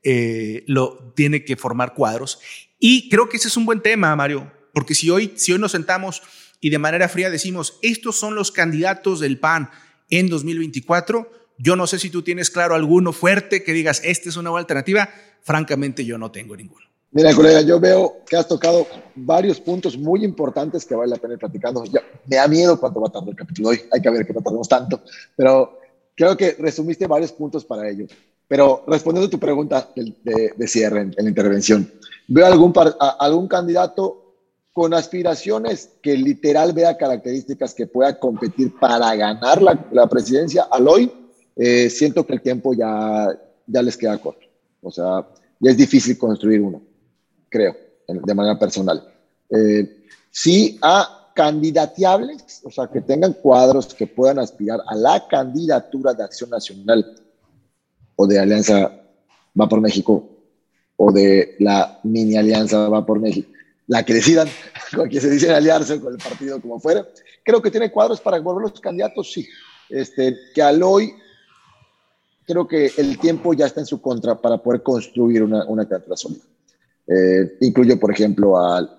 eh, 0.03 0.63
lo 0.67 1.11
tiene 1.15 1.43
que 1.43 1.57
formar 1.57 1.93
cuadros. 1.93 2.39
Y 2.79 3.09
creo 3.09 3.27
que 3.27 3.37
ese 3.37 3.49
es 3.49 3.57
un 3.57 3.65
buen 3.65 3.81
tema, 3.81 4.15
Mario, 4.15 4.51
porque 4.73 4.93
si 4.95 5.09
hoy, 5.09 5.33
si 5.35 5.51
hoy 5.51 5.59
nos 5.59 5.71
sentamos 5.71 6.21
y 6.61 6.69
de 6.69 6.79
manera 6.79 7.09
fría 7.09 7.29
decimos, 7.29 7.79
estos 7.81 8.17
son 8.17 8.35
los 8.35 8.51
candidatos 8.51 9.19
del 9.19 9.39
PAN 9.39 9.69
en 10.09 10.29
2024, 10.29 11.29
yo 11.57 11.75
no 11.75 11.87
sé 11.87 11.99
si 11.99 12.09
tú 12.09 12.21
tienes 12.21 12.49
claro 12.49 12.75
alguno 12.75 13.13
fuerte 13.13 13.63
que 13.63 13.73
digas, 13.73 14.01
esta 14.03 14.29
es 14.29 14.37
una 14.37 14.49
buena 14.49 14.61
alternativa. 14.61 15.09
Francamente, 15.41 16.03
yo 16.03 16.17
no 16.17 16.31
tengo 16.31 16.55
ninguno. 16.55 16.85
Mira, 17.11 17.33
colega, 17.33 17.61
yo 17.61 17.79
veo 17.79 18.17
que 18.27 18.35
has 18.35 18.47
tocado 18.47 18.85
varios 19.15 19.61
puntos 19.61 19.97
muy 19.97 20.25
importantes 20.25 20.83
que 20.83 20.95
vale 20.95 21.11
la 21.11 21.17
pena 21.17 21.35
ir 21.35 21.39
platicando. 21.39 21.83
me 22.25 22.35
da 22.35 22.47
miedo 22.47 22.77
cuánto 22.77 22.99
va 22.99 23.07
a 23.07 23.11
tardar 23.11 23.29
el 23.29 23.35
capítulo 23.37 23.69
hoy. 23.69 23.81
Hay 23.91 24.01
que 24.01 24.09
ver 24.09 24.25
que 24.25 24.33
no 24.33 24.41
tardemos 24.41 24.67
tanto. 24.67 25.01
Pero 25.35 25.79
creo 26.13 26.35
que 26.35 26.57
resumiste 26.59 27.07
varios 27.07 27.31
puntos 27.31 27.63
para 27.63 27.89
ello. 27.89 28.05
Pero 28.47 28.83
respondiendo 28.87 29.27
a 29.27 29.31
tu 29.31 29.39
pregunta 29.39 29.89
de, 29.95 30.67
cierre 30.67 31.01
en, 31.01 31.13
la 31.17 31.29
intervención, 31.29 31.89
veo 32.27 32.45
algún, 32.45 32.73
algún 33.19 33.47
candidato 33.47 34.24
con 34.75 34.93
aspiraciones 34.93 35.89
que 36.01 36.17
literal 36.17 36.73
vea 36.73 36.97
características 36.97 37.73
que 37.73 37.87
pueda 37.87 38.19
competir 38.19 38.77
para 38.77 39.15
ganar 39.15 39.61
la, 39.61 40.09
presidencia 40.09 40.67
al 40.69 40.89
hoy, 40.89 41.09
eh, 41.55 41.89
siento 41.89 42.27
que 42.27 42.33
el 42.33 42.41
tiempo 42.41 42.73
ya, 42.73 43.25
ya 43.65 43.81
les 43.81 43.95
queda 43.95 44.17
corto. 44.17 44.45
O 44.81 44.91
sea, 44.91 45.25
ya 45.61 45.71
es 45.71 45.77
difícil 45.77 46.17
construir 46.17 46.59
uno, 46.59 46.81
creo, 47.47 47.73
de 48.05 48.33
manera 48.33 48.59
personal. 48.59 49.01
Eh, 49.49 50.07
sí 50.29 50.77
a 50.81 51.31
candidateables, 51.33 52.59
o 52.65 52.69
sea, 52.69 52.87
que 52.87 52.99
tengan 52.99 53.31
cuadros 53.31 53.93
que 53.93 54.07
puedan 54.07 54.39
aspirar 54.39 54.81
a 54.87 54.93
la 54.93 55.25
candidatura 55.25 56.13
de 56.13 56.23
Acción 56.23 56.49
Nacional 56.49 57.15
o 58.17 58.27
de 58.27 58.39
Alianza 58.39 58.91
Va 59.57 59.69
por 59.69 59.79
México 59.79 60.27
o 60.97 61.13
de 61.13 61.55
la 61.59 61.97
mini 62.03 62.35
Alianza 62.35 62.89
Va 62.89 63.05
por 63.05 63.21
México 63.21 63.54
la 63.87 64.03
que 64.03 64.13
decidan, 64.13 64.47
con 64.95 65.09
quien 65.09 65.21
se 65.21 65.29
dicen 65.29 65.51
aliarse 65.51 65.99
con 65.99 66.13
el 66.13 66.19
partido 66.19 66.61
como 66.61 66.79
fuera. 66.79 67.07
Creo 67.43 67.61
que 67.61 67.71
tiene 67.71 67.91
cuadros 67.91 68.21
para 68.21 68.39
volver 68.39 68.69
los 68.71 68.79
candidatos, 68.79 69.31
sí. 69.31 69.47
Este, 69.89 70.35
que 70.53 70.61
al 70.61 70.81
hoy 70.81 71.13
creo 72.45 72.67
que 72.67 72.91
el 72.97 73.19
tiempo 73.19 73.53
ya 73.53 73.65
está 73.65 73.79
en 73.79 73.85
su 73.85 74.01
contra 74.01 74.39
para 74.39 74.57
poder 74.57 74.81
construir 74.83 75.43
una, 75.43 75.65
una 75.65 75.83
candidatura 75.83 76.17
sólida. 76.17 76.43
Eh, 77.07 77.57
incluyo, 77.61 77.99
por 77.99 78.11
ejemplo, 78.11 78.57
al, 78.59 78.89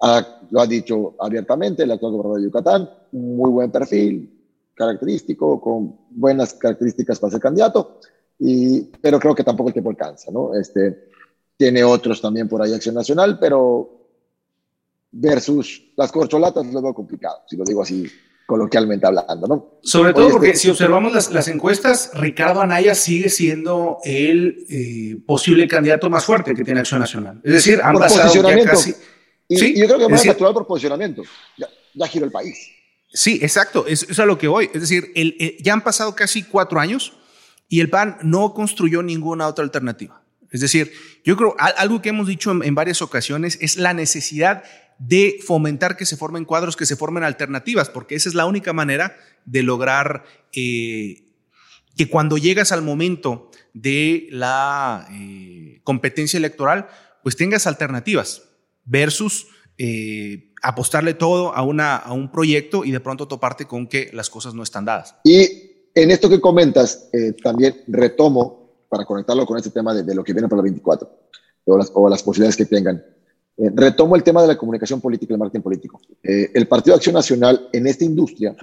a, 0.00 0.40
lo 0.50 0.60
ha 0.60 0.66
dicho 0.66 1.14
abiertamente 1.18 1.84
el 1.84 1.92
actual 1.92 2.12
gobernador 2.12 2.40
de 2.40 2.46
Yucatán, 2.46 2.90
muy 3.12 3.50
buen 3.50 3.70
perfil, 3.70 4.42
característico, 4.74 5.60
con 5.60 5.96
buenas 6.10 6.54
características 6.54 7.20
para 7.20 7.30
ser 7.30 7.40
candidato, 7.40 8.00
y, 8.38 8.82
pero 9.00 9.20
creo 9.20 9.34
que 9.34 9.44
tampoco 9.44 9.68
el 9.68 9.74
tiempo 9.74 9.90
alcanza, 9.90 10.32
¿no? 10.32 10.54
Este, 10.54 11.08
tiene 11.56 11.84
otros 11.84 12.20
también 12.20 12.48
por 12.48 12.60
ahí 12.60 12.74
Acción 12.74 12.96
Nacional, 12.96 13.38
pero 13.38 14.01
versus 15.12 15.82
las 15.96 16.10
corcholatas 16.10 16.66
lo 16.66 16.82
veo 16.82 16.94
complicado, 16.94 17.42
si 17.48 17.56
lo 17.56 17.64
digo 17.64 17.82
así 17.82 18.10
coloquialmente 18.46 19.06
hablando, 19.06 19.46
¿no? 19.46 19.78
Sobre 19.82 20.12
todo 20.12 20.30
porque 20.30 20.54
si 20.56 20.68
observamos 20.68 21.30
las, 21.30 21.48
encuestas, 21.48 22.10
Ricardo 22.14 22.60
Anaya 22.60 22.94
sigue 22.94 23.30
siendo 23.30 23.98
el 24.04 24.66
eh, 24.68 25.16
posible 25.26 25.66
candidato 25.68 26.10
más 26.10 26.24
fuerte 26.24 26.54
que 26.54 26.64
tiene 26.64 26.80
Acción 26.80 27.00
Nacional. 27.00 27.40
Es 27.44 27.52
decir, 27.52 27.80
han 27.82 27.96
pasado 27.96 28.30
casi... 28.64 28.94
Y, 29.48 29.56
¿Sí? 29.56 29.74
yo 29.78 29.86
creo 29.86 29.98
que 29.98 30.08
más 30.08 30.24
natural 30.24 30.54
por 30.54 30.66
posicionamiento. 30.66 31.22
Ya, 31.56 31.68
ya 31.94 32.06
giró 32.06 32.26
el 32.26 32.32
país. 32.32 32.58
Sí, 33.12 33.38
exacto. 33.42 33.86
Es, 33.86 34.02
es 34.02 34.18
a 34.18 34.26
lo 34.26 34.38
que 34.38 34.48
voy. 34.48 34.70
Es 34.72 34.80
decir, 34.80 35.12
el, 35.14 35.36
ya 35.62 35.72
han 35.72 35.82
pasado 35.82 36.14
casi 36.14 36.42
cuatro 36.42 36.80
años 36.80 37.12
y 37.68 37.80
el 37.80 37.90
PAN 37.90 38.18
no 38.22 38.54
construyó 38.54 39.02
ninguna 39.02 39.46
otra 39.46 39.64
alternativa. 39.64 40.22
Es 40.50 40.60
decir, 40.60 40.92
yo 41.24 41.36
creo 41.36 41.56
algo 41.58 42.02
que 42.02 42.10
hemos 42.10 42.26
dicho 42.26 42.50
en, 42.50 42.62
en 42.62 42.74
varias 42.74 43.00
ocasiones 43.00 43.58
es 43.60 43.76
la 43.76 43.94
necesidad 43.94 44.64
de 45.06 45.40
fomentar 45.44 45.96
que 45.96 46.06
se 46.06 46.16
formen 46.16 46.44
cuadros, 46.44 46.76
que 46.76 46.86
se 46.86 46.94
formen 46.94 47.24
alternativas, 47.24 47.90
porque 47.90 48.14
esa 48.14 48.28
es 48.28 48.36
la 48.36 48.46
única 48.46 48.72
manera 48.72 49.16
de 49.44 49.64
lograr 49.64 50.24
eh, 50.52 51.24
que 51.96 52.08
cuando 52.08 52.38
llegas 52.38 52.70
al 52.70 52.82
momento 52.82 53.50
de 53.74 54.28
la 54.30 55.08
eh, 55.10 55.80
competencia 55.82 56.36
electoral, 56.36 56.86
pues 57.24 57.36
tengas 57.36 57.66
alternativas 57.66 58.42
versus 58.84 59.48
eh, 59.76 60.52
apostarle 60.62 61.14
todo 61.14 61.52
a, 61.52 61.62
una, 61.62 61.96
a 61.96 62.12
un 62.12 62.30
proyecto 62.30 62.84
y 62.84 62.92
de 62.92 63.00
pronto 63.00 63.26
toparte 63.26 63.66
con 63.66 63.88
que 63.88 64.08
las 64.12 64.30
cosas 64.30 64.54
no 64.54 64.62
están 64.62 64.84
dadas. 64.84 65.16
Y 65.24 65.48
en 65.96 66.12
esto 66.12 66.28
que 66.28 66.40
comentas, 66.40 67.08
también 67.42 67.82
retomo 67.88 68.86
para 68.88 69.04
conectarlo 69.04 69.46
con 69.46 69.56
este 69.56 69.70
tema 69.70 69.92
de, 69.94 70.14
lo 70.14 70.22
que 70.22 70.32
viene 70.32 70.48
para 70.48 70.60
el 70.60 70.64
24 70.64 71.10
o 71.64 71.76
las, 71.76 71.90
o 71.92 72.08
las 72.08 72.22
posibilidades 72.22 72.56
que 72.56 72.66
tengan. 72.66 73.04
Eh, 73.56 73.70
retomo 73.74 74.16
el 74.16 74.22
tema 74.22 74.40
de 74.40 74.48
la 74.48 74.56
comunicación 74.56 75.00
política 75.00 75.32
y 75.32 75.34
el 75.34 75.38
marketing 75.38 75.62
político. 75.62 76.00
Eh, 76.22 76.50
el 76.54 76.66
Partido 76.66 76.94
de 76.94 76.98
Acción 76.98 77.14
Nacional 77.14 77.68
en 77.72 77.86
esta 77.86 78.04
industria, 78.04 78.56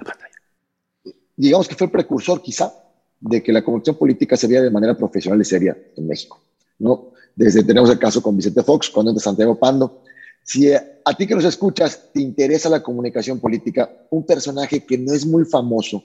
digamos 1.36 1.68
que 1.68 1.74
fue 1.76 1.86
el 1.86 1.92
precursor 1.92 2.42
quizá 2.42 2.72
de 3.20 3.42
que 3.42 3.52
la 3.52 3.62
comunicación 3.62 3.96
política 3.96 4.36
se 4.36 4.46
vea 4.46 4.62
de 4.62 4.70
manera 4.70 4.96
profesional 4.96 5.40
y 5.40 5.44
seria 5.44 5.76
en 5.96 6.06
México. 6.06 6.40
¿no? 6.78 7.12
Desde 7.36 7.62
tenemos 7.62 7.90
el 7.90 7.98
caso 7.98 8.20
con 8.22 8.36
Vicente 8.36 8.62
Fox, 8.62 8.90
con 8.90 9.14
de 9.14 9.20
Santiago 9.20 9.58
Pando. 9.58 10.02
Si 10.42 10.72
a, 10.72 11.00
a 11.04 11.14
ti 11.14 11.26
que 11.26 11.34
nos 11.34 11.44
escuchas 11.44 12.10
te 12.12 12.20
interesa 12.20 12.68
la 12.68 12.82
comunicación 12.82 13.38
política, 13.38 13.90
un 14.10 14.26
personaje 14.26 14.84
que 14.84 14.98
no 14.98 15.12
es 15.12 15.24
muy 15.24 15.44
famoso, 15.44 16.02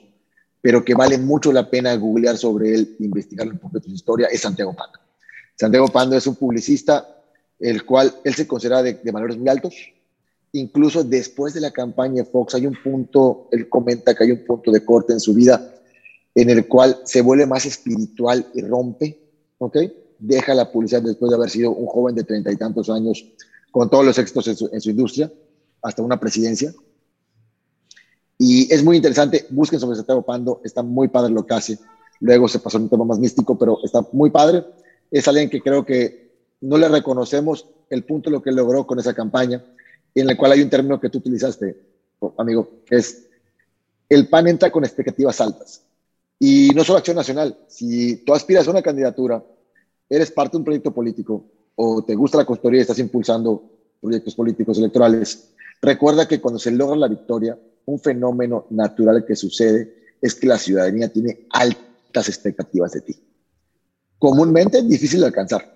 pero 0.60 0.84
que 0.84 0.94
vale 0.94 1.18
mucho 1.18 1.52
la 1.52 1.68
pena 1.68 1.94
googlear 1.96 2.36
sobre 2.36 2.74
él, 2.74 2.96
investigar 3.00 3.48
un 3.48 3.58
poco 3.58 3.78
de 3.78 3.84
su 3.84 3.90
historia, 3.90 4.28
es 4.28 4.40
Santiago 4.40 4.74
Pando. 4.74 5.00
Santiago 5.56 5.88
Pando 5.88 6.16
es 6.16 6.26
un 6.26 6.36
publicista 6.36 7.15
el 7.58 7.84
cual 7.84 8.14
él 8.24 8.34
se 8.34 8.46
considera 8.46 8.82
de, 8.82 8.98
valores 9.10 9.36
muy 9.36 9.48
altos. 9.48 9.74
Incluso 10.52 11.04
después 11.04 11.54
de 11.54 11.60
la 11.60 11.70
campaña 11.70 12.22
de 12.22 12.24
Fox 12.24 12.54
hay 12.54 12.66
un 12.66 12.76
punto, 12.82 13.48
él 13.52 13.68
comenta 13.68 14.14
que 14.14 14.24
hay 14.24 14.32
un 14.32 14.44
punto 14.44 14.70
de 14.70 14.84
corte 14.84 15.12
en 15.12 15.20
su 15.20 15.34
vida 15.34 15.72
en 16.34 16.50
el 16.50 16.68
cual 16.68 17.00
se 17.04 17.22
vuelve 17.22 17.46
más 17.46 17.64
espiritual 17.64 18.46
y 18.54 18.60
rompe, 18.60 19.18
¿ok? 19.56 19.78
Deja 20.18 20.54
la 20.54 20.70
publicidad 20.70 21.02
después 21.02 21.30
de 21.30 21.36
haber 21.36 21.48
sido 21.48 21.70
un 21.70 21.86
joven 21.86 22.14
de 22.14 22.24
treinta 22.24 22.52
y 22.52 22.56
tantos 22.56 22.90
años 22.90 23.24
con 23.70 23.88
todos 23.88 24.04
los 24.04 24.18
éxitos 24.18 24.46
en 24.48 24.80
su, 24.80 24.90
industria, 24.90 25.32
hasta 25.82 26.02
una 26.02 26.20
presidencia. 26.20 26.74
Y 28.38 28.72
es 28.72 28.84
muy 28.84 28.96
interesante, 28.96 29.46
busquen 29.48 29.80
sobre 29.80 29.96
Santiago 29.96 30.22
Pando, 30.22 30.60
está 30.62 30.82
muy 30.82 31.08
padre 31.08 31.32
lo 31.32 31.46
que 31.46 31.54
hace. 31.54 31.78
Luego 32.20 32.48
se 32.48 32.58
pasó 32.58 32.76
a 32.76 32.82
un 32.82 32.90
tema 32.90 33.06
más 33.06 33.18
místico, 33.18 33.58
pero 33.58 33.78
está 33.82 34.06
muy 34.12 34.28
padre. 34.28 34.62
Es 35.10 35.26
alguien 35.28 35.48
que 35.48 35.62
creo 35.62 35.86
que 35.86 36.25
no 36.60 36.78
le 36.78 36.88
reconocemos 36.88 37.66
el 37.90 38.04
punto 38.04 38.30
de 38.30 38.36
lo 38.36 38.42
que 38.42 38.52
logró 38.52 38.86
con 38.86 38.98
esa 38.98 39.14
campaña, 39.14 39.64
en 40.14 40.30
el 40.30 40.36
cual 40.36 40.52
hay 40.52 40.62
un 40.62 40.70
término 40.70 40.98
que 40.98 41.10
tú 41.10 41.18
utilizaste, 41.18 41.76
amigo, 42.38 42.82
es 42.90 43.26
el 44.08 44.28
PAN 44.28 44.48
entra 44.48 44.70
con 44.70 44.84
expectativas 44.84 45.40
altas. 45.40 45.82
Y 46.38 46.70
no 46.74 46.84
solo 46.84 46.98
Acción 46.98 47.16
Nacional, 47.16 47.58
si 47.66 48.24
tú 48.24 48.34
aspiras 48.34 48.66
a 48.68 48.70
una 48.70 48.82
candidatura, 48.82 49.42
eres 50.08 50.30
parte 50.30 50.52
de 50.52 50.58
un 50.58 50.64
proyecto 50.64 50.92
político 50.92 51.44
o 51.74 52.04
te 52.04 52.14
gusta 52.14 52.38
la 52.38 52.44
consultoría 52.44 52.78
y 52.78 52.82
estás 52.82 52.98
impulsando 52.98 53.70
proyectos 54.00 54.34
políticos 54.34 54.78
electorales, 54.78 55.52
recuerda 55.82 56.28
que 56.28 56.40
cuando 56.40 56.58
se 56.58 56.70
logra 56.70 56.96
la 56.96 57.08
victoria, 57.08 57.58
un 57.86 57.98
fenómeno 57.98 58.66
natural 58.70 59.24
que 59.24 59.36
sucede 59.36 60.14
es 60.20 60.34
que 60.34 60.46
la 60.46 60.58
ciudadanía 60.58 61.12
tiene 61.12 61.46
altas 61.50 62.28
expectativas 62.28 62.92
de 62.92 63.00
ti. 63.00 63.22
Comúnmente 64.18 64.78
es 64.78 64.88
difícil 64.88 65.20
de 65.20 65.26
alcanzar, 65.26 65.75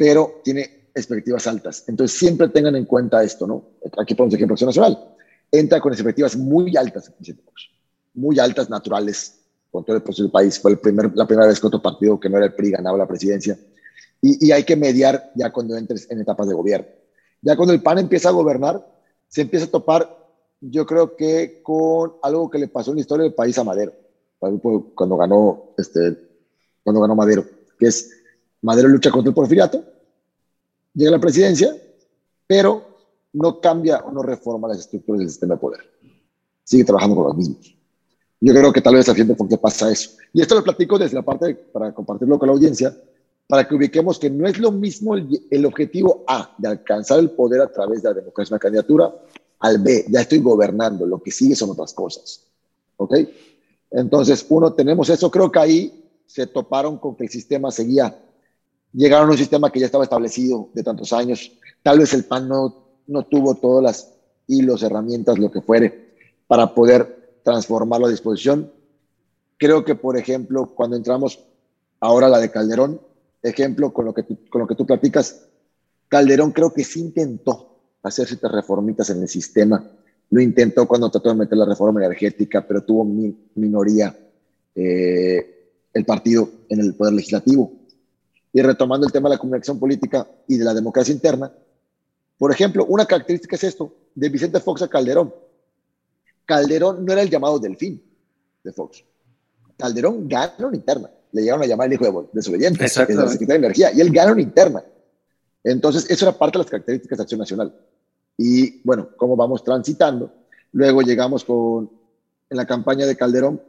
pero 0.00 0.40
tiene 0.42 0.88
expectativas 0.94 1.46
altas. 1.46 1.84
Entonces, 1.86 2.18
siempre 2.18 2.48
tengan 2.48 2.74
en 2.74 2.86
cuenta 2.86 3.22
esto, 3.22 3.46
¿no? 3.46 3.66
Aquí 3.98 4.14
ponemos 4.14 4.34
ejemplo 4.34 4.54
Acción 4.54 4.68
Nacional. 4.68 5.14
Entra 5.52 5.78
con 5.78 5.92
expectativas 5.92 6.36
muy 6.38 6.74
altas, 6.74 7.12
muy 8.14 8.38
altas, 8.38 8.70
naturales, 8.70 9.40
con 9.70 9.84
todo 9.84 9.96
el 9.96 10.02
proceso 10.02 10.22
del 10.22 10.32
país. 10.32 10.58
Fue 10.58 10.70
el 10.70 10.78
primer, 10.78 11.14
la 11.14 11.26
primera 11.26 11.46
vez 11.46 11.60
que 11.60 11.66
otro 11.66 11.82
partido 11.82 12.18
que 12.18 12.30
no 12.30 12.38
era 12.38 12.46
el 12.46 12.54
PRI 12.54 12.70
ganaba 12.70 12.96
la 12.96 13.06
presidencia. 13.06 13.58
Y, 14.22 14.46
y 14.46 14.52
hay 14.52 14.64
que 14.64 14.74
mediar 14.74 15.32
ya 15.34 15.52
cuando 15.52 15.76
entres 15.76 16.10
en 16.10 16.18
etapas 16.18 16.48
de 16.48 16.54
gobierno. 16.54 16.86
Ya 17.42 17.54
cuando 17.54 17.74
el 17.74 17.82
PAN 17.82 17.98
empieza 17.98 18.30
a 18.30 18.32
gobernar, 18.32 18.82
se 19.28 19.42
empieza 19.42 19.66
a 19.66 19.70
topar, 19.70 20.16
yo 20.62 20.86
creo 20.86 21.14
que 21.14 21.60
con 21.62 22.14
algo 22.22 22.48
que 22.48 22.58
le 22.58 22.68
pasó 22.68 22.92
en 22.92 22.96
la 22.96 23.00
historia 23.02 23.24
del 23.24 23.34
país 23.34 23.58
a 23.58 23.64
Madero, 23.64 23.92
cuando 24.38 25.18
ganó, 25.18 25.74
este, 25.76 26.16
cuando 26.82 27.02
ganó 27.02 27.14
Madero, 27.14 27.44
que 27.78 27.88
es 27.88 28.19
Madero 28.62 28.88
lucha 28.88 29.10
contra 29.10 29.30
el 29.30 29.34
porfiriato 29.34 29.84
llega 30.94 31.10
a 31.10 31.12
la 31.12 31.20
presidencia, 31.20 31.74
pero 32.46 32.84
no 33.32 33.60
cambia 33.60 33.98
o 33.98 34.12
no 34.12 34.22
reforma 34.22 34.68
las 34.68 34.80
estructuras 34.80 35.20
del 35.20 35.28
sistema 35.28 35.54
de 35.54 35.60
poder. 35.60 35.80
Sigue 36.64 36.84
trabajando 36.84 37.16
con 37.16 37.24
los 37.24 37.36
mismos. 37.36 37.76
Yo 38.40 38.54
creo 38.54 38.72
que 38.72 38.80
tal 38.80 38.94
vez 38.94 39.08
a 39.08 39.14
por 39.36 39.48
qué 39.48 39.58
pasa 39.58 39.90
eso. 39.90 40.12
Y 40.32 40.40
esto 40.40 40.54
lo 40.54 40.64
platico 40.64 40.98
desde 40.98 41.14
la 41.14 41.22
parte 41.22 41.54
para 41.54 41.92
compartirlo 41.92 42.38
con 42.38 42.48
la 42.48 42.54
audiencia, 42.54 42.96
para 43.46 43.68
que 43.68 43.74
ubiquemos 43.74 44.18
que 44.18 44.30
no 44.30 44.46
es 44.46 44.58
lo 44.58 44.70
mismo 44.72 45.14
el, 45.14 45.66
objetivo 45.66 46.24
A 46.26 46.54
de 46.56 46.68
alcanzar 46.68 47.18
el 47.18 47.30
poder 47.30 47.60
a 47.60 47.70
través 47.70 48.02
de 48.02 48.08
la 48.08 48.14
democracia 48.14 48.50
de 48.50 48.54
una 48.54 48.60
candidatura 48.60 49.14
al 49.58 49.78
B, 49.78 50.06
ya 50.08 50.22
estoy 50.22 50.38
gobernando, 50.38 51.04
lo 51.04 51.22
que 51.22 51.30
sigue 51.30 51.54
son 51.54 51.70
otras 51.70 51.92
cosas. 51.92 52.46
¿Ok? 52.96 53.14
Entonces, 53.90 54.46
uno, 54.48 54.72
tenemos 54.72 55.10
eso, 55.10 55.30
creo 55.30 55.52
que 55.52 55.58
ahí 55.58 56.04
se 56.26 56.46
toparon 56.46 56.96
con 56.96 57.16
que 57.16 57.24
el 57.24 57.30
sistema 57.30 57.70
seguía, 57.70 58.16
llegaron 58.92 59.28
a 59.28 59.32
un 59.32 59.38
sistema 59.38 59.70
que 59.70 59.80
ya 59.80 59.86
estaba 59.86 60.04
establecido 60.04 60.68
de 60.74 60.82
tantos 60.82 61.12
años, 61.12 61.52
tal 61.82 61.98
vez 61.98 62.12
el 62.14 62.24
PAN 62.24 62.48
no, 62.48 62.74
no 63.06 63.24
tuvo 63.24 63.54
todas 63.54 63.82
las 63.82 64.14
hilos, 64.46 64.82
herramientas, 64.82 65.38
lo 65.38 65.50
que 65.50 65.60
fuere, 65.60 66.14
para 66.46 66.74
poder 66.74 67.40
transformarlo 67.44 68.06
a 68.06 68.10
disposición. 68.10 68.72
Creo 69.56 69.84
que, 69.84 69.94
por 69.94 70.16
ejemplo, 70.16 70.74
cuando 70.74 70.96
entramos 70.96 71.38
ahora 72.00 72.26
a 72.26 72.30
la 72.30 72.38
de 72.38 72.50
Calderón, 72.50 73.00
ejemplo, 73.42 73.92
con 73.92 74.04
lo 74.04 74.14
que 74.14 74.22
tú, 74.22 74.38
con 74.48 74.62
lo 74.62 74.66
que 74.66 74.74
tú 74.74 74.86
platicas, 74.86 75.46
Calderón 76.08 76.50
creo 76.50 76.72
que 76.72 76.84
sí 76.84 77.00
intentó 77.00 77.78
hacer 78.02 78.26
ciertas 78.26 78.50
reformitas 78.52 79.10
en 79.10 79.22
el 79.22 79.28
sistema. 79.28 79.88
Lo 80.30 80.40
intentó 80.40 80.86
cuando 80.86 81.10
trató 81.10 81.28
de 81.30 81.36
meter 81.36 81.56
la 81.56 81.66
reforma 81.66 82.04
energética, 82.04 82.66
pero 82.66 82.82
tuvo 82.82 83.04
minoría 83.54 84.16
eh, 84.74 85.70
el 85.92 86.04
partido 86.04 86.48
en 86.68 86.80
el 86.80 86.94
poder 86.94 87.14
legislativo. 87.14 87.72
Y 88.52 88.62
retomando 88.62 89.06
el 89.06 89.12
tema 89.12 89.28
de 89.28 89.36
la 89.36 89.38
comunicación 89.38 89.78
política 89.78 90.26
y 90.48 90.56
de 90.56 90.64
la 90.64 90.74
democracia 90.74 91.12
interna, 91.12 91.52
por 92.38 92.52
ejemplo, 92.52 92.84
una 92.86 93.06
característica 93.06 93.56
es 93.56 93.64
esto, 93.64 93.94
de 94.14 94.28
Vicente 94.28 94.60
Fox 94.60 94.82
a 94.82 94.88
Calderón. 94.88 95.32
Calderón 96.44 97.04
no 97.04 97.12
era 97.12 97.22
el 97.22 97.30
llamado 97.30 97.58
delfín 97.58 98.02
de 98.64 98.72
Fox. 98.72 99.04
Calderón 99.76 100.26
ganó 100.28 100.68
una 100.68 100.76
interna 100.76 101.10
le 101.32 101.42
llegaron 101.42 101.62
a 101.62 101.66
llamar 101.66 101.86
el 101.86 101.94
hijo 101.94 102.04
de 102.04 102.28
desobediente, 102.32 102.84
el 102.84 102.90
secretario 102.90 103.36
de 103.38 103.54
Energía, 103.54 103.92
y 103.92 104.00
él 104.00 104.10
gana 104.10 104.32
una 104.32 104.42
interna. 104.42 104.82
Entonces, 105.62 106.10
eso 106.10 106.26
era 106.26 106.36
parte 106.36 106.58
de 106.58 106.64
las 106.64 106.70
características 106.70 107.18
de 107.18 107.22
Acción 107.22 107.40
Nacional. 107.40 107.74
Y 108.36 108.80
bueno, 108.82 109.10
cómo 109.16 109.36
vamos 109.36 109.62
transitando. 109.62 110.32
Luego 110.72 111.02
llegamos 111.02 111.44
con, 111.44 111.90
en 112.48 112.56
la 112.56 112.66
campaña 112.66 113.06
de 113.06 113.16
Calderón, 113.16 113.60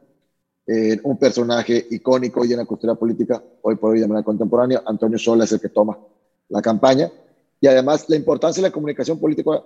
eh, 0.74 1.00
un 1.04 1.18
personaje 1.18 1.88
icónico 1.92 2.46
y 2.46 2.52
en 2.52 2.60
la 2.60 2.66
cultura 2.66 2.96
política, 2.96 3.44
hoy 3.62 3.76
por 3.76 3.92
hoy 3.92 4.00
de 4.00 4.08
manera 4.08 4.24
contemporánea, 4.24 4.82
Antonio 4.86 5.18
Sola 5.18 5.44
es 5.44 5.52
el 5.52 5.60
que 5.60 5.70
toma 5.70 5.98
la 6.50 6.62
campaña. 6.62 7.12
Y 7.60 7.68
además, 7.68 8.06
la 8.08 8.16
importancia 8.16 8.62
de 8.62 8.70
la 8.70 8.74
comunicación 8.74 9.20
política 9.20 9.64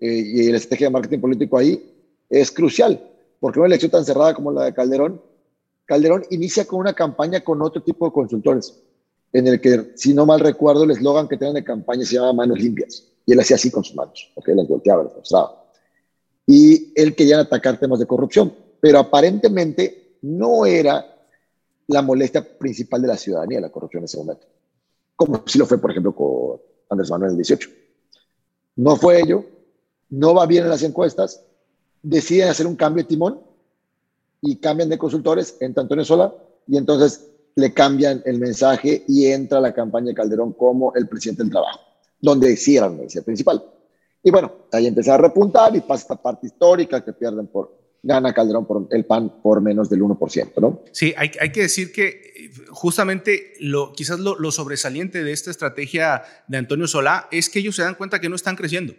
eh, 0.00 0.08
y 0.08 0.50
la 0.50 0.56
estrategia 0.56 0.88
de 0.88 0.92
marketing 0.92 1.20
político 1.20 1.58
ahí 1.58 1.94
es 2.28 2.50
crucial, 2.50 3.00
porque 3.38 3.60
una 3.60 3.68
elección 3.68 3.90
tan 3.90 4.04
cerrada 4.04 4.34
como 4.34 4.50
la 4.50 4.64
de 4.64 4.74
Calderón 4.74 5.20
Calderón 5.88 6.26
inicia 6.28 6.66
con 6.66 6.80
una 6.80 6.92
campaña 6.92 7.40
con 7.40 7.62
otro 7.62 7.82
tipo 7.82 8.04
de 8.04 8.12
consultores, 8.12 8.74
en 9.32 9.46
el 9.46 9.58
que, 9.58 9.92
si 9.94 10.12
no 10.12 10.26
mal 10.26 10.38
recuerdo, 10.38 10.84
el 10.84 10.90
eslogan 10.90 11.26
que 11.26 11.38
tenían 11.38 11.54
de 11.54 11.64
campaña 11.64 12.04
se 12.04 12.16
llamaba 12.16 12.34
Manos 12.34 12.58
Limpias. 12.58 13.04
Y 13.24 13.32
él 13.32 13.40
hacía 13.40 13.56
así 13.56 13.70
con 13.70 13.82
sus 13.82 13.96
manos, 13.96 14.30
porque 14.34 14.54
las 14.54 14.68
volteaba, 14.68 15.04
las 15.04 15.16
mostraba. 15.16 15.64
Y 16.46 16.92
él 16.94 17.14
quería 17.14 17.40
atacar 17.40 17.80
temas 17.80 18.00
de 18.00 18.06
corrupción, 18.06 18.52
pero 18.80 18.98
aparentemente 18.98 20.07
no 20.22 20.66
era 20.66 21.04
la 21.86 22.02
molestia 22.02 22.46
principal 22.58 23.02
de 23.02 23.08
la 23.08 23.16
ciudadanía 23.16 23.60
la 23.60 23.70
corrupción 23.70 24.02
en 24.02 24.04
ese 24.04 24.18
momento, 24.18 24.46
como 25.16 25.42
si 25.46 25.58
lo 25.58 25.66
fue, 25.66 25.78
por 25.78 25.90
ejemplo, 25.90 26.14
con 26.14 26.60
Andrés 26.90 27.10
Manuel 27.10 27.30
en 27.30 27.32
el 27.32 27.38
18. 27.38 27.70
No 28.76 28.96
fue 28.96 29.20
ello, 29.20 29.44
no 30.10 30.34
va 30.34 30.46
bien 30.46 30.64
en 30.64 30.70
las 30.70 30.82
encuestas, 30.82 31.42
deciden 32.02 32.48
hacer 32.48 32.66
un 32.66 32.76
cambio 32.76 33.02
de 33.02 33.08
timón 33.08 33.40
y 34.40 34.56
cambian 34.56 34.88
de 34.88 34.98
consultores, 34.98 35.56
entra 35.60 35.82
Antonio 35.82 36.04
Sola 36.04 36.34
y 36.66 36.76
entonces 36.76 37.26
le 37.56 37.72
cambian 37.72 38.22
el 38.24 38.38
mensaje 38.38 39.04
y 39.08 39.26
entra 39.26 39.60
la 39.60 39.74
campaña 39.74 40.08
de 40.08 40.14
Calderón 40.14 40.52
como 40.52 40.94
el 40.94 41.08
presidente 41.08 41.42
del 41.42 41.50
trabajo, 41.50 41.80
donde 42.20 42.56
sí 42.56 42.76
era 42.76 42.88
la 42.88 43.22
principal. 43.24 43.64
Y 44.22 44.30
bueno, 44.30 44.52
ahí 44.72 44.86
empieza 44.86 45.14
a 45.14 45.18
repuntar 45.18 45.74
y 45.74 45.80
pasa 45.80 46.02
esta 46.02 46.16
parte 46.16 46.46
histórica 46.46 47.04
que 47.04 47.12
pierden 47.12 47.46
por, 47.46 47.77
gana 48.02 48.32
Calderón 48.32 48.66
por 48.66 48.88
el 48.90 49.04
PAN 49.04 49.40
por 49.42 49.60
menos 49.60 49.90
del 49.90 50.00
1%, 50.00 50.52
¿no? 50.60 50.82
Sí, 50.92 51.14
hay, 51.16 51.30
hay 51.40 51.52
que 51.52 51.62
decir 51.62 51.92
que 51.92 52.08
eh, 52.08 52.50
justamente 52.70 53.54
lo, 53.60 53.92
quizás 53.92 54.20
lo, 54.20 54.38
lo 54.38 54.52
sobresaliente 54.52 55.24
de 55.24 55.32
esta 55.32 55.50
estrategia 55.50 56.22
de 56.46 56.58
Antonio 56.58 56.86
Solá 56.86 57.28
es 57.30 57.50
que 57.50 57.58
ellos 57.58 57.76
se 57.76 57.82
dan 57.82 57.94
cuenta 57.94 58.20
que 58.20 58.28
no 58.28 58.36
están 58.36 58.56
creciendo. 58.56 58.94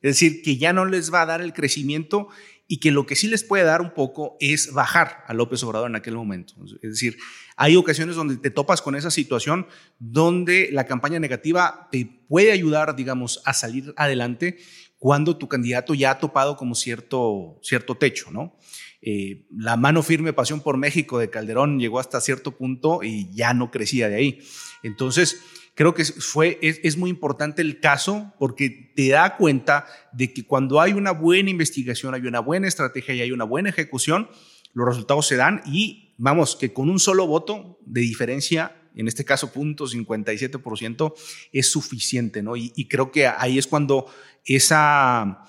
Es 0.00 0.14
decir, 0.14 0.42
que 0.42 0.56
ya 0.56 0.72
no 0.72 0.84
les 0.84 1.12
va 1.12 1.22
a 1.22 1.26
dar 1.26 1.40
el 1.40 1.52
crecimiento 1.52 2.28
y 2.68 2.78
que 2.78 2.92
lo 2.92 3.06
que 3.06 3.16
sí 3.16 3.26
les 3.26 3.42
puede 3.42 3.64
dar 3.64 3.80
un 3.80 3.94
poco 3.94 4.36
es 4.40 4.72
bajar 4.72 5.24
a 5.26 5.32
López 5.32 5.62
Obrador 5.64 5.88
en 5.88 5.96
aquel 5.96 6.14
momento. 6.14 6.54
Es 6.82 6.90
decir, 6.90 7.16
hay 7.56 7.74
ocasiones 7.76 8.14
donde 8.14 8.36
te 8.36 8.50
topas 8.50 8.82
con 8.82 8.94
esa 8.94 9.10
situación 9.10 9.66
donde 9.98 10.68
la 10.70 10.84
campaña 10.84 11.18
negativa 11.18 11.88
te 11.90 12.22
puede 12.28 12.52
ayudar, 12.52 12.94
digamos, 12.94 13.40
a 13.46 13.54
salir 13.54 13.94
adelante 13.96 14.58
cuando 14.98 15.36
tu 15.36 15.48
candidato 15.48 15.94
ya 15.94 16.10
ha 16.12 16.18
topado 16.18 16.56
como 16.56 16.74
cierto, 16.74 17.58
cierto 17.62 17.96
techo, 17.96 18.30
¿no? 18.30 18.56
Eh, 19.00 19.46
la 19.56 19.76
mano 19.76 20.02
firme 20.02 20.32
pasión 20.32 20.60
por 20.60 20.76
México 20.76 21.18
de 21.18 21.30
Calderón 21.30 21.78
llegó 21.78 22.00
hasta 22.00 22.20
cierto 22.20 22.56
punto 22.56 23.04
y 23.04 23.32
ya 23.32 23.54
no 23.54 23.70
crecía 23.70 24.08
de 24.08 24.16
ahí. 24.16 24.40
Entonces, 24.82 25.40
creo 25.74 25.94
que 25.94 26.04
fue, 26.04 26.58
es, 26.60 26.96
muy 26.96 27.08
importante 27.08 27.62
el 27.62 27.78
caso 27.78 28.34
porque 28.40 28.92
te 28.96 29.10
da 29.10 29.36
cuenta 29.36 29.86
de 30.12 30.32
que 30.32 30.44
cuando 30.44 30.80
hay 30.80 30.94
una 30.94 31.12
buena 31.12 31.50
investigación, 31.50 32.14
hay 32.14 32.22
una 32.22 32.40
buena 32.40 32.66
estrategia 32.66 33.14
y 33.14 33.20
hay 33.20 33.30
una 33.30 33.44
buena 33.44 33.68
ejecución, 33.68 34.28
los 34.72 34.88
resultados 34.88 35.28
se 35.28 35.36
dan 35.36 35.62
y 35.64 36.14
vamos, 36.16 36.56
que 36.56 36.72
con 36.72 36.90
un 36.90 36.98
solo 36.98 37.28
voto 37.28 37.78
de 37.86 38.00
diferencia, 38.00 38.74
en 38.96 39.06
este 39.06 39.24
caso 39.24 39.52
punto 39.52 39.86
57%, 39.86 41.14
es 41.52 41.70
suficiente, 41.70 42.42
¿no? 42.42 42.56
Y, 42.56 42.72
y 42.74 42.88
creo 42.88 43.12
que 43.12 43.28
ahí 43.28 43.58
es 43.58 43.68
cuando 43.68 44.06
esa, 44.48 45.44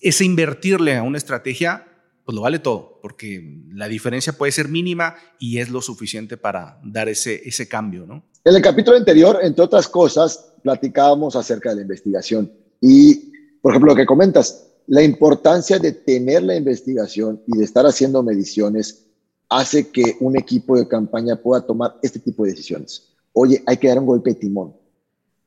ese 0.00 0.24
invertirle 0.24 0.96
a 0.96 1.02
una 1.02 1.18
estrategia 1.18 1.86
pues 2.24 2.36
lo 2.36 2.42
vale 2.42 2.58
todo, 2.60 2.98
porque 3.02 3.62
la 3.72 3.88
diferencia 3.88 4.32
puede 4.32 4.52
ser 4.52 4.68
mínima 4.68 5.16
y 5.38 5.58
es 5.58 5.70
lo 5.70 5.82
suficiente 5.82 6.36
para 6.36 6.80
dar 6.84 7.08
ese, 7.08 7.40
ese 7.44 7.68
cambio, 7.68 8.06
¿no? 8.06 8.22
En 8.44 8.54
el 8.54 8.62
capítulo 8.62 8.96
anterior, 8.96 9.38
entre 9.42 9.64
otras 9.64 9.88
cosas, 9.88 10.52
platicábamos 10.62 11.36
acerca 11.36 11.70
de 11.70 11.76
la 11.76 11.82
investigación 11.82 12.52
y, 12.80 13.32
por 13.60 13.72
ejemplo, 13.72 13.92
lo 13.92 13.96
que 13.96 14.06
comentas, 14.06 14.68
la 14.86 15.02
importancia 15.02 15.78
de 15.78 15.92
tener 15.92 16.42
la 16.42 16.56
investigación 16.56 17.40
y 17.46 17.58
de 17.58 17.64
estar 17.64 17.86
haciendo 17.86 18.22
mediciones 18.22 19.06
hace 19.48 19.90
que 19.90 20.16
un 20.20 20.36
equipo 20.36 20.76
de 20.76 20.88
campaña 20.88 21.36
pueda 21.36 21.64
tomar 21.64 21.98
este 22.02 22.18
tipo 22.18 22.44
de 22.44 22.50
decisiones. 22.50 23.14
Oye, 23.32 23.62
hay 23.66 23.76
que 23.76 23.88
dar 23.88 23.98
un 23.98 24.06
golpe 24.06 24.30
de 24.30 24.36
timón. 24.36 24.74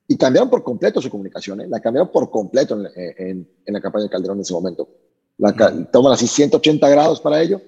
Y 0.07 0.17
cambiaron 0.17 0.49
por 0.49 0.63
completo 0.63 1.01
su 1.01 1.09
comunicación, 1.09 1.61
¿eh? 1.61 1.67
la 1.67 1.79
cambiaron 1.79 2.11
por 2.11 2.29
completo 2.29 2.79
en, 2.95 3.47
en 3.65 3.73
la 3.73 3.81
campaña 3.81 4.03
de 4.03 4.09
Calderón 4.09 4.37
en 4.37 4.41
ese 4.41 4.53
momento 4.53 4.87
la, 5.37 5.87
toman 5.91 6.13
así 6.13 6.27
180 6.27 6.87
grados 6.89 7.21
para 7.21 7.41
ello 7.41 7.61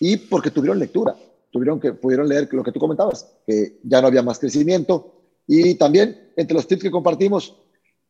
y 0.00 0.16
porque 0.16 0.50
tuvieron 0.50 0.78
lectura, 0.78 1.16
tuvieron 1.50 1.78
que, 1.78 1.92
pudieron 1.92 2.28
leer 2.28 2.48
lo 2.52 2.62
que 2.62 2.72
tú 2.72 2.80
comentabas, 2.80 3.28
que 3.46 3.78
ya 3.84 4.00
no 4.00 4.08
había 4.08 4.22
más 4.22 4.38
crecimiento 4.38 5.14
y 5.46 5.74
también 5.74 6.32
entre 6.36 6.54
los 6.54 6.66
tips 6.66 6.82
que 6.82 6.90
compartimos, 6.90 7.56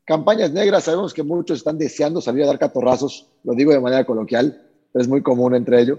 campañas 0.05 0.53
negras, 0.53 0.85
sabemos 0.85 1.13
que 1.13 1.23
muchos 1.23 1.59
están 1.59 1.79
deseando 1.79 2.21
salir 2.21 2.45
a 2.45 2.47
dar 2.47 2.59
catorrazos, 2.59 3.29
lo 3.45 3.55
digo 3.55 3.73
de 3.73 3.81
manera 3.81 4.05
coloquial, 4.05 4.67
pero 4.93 5.03
es 5.03 5.09
muy 5.09 5.23
común 5.23 5.55
entre 5.55 5.81
ellos. 5.81 5.99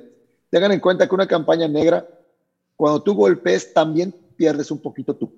Tengan 0.50 0.72
en 0.72 0.80
cuenta 0.80 1.08
que 1.08 1.16
una 1.16 1.28
campaña 1.28 1.68
negra, 1.68 2.08
cuando 2.76 3.02
tú 3.02 3.16
golpes, 3.16 3.74
también 3.74 4.14
pierdes 4.36 4.70
un 4.72 4.80
poquito 4.80 5.16
tú. 5.16 5.34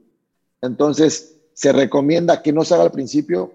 Entonces, 0.61 1.37
se 1.55 1.71
recomienda 1.71 2.41
que 2.41 2.51
no 2.51 2.65
se 2.65 2.73
haga 2.73 2.83
al 2.83 2.91
principio, 2.91 3.53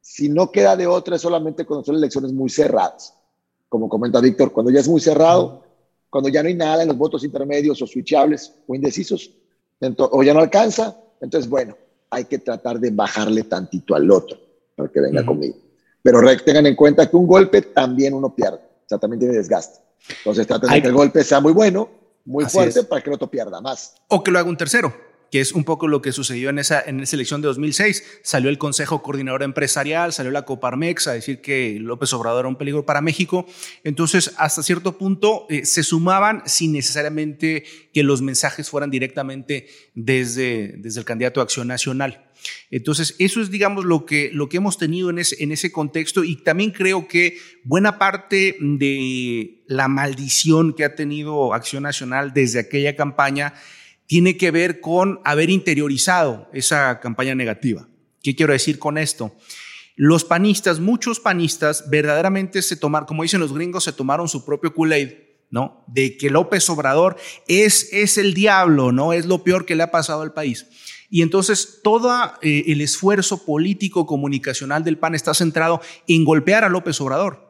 si 0.00 0.30
no 0.30 0.50
queda 0.50 0.74
de 0.74 0.86
otra, 0.86 1.18
solamente 1.18 1.66
cuando 1.66 1.84
son 1.84 1.96
elecciones 1.96 2.32
muy 2.32 2.48
cerradas. 2.48 3.14
Como 3.68 3.88
comenta 3.90 4.20
Víctor, 4.20 4.52
cuando 4.52 4.72
ya 4.72 4.80
es 4.80 4.88
muy 4.88 5.02
cerrado, 5.02 5.62
cuando 6.08 6.30
ya 6.30 6.42
no 6.42 6.48
hay 6.48 6.54
nada 6.54 6.82
en 6.82 6.88
los 6.88 6.96
votos 6.96 7.24
intermedios 7.24 7.82
o 7.82 7.86
switchables 7.86 8.54
o 8.66 8.74
indecisos, 8.74 9.30
o 9.98 10.22
ya 10.22 10.32
no 10.32 10.40
alcanza, 10.40 10.96
entonces, 11.20 11.48
bueno, 11.48 11.76
hay 12.08 12.24
que 12.24 12.38
tratar 12.38 12.80
de 12.80 12.90
bajarle 12.90 13.42
tantito 13.42 13.94
al 13.94 14.10
otro 14.10 14.38
para 14.74 14.88
que 14.88 15.00
venga 15.00 15.26
conmigo. 15.26 15.56
Pero 16.02 16.20
tengan 16.42 16.64
en 16.64 16.74
cuenta 16.74 17.10
que 17.10 17.16
un 17.16 17.26
golpe 17.26 17.60
también 17.60 18.14
uno 18.14 18.34
pierde, 18.34 18.56
o 18.56 18.88
sea, 18.88 18.96
también 18.96 19.20
tiene 19.20 19.34
desgaste. 19.34 19.80
Entonces, 20.18 20.46
traten 20.46 20.70
de 20.70 20.80
que 20.80 20.88
el 20.88 20.94
golpe 20.94 21.22
sea 21.22 21.40
muy 21.40 21.52
bueno, 21.52 21.90
muy 22.24 22.46
fuerte, 22.46 22.84
para 22.84 23.02
que 23.02 23.10
el 23.10 23.14
otro 23.14 23.30
pierda 23.30 23.60
más. 23.60 23.94
O 24.08 24.22
que 24.22 24.30
lo 24.30 24.38
haga 24.38 24.48
un 24.48 24.56
tercero 24.56 25.05
que 25.30 25.40
es 25.40 25.52
un 25.52 25.64
poco 25.64 25.88
lo 25.88 26.02
que 26.02 26.12
sucedió 26.12 26.50
en 26.50 26.58
esa, 26.58 26.80
en 26.80 27.00
elección 27.00 27.40
de 27.42 27.48
2006. 27.48 28.20
Salió 28.22 28.50
el 28.50 28.58
Consejo 28.58 29.02
Coordinador 29.02 29.42
Empresarial, 29.42 30.12
salió 30.12 30.30
la 30.30 30.44
Coparmex 30.44 31.08
a 31.08 31.12
decir 31.12 31.40
que 31.40 31.78
López 31.80 32.12
Obrador 32.12 32.40
era 32.40 32.48
un 32.48 32.56
peligro 32.56 32.84
para 32.84 33.00
México. 33.00 33.46
Entonces, 33.84 34.32
hasta 34.36 34.62
cierto 34.62 34.98
punto 34.98 35.46
eh, 35.48 35.64
se 35.64 35.82
sumaban 35.82 36.42
sin 36.46 36.72
necesariamente 36.72 37.64
que 37.92 38.02
los 38.02 38.22
mensajes 38.22 38.70
fueran 38.70 38.90
directamente 38.90 39.66
desde, 39.94 40.74
desde 40.78 41.00
el 41.00 41.06
candidato 41.06 41.40
a 41.40 41.44
Acción 41.44 41.68
Nacional. 41.68 42.22
Entonces, 42.70 43.16
eso 43.18 43.40
es, 43.40 43.50
digamos, 43.50 43.84
lo 43.84 44.04
que, 44.04 44.30
lo 44.32 44.48
que 44.48 44.58
hemos 44.58 44.78
tenido 44.78 45.10
en 45.10 45.16
en 45.16 45.50
ese 45.50 45.72
contexto 45.72 46.24
y 46.24 46.36
también 46.36 46.70
creo 46.70 47.08
que 47.08 47.38
buena 47.64 47.98
parte 47.98 48.56
de 48.60 49.62
la 49.66 49.88
maldición 49.88 50.74
que 50.74 50.84
ha 50.84 50.94
tenido 50.94 51.54
Acción 51.54 51.82
Nacional 51.84 52.34
desde 52.34 52.60
aquella 52.60 52.94
campaña 52.94 53.54
tiene 54.06 54.36
que 54.36 54.50
ver 54.50 54.80
con 54.80 55.20
haber 55.24 55.50
interiorizado 55.50 56.48
esa 56.52 57.00
campaña 57.00 57.34
negativa. 57.34 57.88
¿Qué 58.22 58.34
quiero 58.34 58.52
decir 58.52 58.78
con 58.78 58.98
esto? 58.98 59.36
Los 59.96 60.24
panistas, 60.24 60.78
muchos 60.80 61.20
panistas, 61.20 61.88
verdaderamente 61.88 62.60
se 62.62 62.76
tomaron, 62.76 63.06
como 63.06 63.22
dicen 63.22 63.40
los 63.40 63.54
gringos, 63.54 63.84
se 63.84 63.92
tomaron 63.92 64.28
su 64.28 64.44
propio 64.44 64.74
Kool-Aid, 64.74 65.12
¿no? 65.50 65.84
De 65.86 66.16
que 66.16 66.28
López 66.28 66.68
Obrador 66.68 67.16
es, 67.48 67.88
es 67.92 68.18
el 68.18 68.34
diablo, 68.34 68.92
¿no? 68.92 69.12
Es 69.12 69.26
lo 69.26 69.42
peor 69.42 69.64
que 69.64 69.74
le 69.74 69.84
ha 69.84 69.90
pasado 69.90 70.22
al 70.22 70.34
país. 70.34 70.66
Y 71.08 71.22
entonces 71.22 71.80
todo 71.82 72.12
eh, 72.42 72.64
el 72.66 72.80
esfuerzo 72.80 73.44
político 73.44 74.06
comunicacional 74.06 74.84
del 74.84 74.98
PAN 74.98 75.14
está 75.14 75.34
centrado 75.34 75.80
en 76.08 76.24
golpear 76.24 76.64
a 76.64 76.68
López 76.68 77.00
Obrador. 77.00 77.45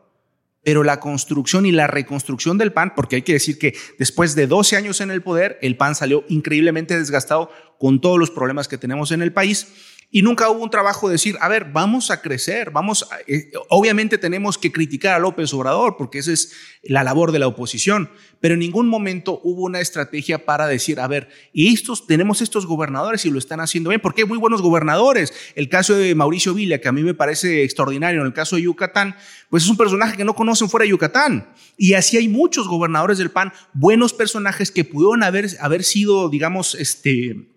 Pero 0.67 0.83
la 0.83 0.99
construcción 0.99 1.65
y 1.65 1.71
la 1.71 1.87
reconstrucción 1.87 2.59
del 2.59 2.73
PAN, 2.73 2.95
porque 2.97 3.15
hay 3.15 3.23
que 3.23 3.35
decir 3.35 3.57
que 3.57 3.77
después 4.01 4.35
de 4.35 4.49
12 4.49 4.75
años 4.75 5.01
en 5.01 5.13
el 5.13 5.23
poder, 5.23 5.61
el 5.63 5.77
PAN 5.77 5.95
salió 5.95 6.25
increíblemente 6.29 6.99
desgastado 6.99 7.53
con 7.79 8.01
todos 8.01 8.19
los 8.19 8.33
problemas 8.33 8.67
que 8.67 8.77
tenemos 8.77 9.13
en 9.13 9.23
el 9.23 9.33
país 9.33 9.69
y 10.11 10.23
nunca 10.23 10.49
hubo 10.49 10.63
un 10.63 10.71
trabajo 10.71 11.09
de 11.09 11.15
decir, 11.15 11.37
a 11.41 11.49
ver, 11.49 11.67
vamos 11.73 12.11
a 12.11 12.23
crecer, 12.23 12.71
vamos, 12.71 13.09
eh, 13.27 13.51
obviamente 13.69 14.19
tenemos 14.19 14.57
que 14.57 14.71
criticar 14.71 15.15
a 15.15 15.19
López 15.19 15.53
Obrador, 15.53 15.97
porque 15.97 16.19
esa 16.19 16.33
es 16.33 16.53
la 16.83 17.03
labor 17.03 17.33
de 17.33 17.41
la 17.41 17.49
oposición, 17.49 18.09
pero 18.41 18.55
en 18.55 18.61
ningún 18.61 18.89
momento 18.89 19.41
hubo 19.43 19.65
una 19.65 19.81
estrategia 19.81 20.45
para 20.45 20.69
decir, 20.69 21.01
a 21.01 21.09
ver, 21.09 21.29
y 21.53 21.75
estos, 21.75 22.07
tenemos 22.07 22.41
estos 22.41 22.67
gobernadores 22.67 23.27
y 23.27 23.31
lo 23.31 23.39
están 23.39 23.61
haciendo 23.61 23.91
bien, 23.91 24.01
porque 24.01 24.23
hay 24.23 24.29
muy 24.29 24.39
buenos 24.39 24.63
gobernadores. 24.63 25.35
El 25.57 25.69
caso 25.69 25.95
de 25.95 26.15
Mauricio 26.15 26.55
Villa, 26.55 26.81
que 26.81 26.89
a 26.89 26.93
mí 26.93 27.03
me 27.03 27.15
parece 27.15 27.65
extraordinario, 27.65 28.21
en 28.21 28.27
el 28.27 28.33
caso 28.33 28.57
de 28.57 28.63
Yucatán, 28.63 29.17
pues 29.51 29.65
es 29.65 29.69
un 29.69 29.77
personaje 29.77 30.17
que 30.17 30.25
no 30.25 30.35
conocen 30.35 30.69
fuera 30.69 30.85
de 30.85 30.91
Yucatán. 30.91 31.53
Y 31.77 31.95
así 31.95 32.17
hay 32.17 32.29
muchos 32.29 32.69
gobernadores 32.69 33.19
del 33.19 33.31
PAN, 33.31 33.53
buenos 33.75 34.13
personajes 34.13 34.71
que 34.71 34.85
pudieron 34.85 35.23
haber, 35.23 35.49
haber 35.61 35.85
sido, 35.85 36.29
digamos, 36.29 36.75
este, 36.75 37.49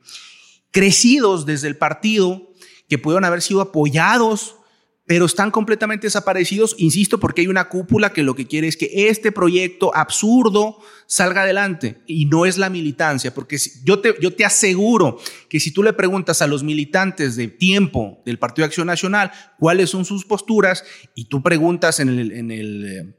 crecidos 0.72 1.46
desde 1.46 1.68
el 1.68 1.78
partido, 1.78 2.54
que 2.88 2.98
pudieron 2.98 3.26
haber 3.26 3.42
sido 3.42 3.62
apoyados, 3.62 4.56
pero 5.10 5.26
están 5.26 5.50
completamente 5.50 6.06
desaparecidos, 6.06 6.76
insisto, 6.78 7.20
porque 7.20 7.42
hay 7.42 7.48
una 7.48 7.68
cúpula 7.68 8.14
que 8.14 8.22
lo 8.22 8.36
que 8.36 8.46
quiere 8.46 8.68
es 8.68 8.78
que 8.78 9.10
este 9.10 9.32
proyecto 9.32 9.96
absurdo 9.96 10.78
salga 11.08 11.42
adelante 11.42 12.04
y 12.06 12.26
no 12.26 12.46
es 12.46 12.60
la 12.60 12.70
militancia, 12.70 13.34
porque 13.34 13.58
yo 13.84 14.02
te, 14.02 14.14
yo 14.22 14.36
te 14.36 14.46
aseguro 14.46 15.18
que 15.50 15.60
si 15.60 15.72
tú 15.72 15.82
le 15.82 15.94
preguntas 15.94 16.44
a 16.44 16.48
los 16.48 16.62
militantes 16.62 17.36
de 17.36 17.48
tiempo 17.48 18.22
del 18.24 18.38
Partido 18.38 18.66
de 18.66 18.68
Acción 18.68 18.86
Nacional 18.86 19.32
cuáles 19.58 19.90
son 19.90 20.06
sus 20.06 20.26
posturas 20.26 20.84
y 21.16 21.26
tú 21.26 21.42
preguntas 21.42 22.00
en 22.00 22.10
el, 22.10 22.32
en 22.32 22.52
el 22.52 22.86
eh, 22.86 23.16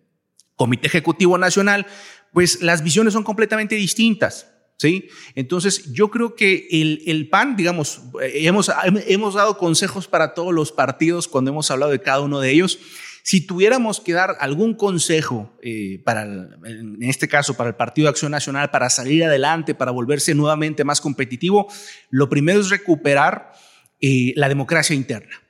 Comité 0.55 0.86
Ejecutivo 0.86 1.38
Nacional, 1.38 1.86
pues 2.32 2.62
las 2.62 2.84
visiones 2.84 3.14
son 3.14 3.24
completamente 3.24 3.74
distintas. 3.74 4.46
¿Sí? 4.81 5.11
Entonces, 5.35 5.93
yo 5.93 6.11
creo 6.11 6.35
que 6.35 6.66
el, 6.70 7.28
PAN, 7.28 7.55
digamos, 7.55 8.01
eh, 8.22 8.47
hemos, 8.47 8.72
hemos 9.09 9.35
dado 9.35 9.59
consejos 9.59 10.09
para 10.09 10.33
todos 10.33 10.55
los 10.55 10.72
partidos 10.72 11.28
cuando 11.28 11.51
hemos 11.51 11.70
hablado 11.70 11.93
de 11.93 12.01
cada 12.01 12.22
uno 12.22 12.41
de 12.41 12.51
ellos. 12.51 12.78
Si 13.22 13.47
tuviéramos 13.47 14.01
que 14.01 14.14
dar 14.14 14.39
algún 14.41 14.72
consejo 14.72 15.55
eh, 15.62 16.01
para, 16.03 16.22
en 16.22 16.97
este 17.03 17.28
caso, 17.28 17.59
para 17.59 17.68
el 17.68 17.76
Partido 17.76 18.07
de 18.07 18.12
Acción 18.12 18.33
Nacional, 18.33 18.70
para 18.70 18.89
salir 18.89 19.22
adelante, 19.22 19.74
para 19.74 19.91
volverse 19.91 20.35
nuevamente 20.35 20.83
más 20.83 21.03
competitivo, 21.03 21.70
lo 22.09 22.31
primero 22.31 22.61
es 22.61 22.70
recuperar 22.70 23.53
eh, 24.01 24.33
la 24.35 24.49
democracia 24.49 24.97
interna. 24.97 25.43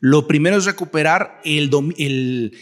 Lo 0.00 0.26
primero 0.26 0.56
es 0.56 0.64
recuperar 0.64 1.40
el, 1.44 1.70
el, 1.98 2.58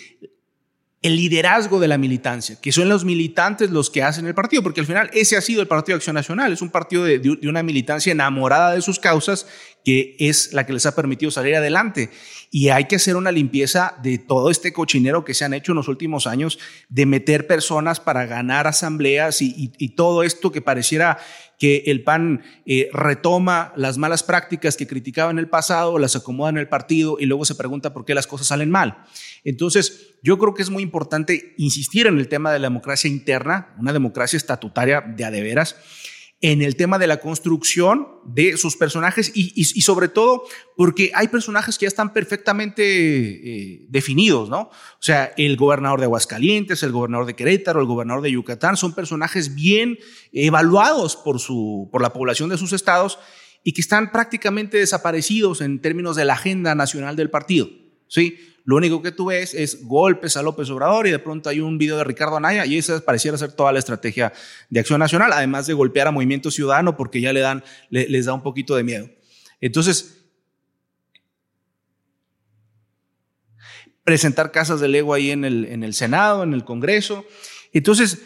el 1.03 1.16
liderazgo 1.16 1.80
de 1.80 1.88
la 1.88 1.96
militancia, 1.96 2.59
que 2.61 2.72
son 2.72 2.90
los 2.90 3.07
militantes 3.07 3.70
los 3.70 3.88
que 3.88 4.03
hacen 4.03 4.26
el 4.26 4.34
partido, 4.34 4.62
porque 4.62 4.80
al 4.80 4.86
final 4.86 5.09
ese 5.14 5.36
ha 5.38 5.40
sido 5.40 5.62
el 5.62 5.68
Partido 5.68 5.94
de 5.94 6.01
Acción 6.01 6.14
Nacional, 6.14 6.53
es 6.53 6.61
un 6.61 6.68
partido 6.68 7.05
de, 7.05 7.38
una 7.48 7.62
militancia 7.62 8.12
enamorada 8.12 8.74
de 8.74 8.82
sus 8.82 8.98
causas, 8.98 9.46
que 9.82 10.14
es 10.18 10.53
la 10.53 10.66
que 10.66 10.74
les 10.74 10.84
ha 10.84 10.94
permitido 10.94 11.30
salir 11.30 11.55
adelante. 11.57 12.11
Y 12.51 12.68
hay 12.68 12.84
que 12.84 12.96
hacer 12.96 13.16
una 13.16 13.32
limpieza 13.32 13.94
de 14.03 14.18
todo 14.18 14.51
este 14.51 14.74
cochinero 14.74 15.24
que 15.24 15.32
se 15.32 15.46
han 15.46 15.55
hecho 15.55 15.72
en 15.72 15.76
los 15.76 15.88
últimos 15.88 16.26
años, 16.26 16.59
de 16.90 17.07
meter 17.07 17.46
personas 17.46 17.98
para 17.98 18.26
ganar 18.26 18.66
asambleas 18.66 19.40
y 19.40 19.88
todo 19.96 20.22
esto 20.22 20.53
que 20.53 20.61
pareciera 20.61 21.18
que 21.61 21.84
el 21.86 22.02
PAN 22.02 22.42
eh, 22.64 22.88
retoma 22.90 23.74
las 23.76 23.98
malas 23.98 24.22
prácticas 24.22 24.78
que 24.78 24.86
criticaba 24.86 25.30
en 25.30 25.38
el 25.38 25.46
pasado, 25.46 25.98
las 25.98 26.16
acomoda 26.16 26.48
en 26.48 26.56
el 26.56 26.68
partido 26.68 27.18
y 27.20 27.26
luego 27.26 27.44
se 27.44 27.54
pregunta 27.54 27.92
por 27.92 28.06
qué 28.06 28.14
las 28.14 28.26
cosas 28.26 28.46
salen 28.46 28.70
mal. 28.70 29.04
Entonces, 29.44 30.14
yo 30.22 30.38
creo 30.38 30.54
que 30.54 30.62
es 30.62 30.70
muy 30.70 30.82
importante 30.82 31.54
insistir 31.58 32.06
en 32.06 32.18
el 32.18 32.28
tema 32.28 32.50
de 32.50 32.61
la 32.61 32.68
democracia 32.68 33.11
interna, 33.11 33.74
una 33.78 33.92
democracia 33.92 34.38
estatutaria 34.38 35.02
de 35.02 35.22
a 35.22 35.30
de 35.30 35.42
veras, 35.42 35.76
en 36.43 36.62
el 36.62 36.74
tema 36.76 36.99
de 36.99 37.07
la 37.07 37.20
construcción 37.20 38.09
de 38.24 38.57
sus 38.57 38.76
personajes 38.76 39.30
y, 39.34 39.64
sobre 39.82 40.09
todo 40.09 40.45
porque 40.74 41.12
hay 41.14 41.28
personajes 41.28 41.76
que 41.76 41.84
ya 41.84 41.88
están 41.88 42.14
perfectamente 42.14 42.82
eh, 42.82 43.86
definidos, 43.88 44.49
¿no? 44.49 44.61
O 44.61 45.01
sea, 45.01 45.34
el 45.36 45.57
gobernador 45.57 46.01
de 46.01 46.07
Aguascalientes, 46.07 46.82
el 46.82 46.93
gobernador 46.93 47.26
de 47.26 47.36
Querétaro, 47.36 47.80
el 47.80 47.86
gobernador 47.86 48.22
de 48.22 48.32
Yucatán, 48.32 48.78
son 48.78 48.95
personajes 48.95 49.55
bien 49.55 49.99
evaluados 50.32 51.16
por, 51.16 51.41
su, 51.41 51.91
por 51.93 52.01
la 52.01 52.14
población 52.14 52.49
de 52.49 52.57
sus 52.57 52.72
estados 52.72 53.18
y 53.62 53.72
que 53.72 53.82
están 53.82 54.11
prácticamente 54.11 54.78
desaparecidos 54.78 55.61
en 55.61 55.82
términos 55.82 56.16
de 56.16 56.24
la 56.24 56.34
agenda 56.34 56.74
nacional 56.74 57.16
del 57.16 57.28
partido, 57.28 57.68
¿sí? 58.09 58.38
Lo 58.64 58.76
único 58.76 59.02
que 59.02 59.12
tú 59.12 59.26
ves 59.26 59.54
es 59.54 59.84
golpes 59.84 60.36
a 60.36 60.42
López 60.42 60.68
Obrador 60.70 61.06
y 61.06 61.11
de 61.11 61.18
pronto 61.18 61.48
hay 61.48 61.61
un 61.61 61.78
video 61.78 61.96
de 61.96 62.04
Ricardo 62.04 62.36
Anaya 62.36 62.66
y 62.66 62.78
esa 62.78 63.00
pareciera 63.00 63.38
ser 63.38 63.52
toda 63.52 63.72
la 63.72 63.78
estrategia 63.78 64.32
de 64.68 64.80
acción 64.80 64.98
nacional, 64.98 65.32
además 65.32 65.66
de 65.66 65.74
golpear 65.74 66.08
a 66.08 66.11
Movimiento 66.11 66.50
Ciudadano 66.50 66.96
porque 66.96 67.20
ya 67.20 67.32
le 67.32 67.40
dan, 67.40 67.64
le, 67.88 68.08
les 68.08 68.26
da 68.26 68.34
un 68.34 68.42
poquito 68.42 68.76
de 68.76 68.84
miedo. 68.84 69.08
Entonces, 69.61 70.20
presentar 74.04 74.50
casas 74.50 74.80
de 74.80 74.88
Lego 74.88 75.14
ahí 75.14 75.30
en 75.30 75.44
el, 75.44 75.66
en 75.66 75.84
el 75.84 75.94
Senado, 75.94 76.42
en 76.42 76.52
el 76.52 76.64
Congreso. 76.64 77.24
Entonces, 77.72 78.22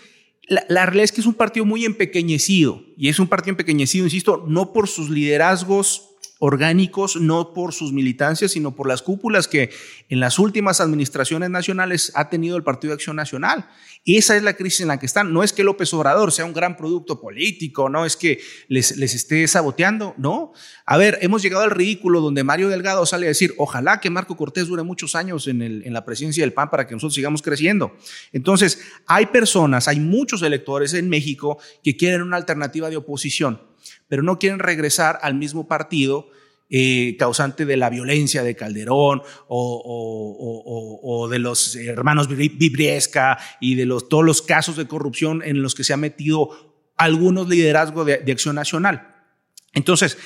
la, 0.46 0.64
la, 0.68 0.86
realidad 0.86 1.04
es 1.04 1.12
que 1.12 1.20
es 1.20 1.26
un 1.26 1.34
partido 1.34 1.66
muy 1.66 1.84
empequeñecido 1.84 2.82
y 2.96 3.08
es 3.08 3.18
un 3.18 3.28
partido 3.28 3.52
empequeñecido, 3.52 4.04
insisto, 4.04 4.44
no 4.48 4.72
por 4.72 4.88
sus 4.88 5.10
liderazgos 5.10 6.13
orgánicos, 6.38 7.16
no 7.16 7.52
por 7.52 7.72
sus 7.72 7.92
militancias, 7.92 8.52
sino 8.52 8.74
por 8.74 8.88
las 8.88 9.02
cúpulas 9.02 9.48
que 9.48 9.70
en 10.08 10.20
las 10.20 10.38
últimas 10.38 10.80
administraciones 10.80 11.50
nacionales 11.50 12.12
ha 12.14 12.28
tenido 12.28 12.56
el 12.56 12.62
Partido 12.62 12.90
de 12.90 12.94
Acción 12.96 13.16
Nacional. 13.16 13.68
Esa 14.04 14.36
es 14.36 14.42
la 14.42 14.54
crisis 14.54 14.80
en 14.80 14.88
la 14.88 14.98
que 14.98 15.06
están. 15.06 15.32
No 15.32 15.42
es 15.42 15.52
que 15.52 15.64
López 15.64 15.92
Obrador 15.94 16.32
sea 16.32 16.44
un 16.44 16.52
gran 16.52 16.76
producto 16.76 17.20
político, 17.20 17.88
no 17.88 18.04
es 18.04 18.16
que 18.16 18.40
les, 18.68 18.96
les 18.96 19.14
esté 19.14 19.46
saboteando, 19.48 20.14
no. 20.18 20.52
A 20.84 20.96
ver, 20.96 21.18
hemos 21.22 21.42
llegado 21.42 21.64
al 21.64 21.70
ridículo 21.70 22.20
donde 22.20 22.44
Mario 22.44 22.68
Delgado 22.68 23.06
sale 23.06 23.26
a 23.26 23.28
decir, 23.28 23.54
ojalá 23.56 24.00
que 24.00 24.10
Marco 24.10 24.36
Cortés 24.36 24.68
dure 24.68 24.82
muchos 24.82 25.14
años 25.14 25.46
en, 25.46 25.62
en 25.62 25.92
la 25.92 26.04
presidencia 26.04 26.42
del 26.42 26.52
PAN 26.52 26.70
para 26.70 26.86
que 26.86 26.94
nosotros 26.94 27.14
sigamos 27.14 27.42
creciendo. 27.42 27.96
Entonces, 28.32 28.80
hay 29.06 29.26
personas, 29.26 29.88
hay 29.88 30.00
muchos 30.00 30.42
electores 30.42 30.94
en 30.94 31.08
México 31.08 31.58
que 31.82 31.96
quieren 31.96 32.22
una 32.22 32.36
alternativa 32.36 32.90
de 32.90 32.96
oposición 32.96 33.73
pero 34.08 34.22
no 34.22 34.38
quieren 34.38 34.58
regresar 34.58 35.18
al 35.22 35.34
mismo 35.34 35.68
partido 35.68 36.28
eh, 36.70 37.16
causante 37.18 37.66
de 37.66 37.76
la 37.76 37.90
violencia 37.90 38.42
de 38.42 38.56
Calderón 38.56 39.22
o, 39.48 41.28
de 41.30 41.38
los 41.38 41.76
hermanos 41.76 42.26
Vibriesca 42.26 43.38
y 43.60 43.74
de 43.74 43.86
los, 43.86 44.08
todos 44.08 44.24
los 44.24 44.42
casos 44.42 44.76
de 44.76 44.88
corrupción 44.88 45.42
en 45.44 45.62
los 45.62 45.74
que 45.74 45.84
se 45.84 45.92
ha 45.92 45.98
metido 45.98 46.48
algunos 46.96 47.48
liderazgos 47.48 48.06
de, 48.06 48.32
Acción 48.32 48.56
Nacional. 48.56 49.14
Entonces, 49.72 50.18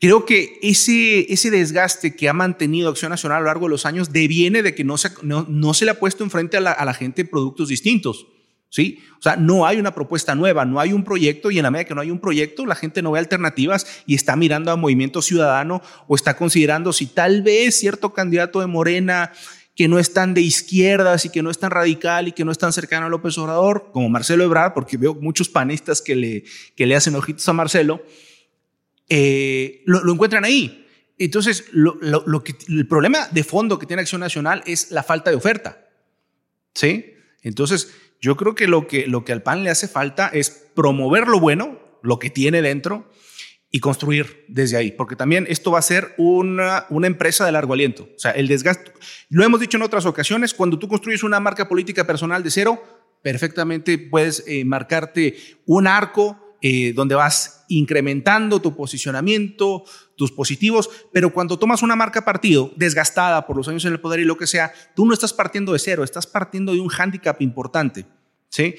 Creo 0.00 0.24
que 0.24 0.60
ese, 0.62 1.32
ese 1.32 1.50
desgaste 1.50 2.14
que 2.14 2.28
ha 2.28 2.32
mantenido 2.32 2.88
Acción 2.88 3.10
Nacional 3.10 3.38
a 3.38 3.40
lo 3.40 3.46
largo 3.46 3.66
de 3.66 3.70
los 3.70 3.84
años 3.84 4.12
deviene 4.12 4.62
de 4.62 4.72
que 4.72 4.84
no 4.84 4.96
se, 4.96 5.10
no 5.24 5.74
se 5.74 5.84
le 5.84 5.90
ha 5.90 5.98
puesto 5.98 6.22
enfrente 6.22 6.56
a 6.56 6.60
la, 6.60 6.70
a 6.70 6.84
la 6.84 6.94
gente 6.94 7.24
productos 7.24 7.66
distintos. 7.66 8.28
¿Sí? 8.68 9.02
O 9.18 9.22
sea, 9.22 9.36
no 9.36 9.66
hay 9.66 9.78
una 9.78 9.94
propuesta 9.94 10.34
nueva, 10.34 10.64
no 10.64 10.80
hay 10.80 10.92
un 10.92 11.04
proyecto 11.04 11.50
y 11.50 11.58
en 11.58 11.64
la 11.64 11.70
medida 11.70 11.84
que 11.84 11.94
no 11.94 12.00
hay 12.00 12.10
un 12.10 12.20
proyecto, 12.20 12.66
la 12.66 12.74
gente 12.74 13.02
no 13.02 13.12
ve 13.12 13.18
alternativas 13.18 14.02
y 14.06 14.14
está 14.14 14.36
mirando 14.36 14.70
a 14.70 14.76
Movimiento 14.76 15.22
Ciudadano 15.22 15.82
o 16.06 16.14
está 16.14 16.36
considerando 16.36 16.92
si 16.92 17.06
tal 17.06 17.42
vez 17.42 17.76
cierto 17.76 18.12
candidato 18.12 18.60
de 18.60 18.66
Morena 18.66 19.32
que 19.78 19.86
no 19.86 20.00
es 20.00 20.12
tan 20.12 20.34
de 20.34 20.40
izquierdas 20.40 21.24
y 21.24 21.30
que 21.30 21.40
no 21.40 21.50
es 21.50 21.58
tan 21.60 21.70
radical 21.70 22.26
y 22.26 22.32
que 22.32 22.44
no 22.44 22.50
es 22.50 22.58
tan 22.58 22.72
cercano 22.72 23.06
a 23.06 23.08
López 23.08 23.38
Obrador, 23.38 23.90
como 23.92 24.08
Marcelo 24.08 24.42
Ebrard, 24.42 24.72
porque 24.74 24.96
veo 24.96 25.14
muchos 25.14 25.48
panistas 25.48 26.02
que 26.02 26.16
le, 26.16 26.42
que 26.74 26.84
le 26.84 26.96
hacen 26.96 27.14
ojitos 27.14 27.48
a 27.48 27.52
Marcelo, 27.52 28.02
eh, 29.08 29.84
lo, 29.86 30.12
encuentran 30.12 30.44
ahí. 30.44 30.84
Entonces, 31.16 31.66
lo, 31.70 32.42
que, 32.42 32.56
el 32.68 32.88
problema 32.88 33.28
de 33.30 33.44
fondo 33.44 33.78
que 33.78 33.86
tiene 33.86 34.02
Acción 34.02 34.20
Nacional 34.20 34.64
es 34.66 34.90
la 34.90 35.04
falta 35.04 35.30
de 35.30 35.36
oferta. 35.36 35.88
¿Sí? 36.74 37.14
Entonces, 37.42 37.94
yo 38.20 38.36
creo 38.36 38.54
que 38.54 38.66
lo 38.66 38.86
que, 38.86 39.06
lo 39.06 39.24
que 39.24 39.32
al 39.32 39.42
PAN 39.42 39.64
le 39.64 39.70
hace 39.70 39.88
falta 39.88 40.28
es 40.28 40.50
promover 40.74 41.28
lo 41.28 41.40
bueno, 41.40 41.78
lo 42.02 42.18
que 42.18 42.30
tiene 42.30 42.62
dentro, 42.62 43.08
y 43.70 43.80
construir 43.80 44.46
desde 44.48 44.78
ahí, 44.78 44.92
porque 44.92 45.14
también 45.14 45.46
esto 45.48 45.70
va 45.70 45.78
a 45.78 45.82
ser 45.82 46.14
una, 46.16 46.86
una 46.88 47.06
empresa 47.06 47.44
de 47.44 47.52
largo 47.52 47.74
aliento. 47.74 48.04
O 48.04 48.18
sea, 48.18 48.30
el 48.30 48.48
desgaste, 48.48 48.92
lo 49.28 49.44
hemos 49.44 49.60
dicho 49.60 49.76
en 49.76 49.82
otras 49.82 50.06
ocasiones, 50.06 50.54
cuando 50.54 50.78
tú 50.78 50.88
construyes 50.88 51.22
una 51.22 51.38
marca 51.38 51.68
política 51.68 52.06
personal 52.06 52.42
de 52.42 52.50
cero, 52.50 52.82
perfectamente 53.22 53.98
puedes 53.98 54.42
eh, 54.46 54.64
marcarte 54.64 55.36
un 55.66 55.86
arco 55.86 56.47
eh, 56.60 56.92
donde 56.92 57.14
vas 57.14 57.64
incrementando 57.68 58.60
tu 58.60 58.74
posicionamiento, 58.74 59.84
tus 60.16 60.32
positivos, 60.32 60.90
pero 61.12 61.32
cuando 61.32 61.58
tomas 61.58 61.82
una 61.82 61.94
marca 61.94 62.24
partido 62.24 62.72
desgastada 62.76 63.46
por 63.46 63.56
los 63.56 63.68
años 63.68 63.84
en 63.84 63.92
el 63.92 64.00
poder 64.00 64.20
y 64.20 64.24
lo 64.24 64.36
que 64.36 64.46
sea, 64.46 64.72
tú 64.96 65.06
no 65.06 65.14
estás 65.14 65.32
partiendo 65.32 65.72
de 65.72 65.78
cero, 65.78 66.02
estás 66.02 66.26
partiendo 66.26 66.72
de 66.72 66.80
un 66.80 66.88
hándicap 66.88 67.40
importante, 67.42 68.06
¿sí? 68.48 68.74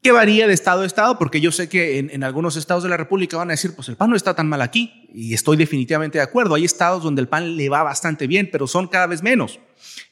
Que 0.00 0.12
varía 0.12 0.46
de 0.46 0.52
estado 0.52 0.82
a 0.82 0.86
estado, 0.86 1.18
porque 1.18 1.40
yo 1.40 1.50
sé 1.50 1.68
que 1.68 1.98
en, 1.98 2.22
algunos 2.22 2.56
estados 2.56 2.84
de 2.84 2.90
la 2.90 2.96
República 2.96 3.38
van 3.38 3.48
a 3.48 3.54
decir, 3.54 3.74
pues 3.74 3.88
el 3.88 3.96
PAN 3.96 4.10
no 4.10 4.16
está 4.16 4.34
tan 4.34 4.48
mal 4.48 4.60
aquí, 4.60 5.08
y 5.12 5.34
estoy 5.34 5.56
definitivamente 5.56 6.18
de 6.18 6.24
acuerdo. 6.24 6.54
Hay 6.54 6.64
estados 6.64 7.02
donde 7.02 7.22
el 7.22 7.28
PAN 7.28 7.56
le 7.56 7.68
va 7.70 7.82
bastante 7.82 8.26
bien, 8.26 8.50
pero 8.52 8.66
son 8.66 8.86
cada 8.86 9.06
vez 9.06 9.22
menos. 9.22 9.58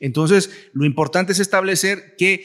Entonces, 0.01 0.51
lo 0.73 0.87
importante 0.87 1.33
es 1.33 1.39
establecer 1.39 2.17
que 2.17 2.45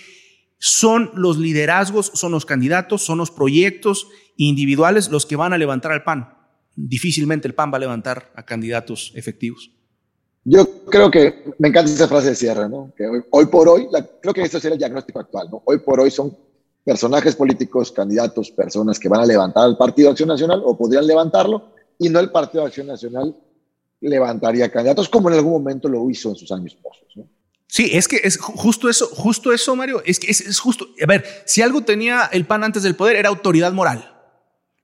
son 0.59 1.11
los 1.13 1.37
liderazgos, 1.37 2.11
son 2.13 2.31
los 2.31 2.45
candidatos, 2.45 3.03
son 3.05 3.17
los 3.17 3.31
proyectos 3.31 4.07
individuales 4.35 5.09
los 5.09 5.25
que 5.25 5.35
van 5.35 5.53
a 5.53 5.57
levantar 5.57 5.91
al 5.91 6.03
PAN. 6.03 6.33
Difícilmente 6.75 7.47
el 7.47 7.55
PAN 7.55 7.71
va 7.71 7.77
a 7.77 7.81
levantar 7.81 8.31
a 8.35 8.43
candidatos 8.45 9.11
efectivos. 9.15 9.71
Yo 10.43 10.85
creo 10.85 11.11
que 11.11 11.43
me 11.59 11.67
encanta 11.67 11.91
esa 11.91 12.07
frase 12.07 12.29
de 12.29 12.35
cierre, 12.35 12.69
¿no? 12.69 12.93
Que 12.95 13.05
hoy, 13.31 13.45
por 13.47 13.67
hoy, 13.67 13.87
creo 14.21 14.33
que 14.33 14.43
esto 14.43 14.59
sería 14.59 14.75
el 14.75 14.79
diagnóstico 14.79 15.19
actual, 15.19 15.49
¿no? 15.51 15.61
Hoy 15.65 15.79
por 15.79 15.99
hoy 15.99 16.09
son 16.09 16.37
personajes 16.85 17.35
políticos, 17.35 17.91
candidatos, 17.91 18.51
personas 18.51 18.97
que 18.97 19.09
van 19.09 19.19
a 19.19 19.25
levantar 19.25 19.65
al 19.65 19.77
Partido 19.77 20.09
Acción 20.09 20.29
Nacional 20.29 20.61
o 20.63 20.77
podrían 20.77 21.05
levantarlo 21.05 21.73
y 21.99 22.07
no 22.07 22.19
el 22.21 22.31
Partido 22.31 22.63
Acción 22.63 22.87
Nacional 22.87 23.35
levantaría 23.99 24.71
candidatos 24.71 25.09
como 25.09 25.29
en 25.29 25.35
algún 25.35 25.51
momento 25.51 25.89
lo 25.89 26.09
hizo 26.09 26.29
en 26.29 26.35
sus 26.35 26.49
años 26.51 26.75
pozos, 26.75 27.09
¿no? 27.15 27.27
Sí, 27.67 27.89
es 27.93 28.07
que 28.07 28.21
es 28.23 28.37
justo 28.37 28.89
eso, 28.89 29.07
justo 29.07 29.51
eso, 29.51 29.75
Mario. 29.75 30.01
Es 30.05 30.19
que 30.19 30.31
es, 30.31 30.59
justo. 30.59 30.87
A 31.01 31.05
ver, 31.05 31.25
si 31.45 31.61
algo 31.61 31.81
tenía 31.81 32.29
el 32.31 32.45
PAN 32.45 32.63
antes 32.63 32.83
del 32.83 32.95
poder 32.95 33.17
era 33.17 33.29
autoridad 33.29 33.73
moral. 33.73 34.13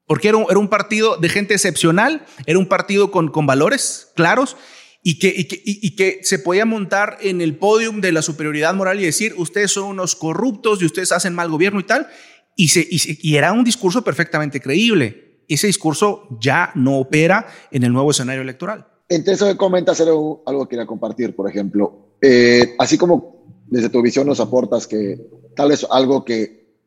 Porque 0.06 0.28
era 0.28 0.38
un, 0.38 0.46
era 0.50 0.70
partido 0.70 1.16
de 1.16 1.30
gente 1.30 1.54
excepcional, 1.54 2.26
era 2.46 2.60
un 2.60 2.68
partido 2.68 3.10
con, 3.10 3.30
con 3.30 3.46
valores 3.46 4.12
claros 4.16 4.58
y 5.02 5.18
que, 5.18 5.34
y 5.36 5.46
que, 5.46 5.62
y, 5.66 5.96
que, 5.96 6.20
se 6.24 6.40
podía 6.40 6.66
montar 6.66 7.18
en 7.22 7.42
el 7.42 7.58
podium 7.58 8.02
de 8.02 8.12
la 8.12 8.22
superioridad 8.22 8.74
moral 8.74 9.00
y 9.00 9.06
decir, 9.06 9.34
ustedes 9.38 9.72
son 9.72 9.86
unos 9.86 10.16
corruptos 10.16 10.82
y 10.82 10.86
ustedes 10.86 11.12
hacen 11.14 11.34
mal 11.34 11.50
gobierno 11.50 11.80
y 11.80 11.84
tal. 11.84 12.08
Y, 12.56 12.68
se, 12.68 12.86
y, 12.90 13.36
era 13.36 13.54
un 13.54 13.64
discurso 13.64 14.04
perfectamente 14.04 14.60
creíble. 14.60 15.44
Ese 15.48 15.68
discurso 15.68 16.28
ya 16.40 16.72
no 16.76 17.00
opera 17.00 17.48
en 17.72 17.84
el 17.84 17.92
nuevo 17.92 18.12
escenario 18.12 18.42
electoral. 18.42 18.88
Entre 19.10 19.34
eso 19.34 19.46
que 19.46 19.58
comentas, 19.58 20.00
algo, 20.02 20.44
algo 20.46 20.66
que 20.66 20.72
quería 20.72 20.86
compartir, 20.86 21.36
por 21.36 21.50
ejemplo. 21.50 22.03
Eh, 22.26 22.76
así 22.80 22.98
como 22.98 23.44
desde 23.68 23.90
tu 23.90 24.02
visión 24.02 24.26
nos 24.26 24.40
aportas 24.40 24.88
que 24.88 25.30
tal 25.58 25.70
vez 25.70 25.86
algo 25.90 26.24
que 26.24 26.78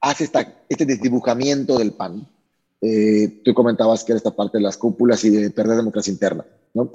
hace 0.00 0.24
esta, 0.24 0.64
este 0.68 0.84
desdibujamiento 0.84 1.78
del 1.78 1.92
PAN, 1.92 2.26
eh, 2.80 3.42
tú 3.44 3.54
comentabas 3.54 4.02
que 4.02 4.10
era 4.10 4.16
esta 4.16 4.34
parte 4.34 4.58
de 4.58 4.64
las 4.64 4.76
cúpulas 4.76 5.24
y 5.24 5.30
de 5.30 5.50
perder 5.50 5.76
democracia 5.76 6.12
interna, 6.12 6.44
¿no? 6.74 6.90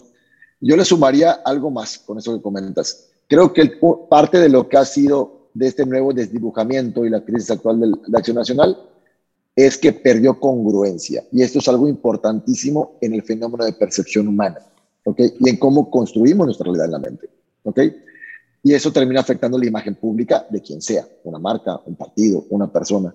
Yo 0.59 0.75
le 0.75 0.83
sumaría 0.83 1.31
algo 1.31 1.71
más 1.71 1.97
con 1.99 2.17
eso 2.17 2.35
que 2.35 2.41
comentas. 2.41 3.07
Creo 3.25 3.53
que 3.53 3.79
parte 4.09 4.38
de 4.38 4.49
lo 4.49 4.67
que 4.67 4.75
ha 4.75 4.83
sido 4.83 5.47
de 5.53 5.67
este 5.67 5.85
nuevo 5.85 6.11
desdibujamiento 6.11 7.05
y 7.05 7.09
la 7.09 7.23
crisis 7.23 7.51
actual 7.51 7.79
de, 7.79 7.88
de 8.05 8.17
Acción 8.17 8.35
Nacional 8.35 8.77
es 9.55 9.77
que 9.77 9.93
perdió 9.93 10.38
congruencia. 10.41 11.23
Y 11.31 11.41
esto 11.41 11.59
es 11.59 11.67
algo 11.69 11.88
importantísimo 11.88 12.97
en 12.99 13.13
el 13.13 13.23
fenómeno 13.23 13.63
de 13.63 13.71
percepción 13.71 14.27
humana, 14.27 14.59
¿ok? 15.05 15.21
Y 15.39 15.49
en 15.49 15.57
cómo 15.57 15.89
construimos 15.89 16.47
nuestra 16.47 16.65
realidad 16.65 16.88
en 16.88 16.91
la 16.91 16.99
mente. 16.99 17.36
¿Ok? 17.68 17.80
Y 18.63 18.74
eso 18.74 18.91
termina 18.91 19.22
afectando 19.22 19.57
la 19.57 19.68
imagen 19.68 19.95
pública 19.95 20.45
de 20.49 20.61
quien 20.61 20.82
sea, 20.82 21.07
una 21.24 21.39
marca, 21.39 21.80
un 21.86 21.95
partido, 21.95 22.45
una 22.49 22.72
persona. 22.72 23.13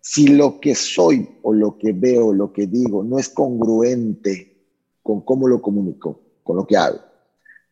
Si 0.00 0.28
lo 0.28 0.60
que 0.60 0.74
soy 0.74 1.28
o 1.42 1.52
lo 1.52 1.76
que 1.76 1.92
veo, 1.92 2.32
lo 2.32 2.52
que 2.52 2.66
digo, 2.66 3.02
no 3.02 3.18
es 3.18 3.28
congruente 3.28 4.56
con 5.02 5.22
cómo 5.22 5.48
lo 5.48 5.60
comunico, 5.60 6.20
con 6.42 6.56
lo 6.56 6.66
que 6.66 6.76
hago, 6.76 7.00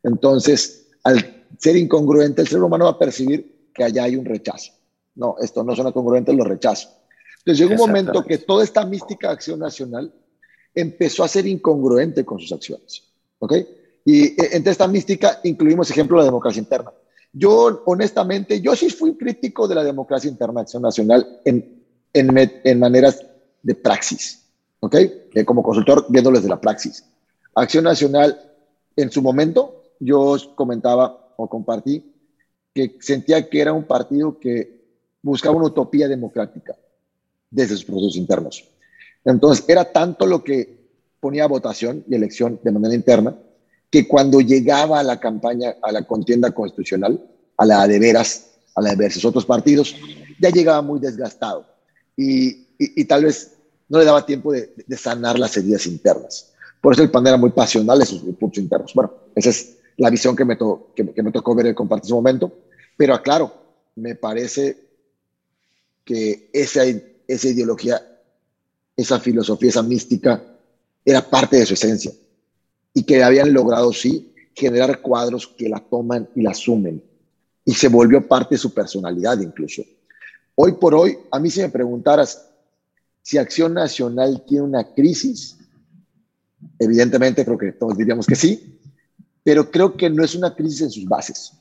entonces 0.02 0.88
al 1.04 1.46
ser 1.58 1.76
incongruente, 1.76 2.42
el 2.42 2.48
ser 2.48 2.62
humano 2.62 2.86
va 2.86 2.92
a 2.92 2.98
percibir 2.98 3.70
que 3.72 3.84
allá 3.84 4.04
hay 4.04 4.16
un 4.16 4.24
rechazo. 4.24 4.72
No, 5.14 5.36
esto 5.40 5.62
no 5.62 5.74
suena 5.74 5.92
congruente, 5.92 6.32
lo 6.32 6.44
rechazo. 6.44 6.88
Entonces 7.38 7.58
llegó 7.58 7.82
un 7.82 7.88
momento 7.88 8.24
que 8.24 8.38
toda 8.38 8.64
esta 8.64 8.84
mística 8.84 9.30
acción 9.30 9.60
nacional 9.60 10.12
empezó 10.74 11.22
a 11.22 11.28
ser 11.28 11.46
incongruente 11.46 12.24
con 12.24 12.40
sus 12.40 12.52
acciones. 12.52 13.04
¿Ok? 13.38 13.54
Y 14.06 14.26
eh, 14.28 14.50
entre 14.52 14.70
esta 14.70 14.86
mística 14.86 15.40
incluimos 15.42 15.90
ejemplo 15.90 16.16
la 16.16 16.24
democracia 16.24 16.60
interna. 16.60 16.92
Yo, 17.32 17.82
honestamente, 17.86 18.60
yo 18.60 18.74
sí 18.76 18.88
fui 18.88 19.16
crítico 19.16 19.68
de 19.68 19.74
la 19.74 19.84
democracia 19.84 20.30
interna 20.30 20.54
de 20.54 20.60
Acción 20.60 20.82
Nacional 20.82 21.40
en, 21.44 21.82
en, 22.12 22.52
en 22.64 22.78
maneras 22.78 23.22
de 23.62 23.74
praxis, 23.74 24.46
¿ok? 24.80 24.94
Eh, 24.94 25.44
como 25.44 25.62
consultor, 25.62 26.06
viéndoles 26.08 26.44
de 26.44 26.48
la 26.48 26.60
praxis. 26.60 27.04
Acción 27.54 27.84
Nacional, 27.84 28.40
en 28.94 29.10
su 29.10 29.20
momento, 29.20 29.82
yo 29.98 30.36
comentaba 30.54 31.34
o 31.36 31.48
compartí 31.48 32.14
que 32.72 32.96
sentía 33.00 33.48
que 33.50 33.60
era 33.60 33.72
un 33.72 33.84
partido 33.84 34.38
que 34.38 34.84
buscaba 35.20 35.56
una 35.56 35.66
utopía 35.66 36.06
democrática 36.06 36.76
desde 37.50 37.74
sus 37.74 37.84
procesos 37.84 38.16
internos. 38.16 38.64
Entonces, 39.24 39.64
era 39.66 39.92
tanto 39.92 40.26
lo 40.26 40.44
que 40.44 40.86
ponía 41.18 41.48
votación 41.48 42.04
y 42.08 42.14
elección 42.14 42.60
de 42.62 42.70
manera 42.70 42.94
interna, 42.94 43.36
que 43.90 44.06
cuando 44.06 44.40
llegaba 44.40 45.00
a 45.00 45.02
la 45.02 45.20
campaña, 45.20 45.76
a 45.82 45.92
la 45.92 46.02
contienda 46.02 46.50
constitucional, 46.50 47.20
a 47.56 47.64
la 47.64 47.86
de 47.86 47.98
veras, 47.98 48.50
a 48.74 48.82
la 48.82 48.90
de 48.90 48.96
versus 48.96 49.24
otros 49.24 49.46
partidos, 49.46 49.96
ya 50.40 50.50
llegaba 50.50 50.82
muy 50.82 51.00
desgastado 51.00 51.66
y, 52.16 52.64
tal 53.04 53.24
vez 53.24 53.52
no 53.88 53.98
le 53.98 54.04
daba 54.04 54.26
tiempo 54.26 54.52
de, 54.52 54.72
de, 54.86 54.96
sanar 54.96 55.38
las 55.38 55.56
heridas 55.56 55.86
internas. 55.86 56.52
Por 56.80 56.92
eso 56.92 57.02
el 57.02 57.10
PAN 57.10 57.26
era 57.26 57.36
muy 57.36 57.50
pasional 57.50 58.00
en 58.00 58.06
sus 58.06 58.20
puntos 58.34 58.58
internos. 58.58 58.92
Bueno, 58.94 59.12
esa 59.34 59.50
es 59.50 59.76
la 59.96 60.10
visión 60.10 60.36
que 60.36 60.44
me, 60.44 60.56
tocó 60.56 61.54
ver 61.54 61.66
y 61.66 61.74
compartir 61.74 62.06
en 62.06 62.08
su 62.08 62.14
momento. 62.16 62.52
Pero 62.96 63.14
aclaro, 63.14 63.52
me 63.94 64.14
parece 64.14 64.76
que 66.04 66.50
esa 66.52 66.84
ideología, 66.84 68.20
esa 68.96 69.18
filosofía, 69.20 69.70
esa 69.70 69.82
mística, 69.82 70.42
era 71.04 71.22
parte 71.28 71.56
de 71.56 71.66
su 71.66 71.74
esencia 71.74 72.12
y 72.96 73.02
que 73.02 73.22
habían 73.22 73.52
logrado, 73.52 73.92
sí, 73.92 74.32
generar 74.54 75.02
cuadros 75.02 75.46
que 75.46 75.68
la 75.68 75.80
toman 75.80 76.30
y 76.34 76.40
la 76.40 76.52
asumen. 76.52 77.04
Y 77.62 77.74
se 77.74 77.88
volvió 77.88 78.26
parte 78.26 78.54
de 78.54 78.58
su 78.58 78.72
personalidad 78.72 79.38
incluso. 79.38 79.82
Hoy 80.54 80.72
por 80.72 80.94
hoy, 80.94 81.18
a 81.30 81.38
mí 81.38 81.50
si 81.50 81.60
me 81.60 81.68
preguntaras 81.68 82.48
si 83.20 83.36
Acción 83.36 83.74
Nacional 83.74 84.42
tiene 84.46 84.64
una 84.64 84.94
crisis, 84.94 85.58
evidentemente 86.78 87.44
creo 87.44 87.58
que 87.58 87.72
todos 87.72 87.98
diríamos 87.98 88.26
que 88.26 88.34
sí, 88.34 88.80
pero 89.44 89.70
creo 89.70 89.94
que 89.94 90.08
no 90.08 90.24
es 90.24 90.34
una 90.34 90.54
crisis 90.54 90.80
en 90.80 90.90
sus 90.90 91.04
bases. 91.04 91.52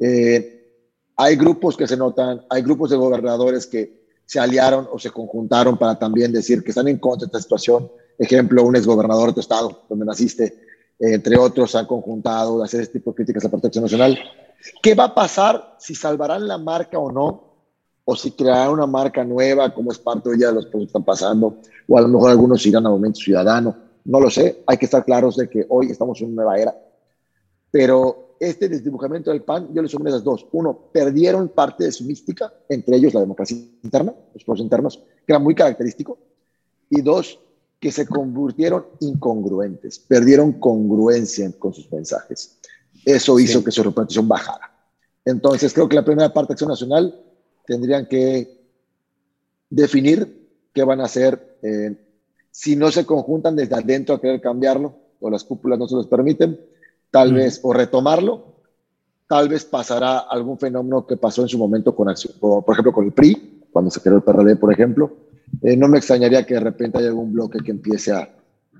Eh, 0.00 0.72
hay 1.14 1.36
grupos 1.36 1.76
que 1.76 1.86
se 1.86 1.96
notan, 1.96 2.44
hay 2.50 2.62
grupos 2.62 2.90
de 2.90 2.96
gobernadores 2.96 3.68
que 3.68 4.08
se 4.26 4.40
aliaron 4.40 4.88
o 4.90 4.98
se 4.98 5.12
conjuntaron 5.12 5.78
para 5.78 5.96
también 6.00 6.32
decir 6.32 6.64
que 6.64 6.72
están 6.72 6.88
en 6.88 6.98
contra 6.98 7.26
de 7.26 7.30
esta 7.30 7.40
situación. 7.40 7.88
Ejemplo, 8.18 8.64
un 8.64 8.74
exgobernador 8.74 9.28
de 9.28 9.34
tu 9.34 9.40
estado, 9.40 9.84
donde 9.88 10.04
naciste, 10.04 10.63
entre 10.98 11.38
otros, 11.38 11.74
han 11.74 11.86
conjuntado 11.86 12.58
de 12.58 12.64
hacer 12.64 12.80
este 12.82 12.98
tipo 12.98 13.10
de 13.10 13.16
críticas 13.16 13.44
a 13.44 13.48
la 13.48 13.52
protección 13.52 13.84
nacional. 13.84 14.18
¿Qué 14.82 14.94
va 14.94 15.04
a 15.04 15.14
pasar 15.14 15.76
si 15.78 15.94
salvarán 15.94 16.48
la 16.48 16.58
marca 16.58 16.98
o 16.98 17.10
no? 17.10 17.54
O 18.04 18.16
si 18.16 18.32
crearán 18.32 18.70
una 18.70 18.86
marca 18.86 19.24
nueva, 19.24 19.72
como 19.72 19.90
es 19.90 19.98
parte 19.98 20.30
de, 20.30 20.36
de 20.36 20.52
los 20.52 20.66
que 20.66 20.82
están 20.82 21.04
pasando, 21.04 21.58
o 21.88 21.98
a 21.98 22.02
lo 22.02 22.08
mejor 22.08 22.30
algunos 22.30 22.64
irán 22.66 22.86
a 22.86 22.90
Movimiento 22.90 23.20
Ciudadano. 23.20 23.76
No 24.04 24.20
lo 24.20 24.28
sé, 24.28 24.62
hay 24.66 24.76
que 24.76 24.84
estar 24.84 25.04
claros 25.04 25.36
de 25.36 25.48
que 25.48 25.66
hoy 25.68 25.90
estamos 25.90 26.20
en 26.20 26.28
una 26.28 26.42
nueva 26.42 26.58
era. 26.58 26.74
Pero 27.70 28.36
este 28.38 28.68
desdibujamiento 28.68 29.30
del 29.30 29.42
PAN, 29.42 29.68
yo 29.72 29.82
le 29.82 29.88
sumo 29.88 30.06
esas 30.06 30.22
dos. 30.22 30.46
Uno, 30.52 30.78
perdieron 30.92 31.48
parte 31.48 31.84
de 31.84 31.92
su 31.92 32.04
mística, 32.04 32.52
entre 32.68 32.96
ellos 32.96 33.14
la 33.14 33.20
democracia 33.20 33.56
interna, 33.82 34.14
los 34.34 34.44
procesos 34.44 34.64
internos, 34.64 35.02
que 35.26 35.32
era 35.32 35.38
muy 35.38 35.54
característico. 35.54 36.18
Y 36.90 37.00
dos, 37.00 37.38
que 37.84 37.92
se 37.92 38.06
convirtieron 38.06 38.86
incongruentes, 39.00 39.98
perdieron 39.98 40.52
congruencia 40.52 41.52
con 41.58 41.74
sus 41.74 41.92
mensajes. 41.92 42.56
Eso 43.04 43.38
hizo 43.38 43.62
que 43.62 43.70
su 43.70 43.82
representación 43.82 44.26
bajara. 44.26 44.72
Entonces, 45.22 45.74
creo 45.74 45.86
que 45.86 45.96
la 45.96 46.02
primera 46.02 46.32
parte 46.32 46.48
de 46.48 46.52
Acción 46.54 46.70
Nacional 46.70 47.22
tendrían 47.66 48.06
que 48.06 48.58
definir 49.68 50.48
qué 50.72 50.82
van 50.82 51.02
a 51.02 51.04
hacer, 51.04 51.58
eh, 51.60 51.94
si 52.50 52.74
no 52.74 52.90
se 52.90 53.04
conjuntan 53.04 53.54
desde 53.54 53.74
adentro 53.74 54.14
a 54.14 54.20
querer 54.22 54.40
cambiarlo, 54.40 54.94
o 55.20 55.28
las 55.28 55.44
cúpulas 55.44 55.78
no 55.78 55.86
se 55.86 55.96
los 55.96 56.06
permiten, 56.06 56.58
tal 57.10 57.34
vez, 57.34 57.60
o 57.64 57.74
retomarlo, 57.74 58.62
tal 59.28 59.50
vez 59.50 59.66
pasará 59.66 60.20
algún 60.20 60.58
fenómeno 60.58 61.06
que 61.06 61.18
pasó 61.18 61.42
en 61.42 61.48
su 61.48 61.58
momento 61.58 61.94
con 61.94 62.08
acción, 62.08 62.32
por 62.40 62.64
ejemplo, 62.72 62.94
con 62.94 63.04
el 63.04 63.12
PRI, 63.12 63.66
cuando 63.70 63.90
se 63.90 64.00
creó 64.00 64.16
el 64.16 64.22
PRD, 64.22 64.56
por 64.56 64.72
ejemplo. 64.72 65.23
Eh, 65.62 65.76
no 65.76 65.88
me 65.88 65.98
extrañaría 65.98 66.44
que 66.44 66.54
de 66.54 66.60
repente 66.60 66.98
haya 66.98 67.08
algún 67.08 67.32
bloque 67.32 67.58
que 67.64 67.70
empiece 67.70 68.12
a, 68.12 68.28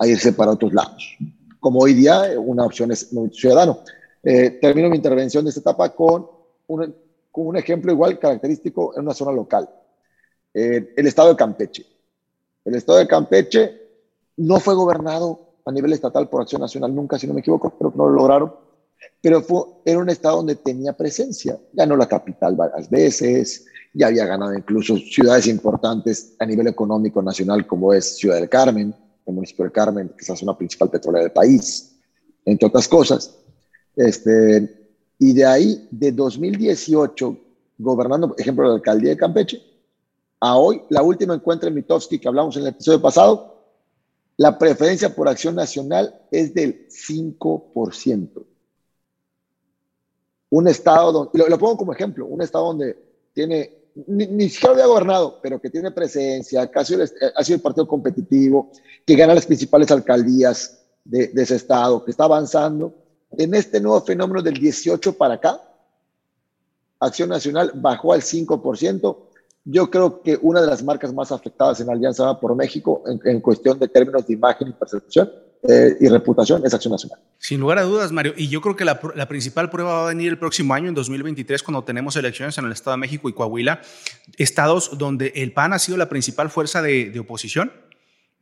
irse 0.01 0.33
para 0.33 0.53
otros 0.53 0.73
lados. 0.73 1.17
Como 1.61 1.81
hoy 1.81 1.95
día, 1.95 2.33
eh, 2.33 2.37
una 2.37 2.65
opción 2.65 2.91
es 2.91 3.13
Movimiento 3.13 3.39
Ciudadano. 3.39 3.79
Eh, 4.23 4.59
termino 4.61 4.89
mi 4.89 4.97
intervención 4.97 5.45
de 5.45 5.51
esta 5.51 5.61
etapa 5.61 5.95
con 5.95 6.27
un, 6.67 6.95
con 7.31 7.47
un 7.47 7.57
ejemplo 7.57 7.93
igual 7.93 8.19
característico 8.19 8.95
en 8.97 9.03
una 9.03 9.15
zona 9.15 9.33
local. 9.33 9.69
el 10.53 11.07
estado 11.07 11.31
de 11.31 11.37
Campeche. 11.37 11.87
El 12.65 12.75
estado 12.75 12.99
de 12.99 13.07
Campeche 13.07 13.81
no 14.37 14.61
fue 14.61 14.75
gobernado 14.75 15.55
a 15.67 15.73
nivel 15.73 15.93
estatal 15.93 16.29
por 16.29 16.43
Acción 16.43 16.61
Nacional 16.61 16.95
nunca, 16.95 17.19
si 17.19 17.27
no 17.27 17.35
me 17.35 17.41
equivoco, 17.41 17.75
pero 17.79 17.93
no 17.97 18.09
lo 18.09 18.15
lograron. 18.15 18.55
Pero 19.21 19.43
fue, 19.43 19.63
era 19.85 19.99
un 19.99 20.09
estado 20.09 20.39
donde 20.39 20.57
tenía 20.57 20.93
presencia. 20.93 21.59
Ganó 21.73 21.97
la 21.97 22.07
capital 22.07 22.55
varias 22.55 22.89
veces, 22.91 23.67
ya 23.95 24.09
había 24.09 24.27
ganado 24.27 24.55
incluso 24.55 24.97
ciudades 24.97 25.47
importantes 25.47 26.35
a 26.39 26.45
nivel 26.45 26.67
económico 26.67 27.23
nacional, 27.23 27.67
como 27.67 27.95
es 27.95 28.17
Ciudad 28.17 28.37
del 28.37 28.49
Carmen, 28.49 28.95
el 29.25 29.35
municipio 29.35 29.65
del 29.65 29.73
Carmen, 29.73 30.09
que 30.09 30.31
es 30.31 30.43
la 30.43 30.59
principal 30.59 30.91
petrolera 30.91 31.23
del 31.23 31.33
país, 31.33 31.97
entre 32.45 32.69
otras 32.69 32.89
cosas. 32.89 33.35
Este, 33.97 34.91
y 35.19 35.33
de 35.33 35.47
ahí, 35.47 35.89
de 35.91 36.13
2018, 36.13 37.39
gobernando, 37.79 38.29
por 38.29 38.41
ejemplo, 38.41 38.69
la 38.69 38.75
alcaldía 38.75 39.11
de 39.11 39.17
Campeche, 39.17 39.63
a 40.41 40.57
hoy, 40.57 40.83
la 40.91 41.03
última 41.03 41.35
encuentro 41.35 41.69
en 41.69 41.75
Mitofsky 41.75 42.19
que 42.19 42.29
hablamos 42.29 42.57
en 42.57 42.63
el 42.63 42.69
episodio 42.69 43.01
pasado, 43.01 43.55
la 44.37 44.59
preferencia 44.59 45.15
por 45.15 45.29
acción 45.29 45.55
nacional 45.55 46.21
es 46.31 46.53
del 46.53 46.89
5%. 46.89 48.45
Un 50.51 50.69
estado, 50.69 51.13
donde, 51.13 51.49
lo 51.49 51.59
pongo 51.59 51.77
como 51.77 51.93
ejemplo, 51.93 52.27
un 52.27 52.43
estado 52.43 52.67
donde 52.67 52.97
tiene, 53.33 53.84
ni, 54.07 54.49
siquiera 54.49 54.75
había 54.75 54.87
gobernado, 54.87 55.39
pero 55.43 55.61
que 55.61 55.71
tiene 55.71 55.91
presencia, 55.91 56.71
que 56.71 56.79
ha 56.79 56.85
sido, 56.85 57.03
el 57.03 57.61
partido 57.61 57.87
competitivo, 57.87 58.71
que 59.07 59.15
gana 59.15 59.35
las 59.35 59.47
principales 59.47 59.91
alcaldías 59.91 60.81
de, 61.05 61.31
ese 61.37 61.57
estado, 61.57 62.05
que 62.05 62.11
está 62.11 62.25
avanzando. 62.25 62.95
En 63.37 63.55
este 63.55 63.81
nuevo 63.81 64.01
fenómeno 64.01 64.43
del 64.43 64.55
18 64.55 65.17
para 65.17 65.35
acá, 65.35 65.61
Acción 67.01 67.29
Nacional 67.29 67.73
bajó 67.75 68.13
al 68.13 68.23
5%, 68.23 69.17
yo 69.65 69.91
creo 69.91 70.23
que 70.23 70.39
una 70.43 70.61
de 70.61 70.67
las 70.67 70.83
marcas 70.83 71.13
más 71.13 71.33
afectadas 71.33 71.81
en 71.81 71.91
Alianza 71.91 72.39
por 72.39 72.55
México 72.55 73.03
en, 73.07 73.41
cuestión 73.41 73.79
de 73.79 73.89
términos 73.89 74.27
de 74.27 74.35
imagen 74.35 74.69
y 74.69 74.73
percepción 74.73 75.33
eh, 75.67 75.97
y 75.99 76.09
reputación 76.09 76.65
es 76.67 76.75
Acción 76.75 76.93
Nacional. 76.93 77.19
Sin 77.39 77.61
lugar 77.61 77.79
a 77.79 77.83
dudas, 77.83 78.13
Mario. 78.13 78.35
Y 78.37 78.49
yo 78.49 78.61
creo 78.61 78.77
que 78.77 78.85
la, 78.85 79.01
principal 79.29 79.71
prueba 79.71 79.95
va 79.95 80.05
a 80.05 80.09
venir 80.09 80.29
el 80.29 80.39
próximo 80.39 80.75
año, 80.75 80.89
en 80.89 80.95
2023, 80.95 81.63
cuando 81.63 81.85
tenemos 81.85 82.17
elecciones 82.17 82.59
en 82.59 82.67
el 82.67 82.73
Estado 82.73 82.97
de 82.97 83.01
México 83.01 83.29
y 83.31 83.33
Coahuila, 83.33 83.81
estados 84.37 84.99
donde 84.99 85.33
el 85.37 85.53
PAN 85.53 85.73
ha 85.73 85.79
sido 85.79 85.97
la 85.97 86.09
principal 86.11 86.51
fuerza 86.51 86.83
de, 86.83 87.11
de 87.11 87.19
oposición. 87.19 87.73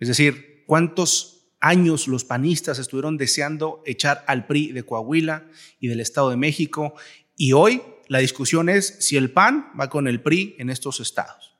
Es 0.01 0.09
decir, 0.09 0.65
¿cuántos 0.67 1.53
años 1.61 2.09
los 2.09 2.25
panistas 2.25 2.81
estuvieron 2.81 3.17
deseando 3.17 3.83
echar 3.87 4.25
al 4.27 4.47
PRI 4.47 4.73
de 4.73 4.83
Coahuila 4.83 5.47
y 5.79 5.87
del 5.87 6.01
Estado 6.01 6.31
de 6.31 6.37
México? 6.37 6.95
Y 7.37 7.53
hoy 7.53 7.83
la 8.09 8.19
discusión 8.19 8.69
es 8.69 8.97
si 8.99 9.17
el 9.17 9.31
PAN 9.31 9.71
va 9.81 9.89
con 9.89 10.09
el 10.09 10.21
PRI 10.21 10.57
en 10.59 10.71
estos 10.71 10.99
estados. 10.99 11.52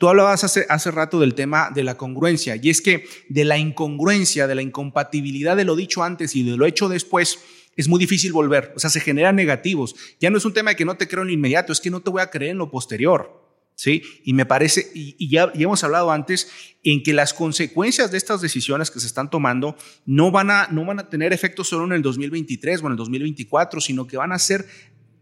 Tú 0.00 0.08
hablabas 0.08 0.44
hace, 0.44 0.64
hace 0.70 0.90
rato 0.90 1.20
del 1.20 1.34
tema 1.34 1.70
de 1.74 1.84
la 1.84 1.98
congruencia, 1.98 2.56
y 2.56 2.70
es 2.70 2.80
que 2.80 3.04
de 3.28 3.44
la 3.44 3.58
incongruencia, 3.58 4.46
de 4.46 4.54
la 4.54 4.62
incompatibilidad 4.62 5.58
de 5.58 5.66
lo 5.66 5.76
dicho 5.76 6.02
antes 6.02 6.34
y 6.34 6.42
de 6.42 6.56
lo 6.56 6.64
hecho 6.64 6.88
después, 6.88 7.38
es 7.76 7.86
muy 7.86 7.98
difícil 7.98 8.32
volver. 8.32 8.72
O 8.74 8.78
sea, 8.78 8.88
se 8.88 9.00
generan 9.00 9.36
negativos. 9.36 9.94
Ya 10.18 10.30
no 10.30 10.38
es 10.38 10.46
un 10.46 10.54
tema 10.54 10.70
de 10.70 10.76
que 10.76 10.86
no 10.86 10.96
te 10.96 11.06
creo 11.06 11.20
en 11.20 11.28
lo 11.28 11.34
inmediato, 11.34 11.70
es 11.70 11.82
que 11.82 11.90
no 11.90 12.00
te 12.00 12.08
voy 12.08 12.22
a 12.22 12.30
creer 12.30 12.52
en 12.52 12.56
lo 12.56 12.70
posterior. 12.70 13.46
¿Sí? 13.74 14.02
Y 14.24 14.32
me 14.32 14.46
parece, 14.46 14.90
y, 14.94 15.28
ya, 15.28 15.52
ya, 15.52 15.64
hemos 15.64 15.84
hablado 15.84 16.10
antes, 16.10 16.50
en 16.82 17.02
que 17.02 17.12
las 17.12 17.34
consecuencias 17.34 18.10
de 18.10 18.16
estas 18.16 18.40
decisiones 18.40 18.90
que 18.90 19.00
se 19.00 19.06
están 19.06 19.28
tomando 19.28 19.76
no 20.06 20.30
van 20.30 20.50
a, 20.50 20.68
no 20.68 20.86
van 20.86 21.00
a 21.00 21.10
tener 21.10 21.34
efecto 21.34 21.62
solo 21.62 21.84
en 21.84 21.92
el 21.92 22.00
2023 22.00 22.82
o 22.82 22.86
en 22.86 22.92
el 22.92 22.96
2024, 22.96 23.82
sino 23.82 24.06
que 24.06 24.16
van 24.16 24.32
a 24.32 24.38
ser 24.38 24.66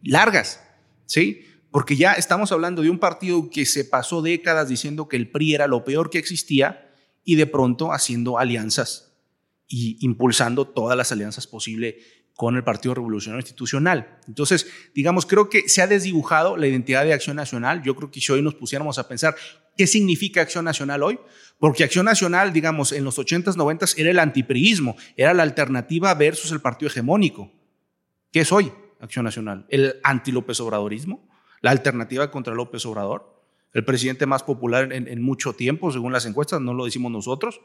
largas. 0.05 0.61
¿sí? 1.09 1.48
Porque 1.71 1.97
ya 1.97 2.12
estamos 2.12 2.53
hablando 2.53 2.83
de 2.83 2.91
un 2.91 2.99
partido 2.99 3.51
que 3.51 3.66
se 3.66 3.85
pasó 3.85 4.23
décadas 4.23 4.69
diciendo 4.69 5.09
que 5.09 5.16
el 5.16 5.31
PRI 5.31 5.55
era 5.55 5.66
lo 5.66 5.85
peor 5.85 6.11
que 6.11 6.19
existía 6.19 6.91
y 7.25 7.35
de 7.35 7.47
pronto 7.47 7.93
haciendo 7.93 8.39
alianzas 8.39 9.12
y 9.66 9.99
impulsando 10.01 10.66
todas 10.66 10.97
las 10.97 11.12
alianzas 11.12 11.47
posibles 11.47 11.97
con 12.39 12.55
el 12.55 12.62
Partido 12.62 12.95
Revolucionario 12.95 13.41
Institucional. 13.41 14.21
Entonces, 14.29 14.69
digamos, 14.95 15.27
creo 15.27 15.51
que 15.51 15.69
se 15.69 15.83
ha 15.83 15.89
desdibujado 15.89 16.57
la 16.57 16.69
identidad 16.69 17.05
de 17.05 17.12
Acción 17.12 17.35
Nacional. 17.35 17.83
Yo 17.83 17.97
creo 17.97 18.12
que 18.12 18.21
si 18.21 18.31
hoy 18.31 18.43
nos 18.43 18.55
pusiéramos 18.55 18.97
a 18.99 19.09
pensar 19.09 19.35
qué 19.77 19.89
significa 19.89 20.41
Acción 20.41 20.64
Nacional 20.64 21.03
hoy, 21.03 21.19
porque 21.59 21.83
Acción 21.83 22.07
Nacional, 22.07 22.53
digamos, 22.53 22.93
en 22.93 23.03
los 23.03 23.19
80s, 23.19 23.57
90s 23.57 23.95
era 23.99 24.11
el 24.11 24.21
antipriismo, 24.21 24.97
era 25.16 25.35
la 25.35 25.43
alternativa 25.43 26.14
versus 26.14 26.53
el 26.53 26.61
partido 26.61 26.89
hegemónico. 26.89 27.53
¿Qué 28.31 28.41
es 28.41 28.53
hoy? 28.53 28.73
Acción 29.01 29.25
Nacional, 29.25 29.66
el 29.69 29.97
anti-López 30.05 30.61
Obradorismo, 30.61 31.29
la 31.61 31.71
alternativa 31.71 32.31
contra 32.31 32.55
López 32.55 32.85
Obrador, 32.87 33.43
el 33.73 33.85
presidente 33.85 34.27
más 34.27 34.43
popular 34.43 34.93
en, 34.93 35.23
mucho 35.23 35.53
tiempo, 35.53 35.93
según 35.93 36.13
las 36.13 36.27
encuestas, 36.27 36.61
no 36.61 36.75
lo 36.75 36.85
decimos 36.85 37.13
nosotros. 37.13 37.61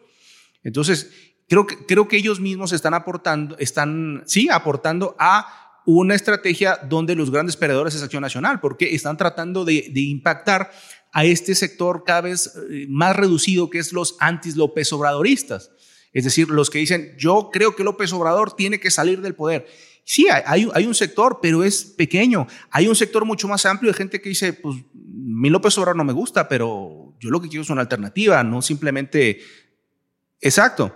Entonces, 0.64 1.34
creo 1.48 1.66
que, 1.66 1.86
creo 1.86 2.08
que 2.08 2.18
ellos 2.18 2.40
mismos 2.40 2.74
están 2.74 2.94
aportando, 2.94 3.58
están, 3.58 4.24
sí, 4.26 4.50
aportando 4.50 5.16
a 5.18 5.82
una 5.86 6.16
estrategia 6.16 6.80
donde 6.90 7.16
los 7.16 7.32
grandes 7.32 7.58
perdedores 7.58 7.96
es 7.96 8.04
Acción 8.04 8.22
Nacional, 8.22 8.60
porque 8.60 8.96
están 8.96 9.18
tratando 9.18 9.66
de, 9.66 9.92
impactar 9.96 10.72
a 11.12 11.26
este 11.26 11.56
sector 11.56 12.04
cada 12.06 12.22
vez 12.22 12.56
eh, 12.70 12.86
más 12.90 13.16
reducido, 13.16 13.70
que 13.70 13.80
es 13.80 13.94
los 13.94 14.16
anti-López 14.20 14.92
Obradoristas. 14.94 15.72
Es 16.12 16.24
decir, 16.24 16.50
los 16.50 16.70
que 16.70 16.80
dicen, 16.80 17.16
yo 17.18 17.50
creo 17.52 17.76
que 17.76 17.84
López 17.84 18.14
Obrador 18.14 18.56
tiene 18.56 18.80
que 18.80 18.92
salir 18.92 19.22
del 19.22 19.36
poder. 19.36 19.68
Sí, 20.06 20.28
hay, 20.30 20.86
un 20.86 20.96
sector, 20.96 21.40
pero 21.42 21.64
es 21.64 21.86
pequeño. 21.86 22.46
Hay 22.72 22.88
un 22.88 22.96
sector 22.96 23.24
mucho 23.26 23.48
más 23.48 23.66
amplio 23.66 23.92
de 23.92 23.98
gente 23.98 24.22
que 24.22 24.30
dice, 24.30 24.54
pues, 24.54 24.78
mi 24.94 25.50
López 25.50 25.78
Obrador 25.78 25.96
no 25.96 26.04
me 26.04 26.12
gusta, 26.14 26.48
pero 26.50 27.16
yo 27.20 27.30
lo 27.30 27.42
que 27.42 27.48
quiero 27.48 27.64
es 27.64 27.70
una 27.70 27.82
alternativa, 27.82 28.44
no 28.44 28.62
simplemente... 28.62 29.40
Exacto. 30.42 30.94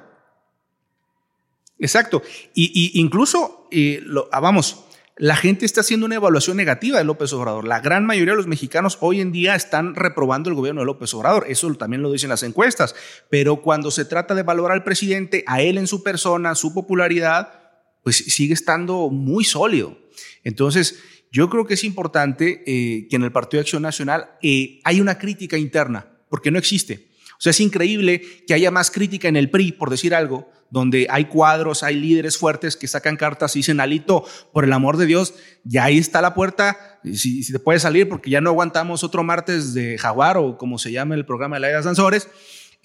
Exacto. 1.80 2.22
Y, 2.54 3.00
incluso, 3.00 3.70
eh, 3.72 4.04
ah, 4.32 4.42
vamos, 4.42 4.84
la 5.16 5.36
gente 5.36 5.66
está 5.66 5.82
haciendo 5.82 6.06
una 6.06 6.16
evaluación 6.16 6.58
negativa 6.58 6.98
de 6.98 7.06
López 7.06 7.32
Obrador. 7.32 7.66
La 7.66 7.80
gran 7.80 8.06
mayoría 8.06 8.34
de 8.34 8.38
los 8.38 8.48
mexicanos 8.48 8.98
hoy 9.00 9.22
en 9.22 9.32
día 9.32 9.56
están 9.56 9.96
reprobando 9.96 10.50
el 10.50 10.56
gobierno 10.56 10.82
de 10.82 10.86
López 10.86 11.14
Obrador. 11.14 11.46
Eso 11.48 11.74
también 11.76 12.02
lo 12.02 12.12
dicen 12.12 12.30
las 12.30 12.44
encuestas. 12.44 12.94
Pero 13.30 13.62
cuando 13.62 13.90
se 13.90 14.06
trata 14.06 14.36
de 14.36 14.44
valorar 14.44 14.74
al 14.74 14.84
presidente, 14.84 15.44
a 15.48 15.62
él 15.62 15.78
en 15.78 15.88
su 15.88 16.04
persona, 16.04 16.56
su 16.56 16.74
popularidad, 16.74 17.67
pues 18.08 18.24
sigue 18.24 18.54
estando 18.54 19.10
muy 19.10 19.44
sólido. 19.44 19.98
Entonces, 20.46 20.98
yo 21.30 21.50
creo 21.50 21.66
que 21.66 21.74
es 21.74 21.84
importante 21.84 22.64
eh, 22.66 23.06
que 23.10 23.18
en 23.18 23.24
el 23.24 23.34
Partido 23.34 23.60
de 23.60 23.64
Acción 23.64 23.82
Nacional 23.82 24.30
eh, 24.42 24.80
hay 24.86 25.02
una 25.02 25.18
crítica 25.18 25.58
interna, 25.58 26.08
porque 26.30 26.50
no 26.50 26.58
existe. 26.58 27.10
O 27.32 27.40
sea, 27.42 27.50
es 27.50 27.60
increíble 27.60 28.22
que 28.48 28.54
haya 28.54 28.72
más 28.72 28.92
crítica 28.92 29.28
en 29.28 29.36
el 29.36 29.50
PRI, 29.50 29.74
por 29.74 29.90
decir 29.90 30.16
algo, 30.16 30.50
donde 30.70 31.08
hay 31.10 31.26
cuadros, 31.26 31.84
hay 31.84 31.98
líderes 31.98 32.38
fuertes 32.38 32.78
que 32.78 32.88
sacan 32.88 33.18
cartas 33.18 33.58
y 33.58 33.60
dicen, 33.60 33.82
Alito, 33.82 34.24
por 34.54 34.64
el 34.64 34.72
amor 34.72 34.96
de 34.96 35.06
Dios, 35.06 35.34
ya 35.66 35.84
ahí 35.84 35.98
está 35.98 36.22
la 36.22 36.34
puerta, 36.34 37.02
si, 37.04 37.44
si 37.44 37.52
te 37.52 37.60
puedes 37.60 37.82
salir, 37.82 38.08
porque 38.08 38.30
ya 38.30 38.40
no 38.40 38.52
aguantamos 38.52 39.04
otro 39.04 39.22
martes 39.22 39.74
de 39.74 39.98
Jaguar 39.98 40.38
o 40.38 40.58
como 40.58 40.80
se 40.80 40.94
llama 40.94 41.14
el 41.16 41.26
programa 41.26 41.58
de 41.58 41.60
la 41.60 41.70
Era 41.72 41.84
Sansores. 41.84 42.30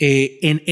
Eh, 0.01 0.41
en, 0.43 0.63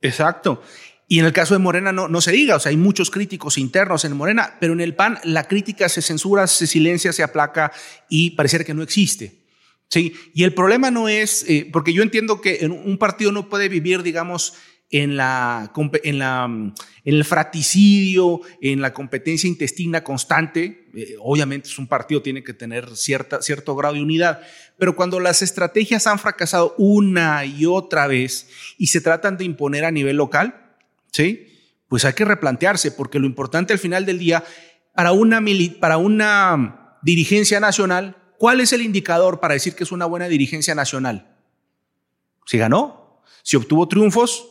exacto. 0.00 0.62
Y 1.08 1.20
en 1.20 1.24
el 1.26 1.32
caso 1.32 1.54
de 1.54 1.60
Morena 1.60 1.92
no, 1.92 2.08
no 2.08 2.20
se 2.20 2.32
diga, 2.32 2.56
o 2.56 2.60
sea, 2.60 2.70
hay 2.70 2.76
muchos 2.76 3.10
críticos 3.10 3.58
internos 3.58 4.04
en 4.04 4.16
Morena, 4.16 4.56
pero 4.60 4.72
en 4.72 4.80
el 4.80 4.94
PAN 4.94 5.18
la 5.22 5.46
crítica 5.46 5.88
se 5.88 6.02
censura, 6.02 6.46
se 6.48 6.66
silencia, 6.66 7.12
se 7.12 7.22
aplaca 7.22 7.70
y 8.08 8.30
pareciera 8.30 8.64
que 8.64 8.74
no 8.74 8.82
existe. 8.82 9.44
¿sí? 9.88 10.14
Y 10.34 10.42
el 10.42 10.52
problema 10.52 10.90
no 10.90 11.08
es, 11.08 11.44
eh, 11.48 11.68
porque 11.72 11.92
yo 11.92 12.02
entiendo 12.02 12.40
que 12.40 12.66
un 12.66 12.98
partido 12.98 13.30
no 13.30 13.48
puede 13.48 13.68
vivir, 13.68 14.02
digamos, 14.02 14.54
en, 14.90 15.16
la, 15.16 15.72
en, 16.04 16.18
la, 16.18 16.44
en 16.44 16.74
el 17.04 17.24
fraticidio, 17.24 18.40
en 18.60 18.80
la 18.80 18.92
competencia 18.92 19.48
intestina 19.48 20.02
constante. 20.02 20.88
Eh, 20.94 21.16
obviamente 21.20 21.68
es 21.68 21.78
un 21.78 21.86
partido, 21.86 22.22
tiene 22.22 22.44
que 22.44 22.52
tener 22.52 22.96
cierta, 22.96 23.42
cierto 23.42 23.74
grado 23.74 23.94
de 23.94 24.02
unidad, 24.02 24.40
pero 24.78 24.96
cuando 24.96 25.20
las 25.20 25.42
estrategias 25.42 26.06
han 26.06 26.18
fracasado 26.18 26.74
una 26.78 27.44
y 27.44 27.66
otra 27.66 28.06
vez 28.06 28.48
y 28.78 28.88
se 28.88 29.00
tratan 29.00 29.36
de 29.36 29.44
imponer 29.44 29.84
a 29.84 29.90
nivel 29.90 30.16
local, 30.16 30.65
¿sí? 31.16 31.46
Pues 31.88 32.04
hay 32.04 32.12
que 32.12 32.24
replantearse, 32.24 32.90
porque 32.92 33.18
lo 33.18 33.26
importante 33.26 33.72
al 33.72 33.78
final 33.78 34.04
del 34.04 34.18
día, 34.18 34.44
para 34.94 35.12
una, 35.12 35.42
para 35.80 35.96
una 35.96 36.98
dirigencia 37.02 37.58
nacional, 37.58 38.16
¿cuál 38.38 38.60
es 38.60 38.72
el 38.72 38.82
indicador 38.82 39.40
para 39.40 39.54
decir 39.54 39.74
que 39.74 39.84
es 39.84 39.92
una 39.92 40.04
buena 40.04 40.28
dirigencia 40.28 40.74
nacional? 40.74 41.36
Si 42.44 42.58
ganó, 42.58 43.22
si 43.42 43.56
obtuvo 43.56 43.88
triunfos, 43.88 44.46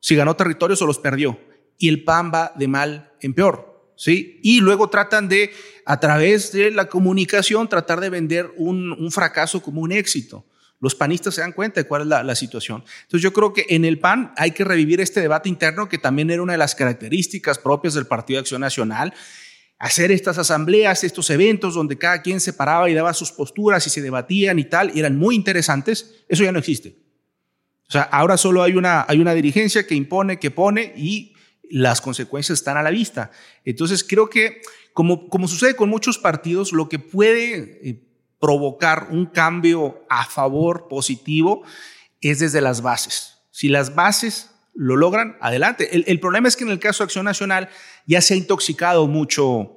si 0.00 0.14
ganó 0.14 0.36
territorios 0.36 0.82
o 0.82 0.86
los 0.86 0.98
perdió. 0.98 1.40
Y 1.78 1.88
el 1.88 2.04
PAN 2.04 2.30
va 2.34 2.52
de 2.54 2.68
mal 2.68 3.12
en 3.20 3.32
peor. 3.32 3.92
¿sí? 3.96 4.40
Y 4.42 4.60
luego 4.60 4.90
tratan 4.90 5.28
de, 5.28 5.52
a 5.86 6.00
través 6.00 6.52
de 6.52 6.70
la 6.70 6.88
comunicación, 6.88 7.68
tratar 7.68 8.00
de 8.00 8.10
vender 8.10 8.52
un, 8.56 8.92
un 8.92 9.10
fracaso 9.10 9.62
como 9.62 9.80
un 9.80 9.92
éxito. 9.92 10.44
Los 10.80 10.94
panistas 10.94 11.34
se 11.34 11.42
dan 11.42 11.52
cuenta 11.52 11.80
de 11.80 11.86
cuál 11.86 12.02
es 12.02 12.08
la, 12.08 12.34
situación. 12.34 12.82
Entonces 13.02 13.22
yo 13.22 13.34
creo 13.34 13.52
que 13.52 13.66
en 13.68 13.84
el 13.84 13.98
PAN 13.98 14.32
hay 14.36 14.52
que 14.52 14.64
revivir 14.64 15.00
este 15.00 15.20
debate 15.20 15.50
interno 15.50 15.88
que 15.90 15.98
también 15.98 16.30
era 16.30 16.42
una 16.42 16.52
de 16.52 16.58
las 16.58 16.74
características 16.74 17.58
propias 17.58 17.92
del 17.92 18.06
Partido 18.06 18.38
de 18.38 18.40
Acción 18.40 18.62
Nacional. 18.62 19.12
Hacer 19.78 20.10
estas 20.10 20.38
asambleas, 20.38 21.04
estos 21.04 21.28
eventos 21.28 21.74
donde 21.74 21.98
cada 21.98 22.22
quien 22.22 22.40
se 22.40 22.54
paraba 22.54 22.88
y 22.88 22.94
daba 22.94 23.12
sus 23.12 23.30
posturas 23.30 23.86
y 23.86 23.90
se 23.90 24.00
debatían 24.00 24.58
y 24.58 24.64
tal, 24.64 24.90
y 24.94 25.00
eran 25.00 25.18
muy 25.18 25.34
interesantes, 25.34 26.24
eso 26.28 26.44
ya 26.44 26.52
no 26.52 26.58
existe. 26.58 26.96
O 27.88 27.92
sea, 27.92 28.02
ahora 28.02 28.38
solo 28.38 28.62
hay 28.62 28.72
una, 28.72 29.04
hay 29.06 29.18
una 29.20 29.34
dirigencia 29.34 29.86
que 29.86 29.94
impone, 29.94 30.38
que 30.38 30.50
pone 30.50 30.94
y 30.96 31.34
las 31.68 32.00
consecuencias 32.00 32.58
están 32.58 32.78
a 32.78 32.82
la 32.82 32.90
vista. 32.90 33.30
Entonces 33.64 34.02
creo 34.02 34.30
que, 34.30 34.62
como, 34.94 35.28
como 35.28 35.46
sucede 35.46 35.76
con 35.76 35.90
muchos 35.90 36.16
partidos, 36.16 36.72
lo 36.72 36.88
que 36.88 36.98
puede... 36.98 38.08
Provocar 38.40 39.08
un 39.10 39.26
cambio 39.26 40.04
a 40.08 40.24
favor 40.24 40.88
positivo 40.88 41.62
es 42.20 42.40
desde 42.40 42.60
las 42.60 42.82
bases. 42.82 43.38
Si 43.50 43.68
las 43.68 43.94
bases 43.94 44.50
lo 44.74 44.96
logran, 44.96 45.36
adelante. 45.40 46.10
El, 46.10 46.20
problema 46.20 46.48
es 46.48 46.56
que 46.56 46.64
en 46.64 46.70
el 46.70 46.78
caso 46.78 47.02
de 47.02 47.06
Acción 47.06 47.24
Nacional 47.24 47.68
ya 48.06 48.20
se 48.20 48.34
ha 48.34 48.36
intoxicado 48.36 49.06
mucho 49.06 49.76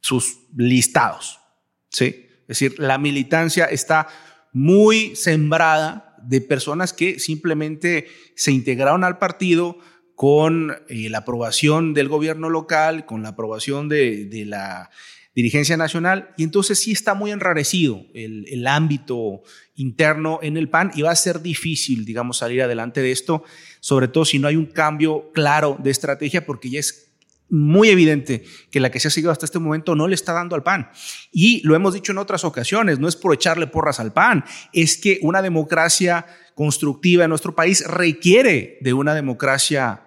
sus 0.00 0.38
listados. 0.54 1.40
¿sí? 1.88 2.26
Es 2.42 2.58
decir, 2.58 2.78
la 2.78 2.98
militancia 2.98 3.64
está 3.66 4.08
muy 4.52 5.16
sembrada 5.16 6.16
de 6.22 6.40
personas 6.40 6.92
que 6.92 7.18
simplemente 7.18 8.08
se 8.36 8.52
integraron 8.52 9.04
al 9.04 9.18
partido 9.18 9.78
con 10.14 10.76
eh, 10.88 11.08
la 11.08 11.18
aprobación 11.18 11.94
del 11.94 12.08
gobierno 12.08 12.50
local, 12.50 13.06
con 13.06 13.22
la 13.22 13.30
aprobación 13.30 13.88
de 13.88 14.44
la 14.46 14.90
dirigencia 15.34 15.76
nacional, 15.76 16.30
y 16.36 16.44
entonces 16.44 16.78
sí 16.78 16.92
está 16.92 17.14
muy 17.14 17.32
enrarecido 17.32 18.06
el, 18.14 18.46
el, 18.48 18.66
ámbito 18.66 19.42
interno 19.74 20.38
en 20.42 20.56
el 20.56 20.68
PAN 20.68 20.92
y 20.94 21.02
va 21.02 21.10
a 21.10 21.16
ser 21.16 21.42
difícil, 21.42 22.04
digamos, 22.04 22.38
salir 22.38 22.62
adelante 22.62 23.02
de 23.02 23.10
esto, 23.10 23.42
sobre 23.80 24.06
todo 24.08 24.24
si 24.24 24.38
no 24.38 24.46
hay 24.46 24.56
un 24.56 24.66
cambio 24.66 25.32
claro 25.32 25.76
de 25.82 25.90
estrategia, 25.90 26.46
porque 26.46 26.70
ya 26.70 26.78
es 26.78 27.04
muy 27.50 27.88
evidente 27.88 28.44
que 28.70 28.80
la 28.80 28.90
que 28.90 29.00
se 29.00 29.08
ha 29.08 29.10
seguido 29.10 29.30
hasta 29.30 29.44
este 29.44 29.58
momento 29.58 29.94
no 29.94 30.08
le 30.08 30.14
está 30.14 30.32
dando 30.32 30.56
al 30.56 30.62
PAN. 30.62 30.90
Y 31.30 31.60
lo 31.66 31.74
hemos 31.74 31.94
dicho 31.94 32.12
en 32.12 32.18
otras 32.18 32.44
ocasiones, 32.44 32.98
no 32.98 33.08
es 33.08 33.16
por 33.16 33.34
echarle 33.34 33.66
porras 33.66 34.00
al 34.00 34.12
PAN, 34.12 34.44
es 34.72 34.96
que 34.96 35.18
una 35.22 35.42
democracia 35.42 36.26
constructiva 36.54 37.24
en 37.24 37.30
nuestro 37.30 37.54
país 37.54 37.86
requiere 37.86 38.78
de 38.80 38.92
una 38.92 39.14
democracia 39.14 40.02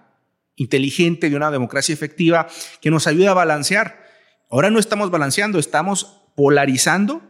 inteligente, 0.55 1.29
de 1.29 1.35
una 1.35 1.51
democracia 1.51 1.93
efectiva 1.93 2.47
que 2.81 2.91
nos 2.91 3.07
ayude 3.07 3.27
a 3.27 3.33
balancear 3.33 4.06
Ahora 4.49 4.69
no 4.69 4.79
estamos 4.79 5.11
balanceando, 5.11 5.59
estamos 5.59 6.23
polarizando 6.35 7.21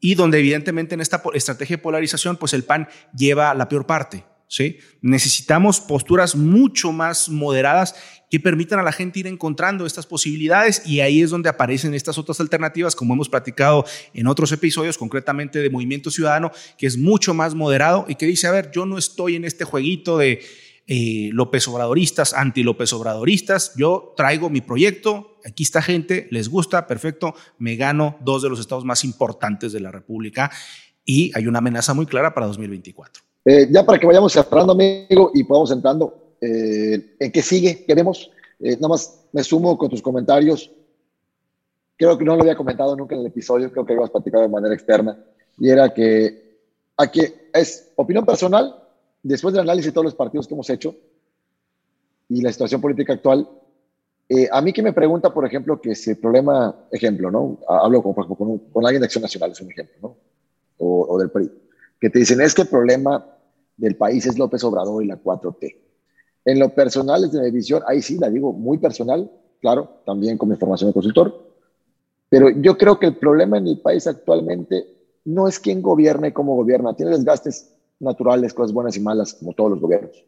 y 0.00 0.14
donde 0.14 0.38
evidentemente 0.38 0.94
en 0.94 1.00
esta 1.00 1.22
estrategia 1.34 1.76
de 1.76 1.82
polarización, 1.82 2.36
pues 2.36 2.52
el 2.52 2.64
PAN 2.64 2.88
lleva 3.14 3.54
la 3.54 3.68
peor 3.68 3.86
parte. 3.86 4.24
¿sí? 4.48 4.78
Necesitamos 5.00 5.80
posturas 5.80 6.34
mucho 6.34 6.90
más 6.90 7.28
moderadas 7.28 7.94
que 8.30 8.40
permitan 8.40 8.78
a 8.78 8.82
la 8.82 8.92
gente 8.92 9.20
ir 9.20 9.26
encontrando 9.26 9.86
estas 9.86 10.06
posibilidades 10.06 10.82
y 10.84 11.00
ahí 11.00 11.22
es 11.22 11.30
donde 11.30 11.48
aparecen 11.48 11.94
estas 11.94 12.18
otras 12.18 12.40
alternativas, 12.40 12.96
como 12.96 13.14
hemos 13.14 13.28
platicado 13.28 13.84
en 14.12 14.26
otros 14.26 14.50
episodios, 14.52 14.98
concretamente 14.98 15.60
de 15.60 15.70
Movimiento 15.70 16.10
Ciudadano, 16.10 16.50
que 16.76 16.86
es 16.86 16.98
mucho 16.98 17.34
más 17.34 17.54
moderado 17.54 18.04
y 18.08 18.16
que 18.16 18.26
dice, 18.26 18.46
a 18.46 18.52
ver, 18.52 18.70
yo 18.72 18.84
no 18.84 18.98
estoy 18.98 19.36
en 19.36 19.44
este 19.44 19.64
jueguito 19.64 20.18
de 20.18 20.40
eh, 20.88 21.30
López 21.32 21.68
Obradoristas, 21.68 22.32
anti 22.32 22.62
López 22.62 22.92
Obradoristas. 22.92 23.74
Yo 23.76 24.14
traigo 24.16 24.50
mi 24.50 24.62
proyecto, 24.62 25.36
aquí 25.44 25.62
está 25.62 25.82
gente, 25.82 26.26
les 26.30 26.48
gusta, 26.48 26.86
perfecto, 26.86 27.34
me 27.58 27.76
gano 27.76 28.16
dos 28.20 28.42
de 28.42 28.48
los 28.48 28.58
estados 28.58 28.84
más 28.84 29.04
importantes 29.04 29.72
de 29.72 29.80
la 29.80 29.92
República 29.92 30.50
y 31.04 31.30
hay 31.34 31.46
una 31.46 31.58
amenaza 31.58 31.94
muy 31.94 32.06
clara 32.06 32.34
para 32.34 32.46
2024. 32.46 33.22
Eh, 33.44 33.68
ya 33.70 33.84
para 33.84 33.98
que 33.98 34.06
vayamos 34.06 34.32
cerrando, 34.32 34.72
amigo, 34.72 35.30
y 35.34 35.44
podamos 35.44 35.70
entrando, 35.70 36.36
eh, 36.40 37.16
¿en 37.18 37.32
qué 37.32 37.42
sigue? 37.42 37.84
¿Qué 37.86 37.94
vemos? 37.94 38.30
Eh, 38.60 38.74
nada 38.76 38.88
más 38.88 39.24
me 39.32 39.42
sumo 39.42 39.78
con 39.78 39.88
tus 39.88 40.02
comentarios. 40.02 40.70
Creo 41.96 42.18
que 42.18 42.24
no 42.24 42.34
lo 42.34 42.42
había 42.42 42.56
comentado 42.56 42.94
nunca 42.96 43.14
en 43.14 43.22
el 43.22 43.28
episodio, 43.28 43.70
creo 43.72 43.86
que 43.86 43.94
lo 43.94 44.04
has 44.04 44.10
platicado 44.10 44.42
de 44.42 44.50
manera 44.50 44.74
externa, 44.74 45.18
y 45.58 45.70
era 45.70 45.92
que 45.92 46.60
aquí 46.96 47.22
es 47.52 47.90
opinión 47.96 48.24
personal, 48.24 48.87
después 49.28 49.52
del 49.52 49.62
análisis 49.62 49.86
de 49.86 49.92
todos 49.92 50.06
los 50.06 50.14
partidos 50.14 50.46
que 50.46 50.54
hemos 50.54 50.70
hecho 50.70 50.96
y 52.28 52.40
la 52.40 52.52
situación 52.52 52.80
política 52.80 53.14
actual, 53.14 53.48
eh, 54.28 54.48
a 54.52 54.60
mí 54.60 54.72
que 54.72 54.82
me 54.82 54.92
pregunta, 54.92 55.32
por 55.32 55.46
ejemplo, 55.46 55.80
que 55.80 55.94
si 55.94 56.10
el 56.10 56.18
problema, 56.18 56.74
ejemplo, 56.92 57.30
¿no? 57.30 57.58
Hablo 57.66 58.02
con, 58.02 58.12
con, 58.12 58.58
con 58.58 58.84
alguien 58.84 59.00
de 59.00 59.06
Acción 59.06 59.22
Nacional, 59.22 59.52
es 59.52 59.60
un 59.60 59.70
ejemplo, 59.70 59.96
¿no? 60.02 60.16
O, 60.78 61.06
o, 61.08 61.18
del 61.18 61.30
PRI, 61.30 61.50
que 62.00 62.10
te 62.10 62.18
dicen, 62.18 62.40
es 62.40 62.54
que 62.54 62.62
el 62.62 62.68
problema 62.68 63.24
del 63.76 63.96
país 63.96 64.26
es 64.26 64.38
López 64.38 64.62
Obrador 64.64 65.02
y 65.02 65.06
la 65.06 65.20
4T. 65.20 65.76
En 66.44 66.58
lo 66.58 66.74
personal, 66.74 67.22
desde 67.22 67.42
mi 67.42 67.50
visión, 67.50 67.82
ahí 67.86 68.02
sí, 68.02 68.18
la 68.18 68.28
digo 68.28 68.52
muy 68.52 68.78
personal, 68.78 69.30
claro, 69.60 70.00
también 70.04 70.36
con 70.36 70.48
mi 70.48 70.56
formación 70.56 70.90
de 70.90 70.94
consultor, 70.94 71.48
pero 72.28 72.50
yo 72.50 72.76
creo 72.76 72.98
que 72.98 73.06
el 73.06 73.16
problema 73.16 73.58
en 73.58 73.66
el 73.66 73.80
país 73.80 74.06
actualmente 74.06 74.86
no 75.24 75.48
es 75.48 75.58
quién 75.58 75.80
gobierna 75.82 76.28
y 76.28 76.32
cómo 76.32 76.54
gobierna, 76.54 76.94
tiene 76.94 77.12
desgastes 77.12 77.74
naturales, 78.00 78.54
cosas 78.54 78.72
buenas 78.72 78.96
y 78.96 79.00
malas, 79.00 79.34
como 79.34 79.52
todos 79.52 79.70
los 79.70 79.80
gobiernos. 79.80 80.24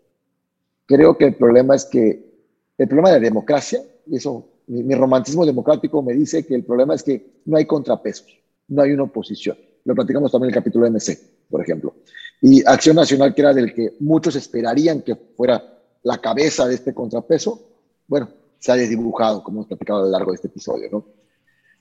Creo 0.86 1.16
que 1.16 1.26
el 1.26 1.34
problema 1.34 1.74
es 1.74 1.84
que, 1.84 2.30
el 2.76 2.88
problema 2.88 3.12
de 3.12 3.20
democracia, 3.20 3.82
y 4.06 4.16
eso, 4.16 4.48
mi, 4.66 4.82
mi, 4.82 4.94
romantismo 4.94 5.44
democrático 5.46 6.02
me 6.02 6.14
dice 6.14 6.44
que 6.46 6.54
el 6.54 6.64
problema 6.64 6.94
es 6.94 7.02
que 7.02 7.42
no 7.44 7.56
hay 7.56 7.66
contrapesos, 7.66 8.26
no 8.68 8.82
hay 8.82 8.92
una 8.92 9.04
oposición. 9.04 9.56
Lo 9.84 9.94
platicamos 9.94 10.32
también 10.32 10.50
en 10.50 10.56
el 10.56 10.60
capítulo 10.60 10.90
MC, 10.90 11.18
por 11.48 11.62
ejemplo. 11.62 11.94
Y 12.42 12.62
Acción 12.66 12.96
Nacional, 12.96 13.34
que 13.34 13.40
era 13.42 13.54
del 13.54 13.74
que 13.74 13.94
muchos 14.00 14.34
esperarían 14.34 15.02
que 15.02 15.14
fuera 15.14 15.62
la 16.02 16.18
cabeza 16.18 16.66
de 16.66 16.74
este 16.74 16.94
contrapeso, 16.94 17.60
bueno, 18.06 18.28
se 18.58 18.72
ha 18.72 18.76
desdibujado, 18.76 19.42
como 19.42 19.58
hemos 19.58 19.68
platicado 19.68 20.00
a 20.00 20.02
lo 20.04 20.10
largo 20.10 20.32
de 20.32 20.36
este 20.36 20.48
episodio, 20.48 20.88
¿no? 20.90 21.04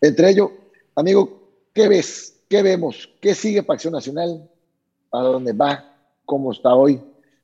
Entre 0.01 0.29
ello, 0.29 0.51
amigo, 0.95 1.49
¿qué 1.73 1.87
ves? 1.87 2.41
¿Qué 2.47 2.61
vemos? 2.61 3.09
¿Qué 3.21 3.35
sigue 3.35 3.63
para 3.63 3.75
Acción 3.75 3.93
Nacional? 3.93 4.49
A 5.11 5.19
dónde 5.19 5.53
va, 5.53 5.95
cómo 6.25 6.51
está 6.51 6.75
hoy. 6.75 6.95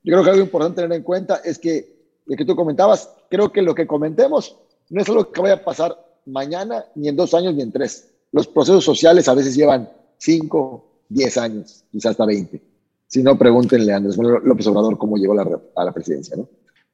Yo 0.04 0.14
creo 0.14 0.24
que 0.24 0.30
algo 0.30 0.44
importante 0.44 0.82
tener 0.82 0.98
en 0.98 1.04
cuenta 1.04 1.42
es 1.44 1.58
que, 1.58 1.96
de 2.26 2.36
que 2.36 2.46
tú 2.46 2.56
comentabas, 2.56 3.10
creo 3.30 3.52
que 3.52 3.62
lo 3.62 3.74
que 3.74 3.88
comentemos 3.88 4.56
no 4.90 5.02
es 5.02 5.10
algo 5.10 5.32
que 5.32 5.42
vaya 5.42 5.56
a 5.56 5.64
pasar 5.64 5.98
mañana, 6.26 6.86
ni 6.96 7.10
en 7.10 7.16
dos 7.16 7.34
años, 7.34 7.56
ni 7.56 7.62
en 7.62 7.72
tres. 7.72 8.12
Los 8.32 8.48
procesos 8.48 8.84
sociales 8.84 9.28
a 9.28 9.34
veces 9.34 9.56
llevan 9.56 9.90
cinco, 10.18 11.04
diez 11.10 11.38
años, 11.38 11.84
quizás 11.92 12.12
hasta 12.12 12.26
veinte. 12.26 12.62
Si 13.08 13.24
no, 13.24 13.38
pregúntenle 13.38 13.94
a 13.94 13.98
Andrés 13.98 14.18
López 14.18 14.68
Obrador 14.68 14.98
cómo 14.98 15.18
llegó 15.18 15.34
a 15.40 15.84
la 15.84 15.92
presidencia, 15.94 16.36
¿no? 16.36 16.48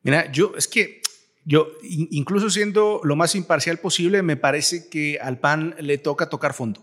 Mira, 0.04 0.32
yo 0.32 0.54
es 0.58 0.68
que 0.68 1.02
yo, 1.46 1.68
incluso 1.82 2.50
siendo 2.50 3.02
lo 3.04 3.16
más 3.16 3.36
imparcial 3.36 3.78
posible, 3.80 4.22
me 4.22 4.38
parece 4.38 4.90
que 4.90 5.18
al 5.20 5.40
PAN 5.40 5.76
le 5.80 5.98
toca 5.98 6.30
tocar 6.30 6.54
fondo. 6.54 6.82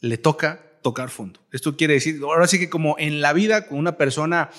Le 0.00 0.18
toca 0.18 0.71
tocar 0.82 1.10
fondo. 1.10 1.40
Esto 1.52 1.76
quiere 1.76 1.94
decir, 1.94 2.20
ahora 2.22 2.46
sí 2.46 2.58
que 2.58 2.70
como 2.70 2.96
en 2.98 3.20
la 3.20 3.32
vida, 3.32 3.66
con 3.66 3.78
una 3.78 3.96
persona 3.96 4.50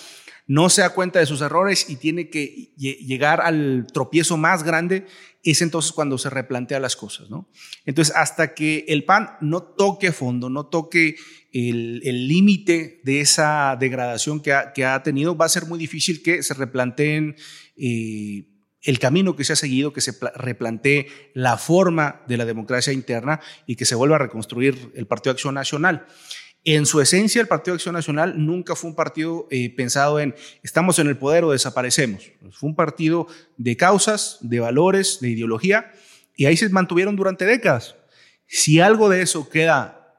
no 0.45 0.69
se 0.69 0.81
da 0.81 0.89
cuenta 0.89 1.19
de 1.19 1.25
sus 1.25 1.41
errores 1.41 1.89
y 1.89 1.95
tiene 1.95 2.29
que 2.29 2.73
llegar 2.75 3.41
al 3.41 3.87
tropiezo 3.93 4.35
más 4.37 4.63
grande, 4.63 5.05
es 5.43 5.61
entonces 5.61 5.91
cuando 5.91 6.17
se 6.17 6.29
replantea 6.29 6.79
las 6.79 6.95
cosas, 6.95 7.29
¿no? 7.29 7.49
Entonces, 7.85 8.15
hasta 8.15 8.53
que 8.53 8.85
el 8.87 9.03
PAN 9.03 9.31
no 9.41 9.63
toque 9.63 10.11
fondo, 10.11 10.49
no 10.49 10.67
toque 10.67 11.15
el 11.51 12.27
límite 12.27 13.01
de 13.03 13.21
esa 13.21 13.77
degradación 13.79 14.41
que 14.41 14.53
ha, 14.53 14.73
que 14.73 14.85
ha, 14.85 15.03
tenido, 15.03 15.35
va 15.35 15.45
a 15.45 15.49
ser 15.49 15.65
muy 15.65 15.77
difícil 15.77 16.23
que 16.23 16.41
se 16.43 16.53
replanteen 16.53 17.35
eh, 17.77 18.47
el 18.83 18.99
camino 18.99 19.35
que 19.35 19.45
se 19.45 19.53
ha 19.53 19.55
seguido, 19.55 19.93
que 19.93 20.01
se 20.01 20.13
replantee 20.35 21.07
la 21.33 21.57
forma 21.57 22.21
de 22.27 22.37
la 22.37 22.45
democracia 22.45 22.93
interna 22.93 23.39
y 23.65 23.75
que 23.75 23.85
se 23.85 23.95
vuelva 23.95 24.17
a 24.17 24.19
reconstruir 24.19 24.91
el 24.95 25.07
Partido 25.07 25.31
Acción 25.31 25.55
Nacional. 25.55 26.05
En 26.65 26.85
su 26.85 27.01
esencia, 27.01 27.41
el 27.41 27.47
Partido 27.47 27.75
Acción 27.75 27.93
Nacional 27.93 28.45
nunca 28.45 28.75
fue 28.75 28.89
un 28.89 28.95
partido 28.95 29.47
eh, 29.51 29.73
pensado 29.75 30.19
en 30.19 30.35
estamos 30.63 30.99
en 30.99 31.07
el 31.07 31.17
poder 31.17 31.43
o 31.43 31.51
desaparecemos. 31.51 32.31
Fue 32.51 32.69
un 32.69 32.75
partido 32.75 33.27
de 33.57 33.75
causas, 33.75 34.37
de 34.41 34.59
valores, 34.59 35.19
de 35.19 35.29
ideología, 35.29 35.91
y 36.35 36.45
ahí 36.45 36.55
se 36.55 36.69
mantuvieron 36.69 37.15
durante 37.15 37.45
décadas. 37.45 37.95
Si 38.47 38.79
algo 38.79 39.09
de 39.09 39.21
eso 39.21 39.49
queda, 39.49 40.15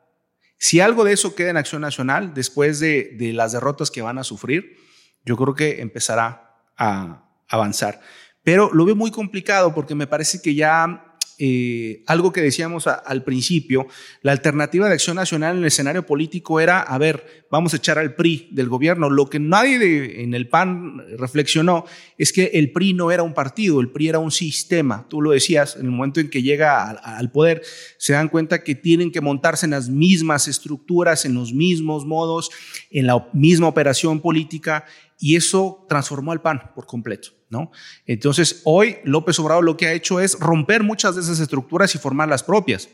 si 0.59 0.81
algo 0.81 1.05
de 1.05 1.13
eso 1.13 1.35
queda 1.35 1.51
en 1.51 1.57
Acción 1.57 1.83
Nacional 1.83 2.35
después 2.35 2.81
de, 2.81 3.15
de 3.19 3.33
las 3.33 3.53
derrotas 3.53 3.91
que 3.91 4.03
van 4.03 4.19
a 4.19 4.25
sufrir, 4.25 4.77
yo 5.25 5.37
creo 5.37 5.55
que 5.55 5.81
empezará 5.81 6.61
a 6.77 7.25
avanzar. 7.49 8.01
Pero 8.45 8.71
lo 8.73 8.85
veo 8.85 8.95
muy 8.95 9.11
complicado 9.11 9.75
porque 9.75 9.95
me 9.95 10.07
parece 10.07 10.41
que 10.41 10.55
ya 10.55 11.15
eh, 11.37 12.05
algo 12.07 12.33
que 12.33 12.41
decíamos 12.41 12.87
al 12.87 13.25
principio, 13.25 13.89
la 14.23 14.31
alternativa 14.31 14.87
de 14.87 14.95
acción 14.95 15.17
nacional 15.17 15.57
en 15.57 15.63
el 15.63 15.67
escenario 15.67 16.07
político 16.07 16.61
era, 16.61 16.81
a 16.81 16.97
ver, 16.97 17.47
vamos 17.51 17.73
a 17.73 17.79
echar 17.79 17.99
al 17.99 18.15
PRI 18.15 18.49
del 18.53 18.69
gobierno. 18.69 19.11
Lo 19.11 19.29
que 19.29 19.41
nadie 19.41 20.23
en 20.23 20.35
el 20.35 20.49
PAN 20.49 21.03
reflexionó 21.19 21.87
es 22.19 22.33
que 22.33 22.53
el 22.55 22.71
PRI 22.71 22.95
no 22.95 23.11
era 23.11 23.25
un 23.25 23.35
partido, 23.35 23.81
el 23.81 23.91
PRI 23.91 24.11
era 24.11 24.19
un 24.21 24.31
sistema. 24.31 25.07
Tú 25.09 25.21
lo 25.21 25.33
decías, 25.33 25.75
en 25.75 25.87
el 25.87 25.91
momento 25.91 26.21
en 26.21 26.31
que 26.31 26.43
llega 26.43 26.89
al 26.89 27.33
poder, 27.33 27.63
se 27.99 28.13
dan 28.13 28.29
cuenta 28.29 28.63
que 28.63 28.77
tienen 28.77 29.11
que 29.11 29.21
montarse 29.21 29.67
en 29.67 29.73
las 29.73 29.89
mismas 29.89 30.47
estructuras, 30.47 31.25
en 31.25 31.35
los 31.35 31.53
mismos 31.53 32.07
modos, 32.07 32.51
en 32.91 33.09
la 33.09 33.29
misma 33.33 33.67
operación 33.67 34.21
política, 34.21 34.85
y 35.19 35.37
eso 35.37 35.87
transformó 35.89 36.33
al 36.33 36.43
PAN 36.43 36.73
por 36.75 36.87
completo. 36.87 37.31
¿no? 37.51 37.71
Entonces, 38.07 38.63
hoy 38.65 38.97
López 39.05 39.39
Obrador 39.39 39.65
lo 39.65 39.77
que 39.77 39.87
ha 39.87 39.93
hecho 39.93 40.21
es 40.21 40.39
romper 40.41 40.83
muchas 40.83 41.15
de 41.15 41.21
esas 41.21 41.41
estructuras 41.41 41.95
y 41.95 41.99
formar 41.99 42.29
las 42.29 42.43
propias. 42.43 42.89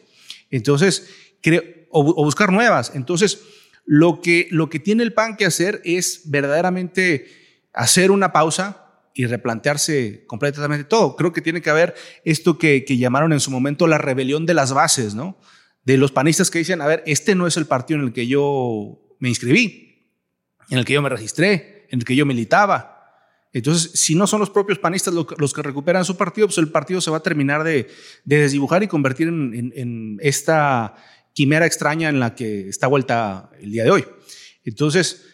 Entonces, 0.51 1.09
o, 1.91 2.25
buscar 2.25 2.53
nuevas. 2.53 2.93
Entonces, 2.95 3.41
lo 3.85 4.21
que, 4.21 4.49
lo 4.51 4.69
que 4.69 4.79
tiene 4.79 5.03
el 5.03 5.13
PAN 5.13 5.37
que 5.37 5.47
hacer 5.47 5.81
es 5.85 6.23
verdaderamente 6.27 7.27
hacer 7.73 8.11
una 8.11 8.33
pausa 8.33 8.87
y 9.15 9.27
replantearse 9.27 10.25
completamente 10.27 10.85
todo. 10.85 11.17
Creo 11.17 11.33
que 11.33 11.41
tiene 11.41 11.61
que 11.61 11.71
haber 11.71 11.95
esto 12.25 12.59
que, 12.59 12.85
llamaron 12.87 13.33
en 13.33 13.41
su 13.41 13.51
momento 13.51 13.87
la 13.87 13.99
rebelión 13.99 14.47
de 14.47 14.55
las 14.55 14.73
bases, 14.73 15.15
¿no? 15.15 15.39
De 15.85 15.97
los 15.97 16.13
panistas 16.13 16.51
que 16.51 16.59
dicen, 16.59 16.81
a 16.81 16.87
ver, 16.87 17.03
este 17.07 17.35
no 17.35 17.47
es 17.47 17.57
el 17.57 17.67
partido 17.67 17.99
en 17.99 18.07
el 18.07 18.13
que 18.13 18.27
yo 18.27 19.17
me 19.19 19.29
inscribí, 19.29 20.13
en 20.69 20.79
el 20.79 20.85
que 20.85 20.93
yo 20.93 21.03
me 21.03 21.09
registré, 21.09 21.80
en 21.91 21.99
el 21.99 22.05
que 22.05 22.17
yo 22.17 22.25
militaba. 22.25 23.01
Entonces, 23.53 23.91
si 23.95 24.15
no 24.15 24.27
son 24.27 24.41
los 24.41 24.51
propios 24.51 24.79
panistas 24.79 25.13
los 25.13 25.53
que 25.53 25.63
recuperan 25.63 26.05
su 26.05 26.17
partido, 26.17 26.47
pues 26.47 26.59
el 26.59 26.69
partido 26.69 27.01
se 27.01 27.11
va 27.11 27.17
a 27.17 27.23
terminar 27.23 27.65
de, 27.65 27.89
desdibujar 28.25 28.83
y 28.83 28.89
convertir 28.89 29.29
en, 29.29 30.19
esta 30.21 30.95
quimera 31.33 31.67
extraña 31.67 32.09
en 32.09 32.21
la 32.21 32.35
que 32.35 32.69
está 32.69 32.87
vuelta 32.87 33.51
el 33.61 33.73
día 33.73 33.85
de 33.85 33.91
hoy. 33.91 34.05
Entonces, 34.65 35.27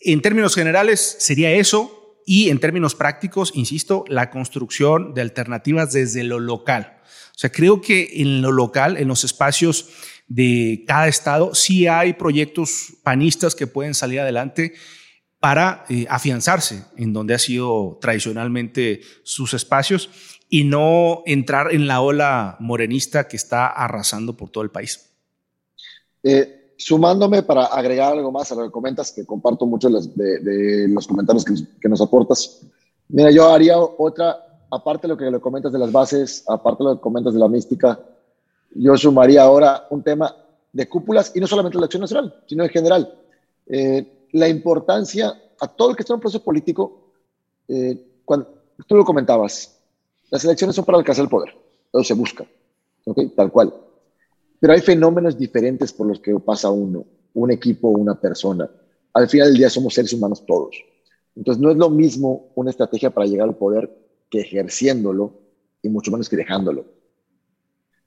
en 0.00 0.22
términos 0.22 0.54
generales, 0.54 1.16
sería 1.18 1.52
eso. 1.52 1.92
Y 2.28 2.50
en 2.50 2.58
términos 2.58 2.96
prácticos, 2.96 3.52
insisto, 3.54 4.04
la 4.08 4.30
construcción 4.30 5.14
de 5.14 5.20
alternativas 5.20 5.92
desde 5.92 6.24
lo 6.24 6.40
local. 6.40 6.98
O 7.04 7.38
sea, 7.38 7.52
creo 7.52 7.80
que 7.80 8.08
en 8.14 8.42
lo 8.42 8.50
local, 8.50 8.96
en 8.96 9.06
los 9.06 9.22
espacios 9.22 9.90
de 10.26 10.82
cada 10.88 11.06
estado, 11.06 11.54
sí 11.54 11.86
hay 11.86 12.14
proyectos 12.14 12.94
panistas 13.04 13.54
que 13.54 13.68
pueden 13.68 13.94
salir 13.94 14.18
adelante 14.18 14.74
para 15.40 15.84
eh, 15.88 16.06
afianzarse 16.08 16.84
en 16.96 17.12
donde 17.12 17.34
ha 17.34 17.38
sido 17.38 17.98
tradicionalmente 18.00 19.00
sus 19.22 19.54
espacios 19.54 20.10
y 20.48 20.64
no 20.64 21.22
entrar 21.26 21.72
en 21.72 21.86
la 21.86 22.00
ola 22.00 22.56
morenista 22.60 23.28
que 23.28 23.36
está 23.36 23.66
arrasando 23.66 24.36
por 24.36 24.50
todo 24.50 24.64
el 24.64 24.70
país. 24.70 25.10
Eh, 26.22 26.74
sumándome 26.78 27.42
para 27.42 27.66
agregar 27.66 28.12
algo 28.12 28.30
más 28.30 28.50
a 28.52 28.54
lo 28.54 28.64
que 28.64 28.70
comentas, 28.70 29.12
que 29.12 29.24
comparto 29.24 29.66
mucho 29.66 29.88
de, 29.88 30.86
los 30.88 31.06
comentarios 31.06 31.44
que, 31.44 31.88
nos 31.88 32.00
aportas. 32.00 32.62
Mira, 33.08 33.30
yo 33.30 33.50
haría 33.50 33.78
otra, 33.78 34.36
aparte 34.70 35.06
de 35.06 35.08
lo 35.08 35.16
que 35.16 35.30
le 35.30 35.40
comentas 35.40 35.72
de 35.72 35.78
las 35.78 35.90
bases, 35.92 36.44
aparte 36.46 36.82
de 36.82 36.90
lo 36.90 36.96
que 36.96 37.02
comentas 37.02 37.32
de 37.32 37.40
la 37.40 37.48
mística, 37.48 37.98
yo 38.74 38.96
sumaría 38.96 39.42
ahora 39.42 39.86
un 39.90 40.02
tema 40.02 40.34
de 40.72 40.88
cúpulas 40.88 41.32
y 41.34 41.40
no 41.40 41.46
solamente 41.46 41.78
la 41.78 41.86
acción 41.86 42.02
nacional, 42.02 42.42
sino 42.46 42.64
en 42.64 42.70
general. 42.70 43.18
Eh, 43.66 44.15
la 44.32 44.48
importancia 44.48 45.34
a 45.60 45.68
todo 45.68 45.90
el 45.90 45.96
que 45.96 46.02
está 46.02 46.12
en 46.12 46.16
un 46.16 46.20
proceso 46.20 46.44
político, 46.44 47.12
eh, 47.68 48.20
cuando 48.24 48.62
tú 48.86 48.96
lo 48.96 49.04
comentabas, 49.04 49.78
las 50.30 50.44
elecciones 50.44 50.76
son 50.76 50.84
para 50.84 50.98
alcanzar 50.98 51.24
el 51.24 51.30
poder, 51.30 51.54
pero 51.90 52.04
se 52.04 52.14
busca, 52.14 52.46
tal 53.34 53.50
cual. 53.50 53.74
Pero 54.58 54.72
hay 54.72 54.80
fenómenos 54.80 55.38
diferentes 55.38 55.92
por 55.92 56.06
los 56.06 56.20
que 56.20 56.34
pasa 56.40 56.70
uno, 56.70 57.04
un 57.34 57.50
equipo, 57.50 57.88
una 57.88 58.18
persona. 58.18 58.68
Al 59.12 59.28
final 59.28 59.48
del 59.48 59.58
día 59.58 59.70
somos 59.70 59.94
seres 59.94 60.12
humanos 60.12 60.44
todos. 60.46 60.76
Entonces 61.34 61.60
no 61.60 61.70
es 61.70 61.76
lo 61.76 61.90
mismo 61.90 62.48
una 62.54 62.70
estrategia 62.70 63.10
para 63.10 63.26
llegar 63.26 63.48
al 63.48 63.56
poder 63.56 63.90
que 64.30 64.40
ejerciéndolo 64.40 65.32
y 65.82 65.88
mucho 65.88 66.10
menos 66.10 66.28
que 66.28 66.36
dejándolo. 66.36 66.84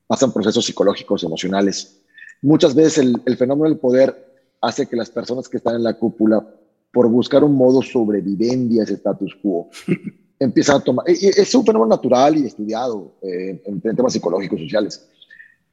Pasan 0.07 0.33
procesos 0.33 0.65
psicológicos, 0.65 1.23
emocionales. 1.23 2.01
Muchas 2.41 2.73
veces 2.73 2.97
el 3.25 3.37
fenómeno 3.37 3.69
del 3.69 3.79
poder 3.79 4.28
hace 4.61 4.87
que 4.87 4.95
las 4.95 5.09
personas 5.09 5.47
que 5.47 5.57
están 5.57 5.75
en 5.75 5.83
la 5.83 5.93
cúpula, 5.93 6.45
por 6.91 7.07
buscar 7.09 7.43
un 7.43 7.55
modo 7.55 7.81
sobrevivencia 7.81 8.81
a 8.81 8.83
ese 8.83 8.95
status 8.95 9.35
quo, 9.41 9.69
empiezan 10.39 10.77
a 10.77 10.79
tomar. 10.79 11.05
Es 11.07 11.53
un 11.55 11.65
fenómeno 11.65 11.89
natural 11.89 12.37
y 12.37 12.45
estudiado 12.45 13.15
eh, 13.21 13.61
en, 13.65 13.81
temas 13.81 14.13
psicológicos, 14.13 14.59
sociales. 14.59 15.07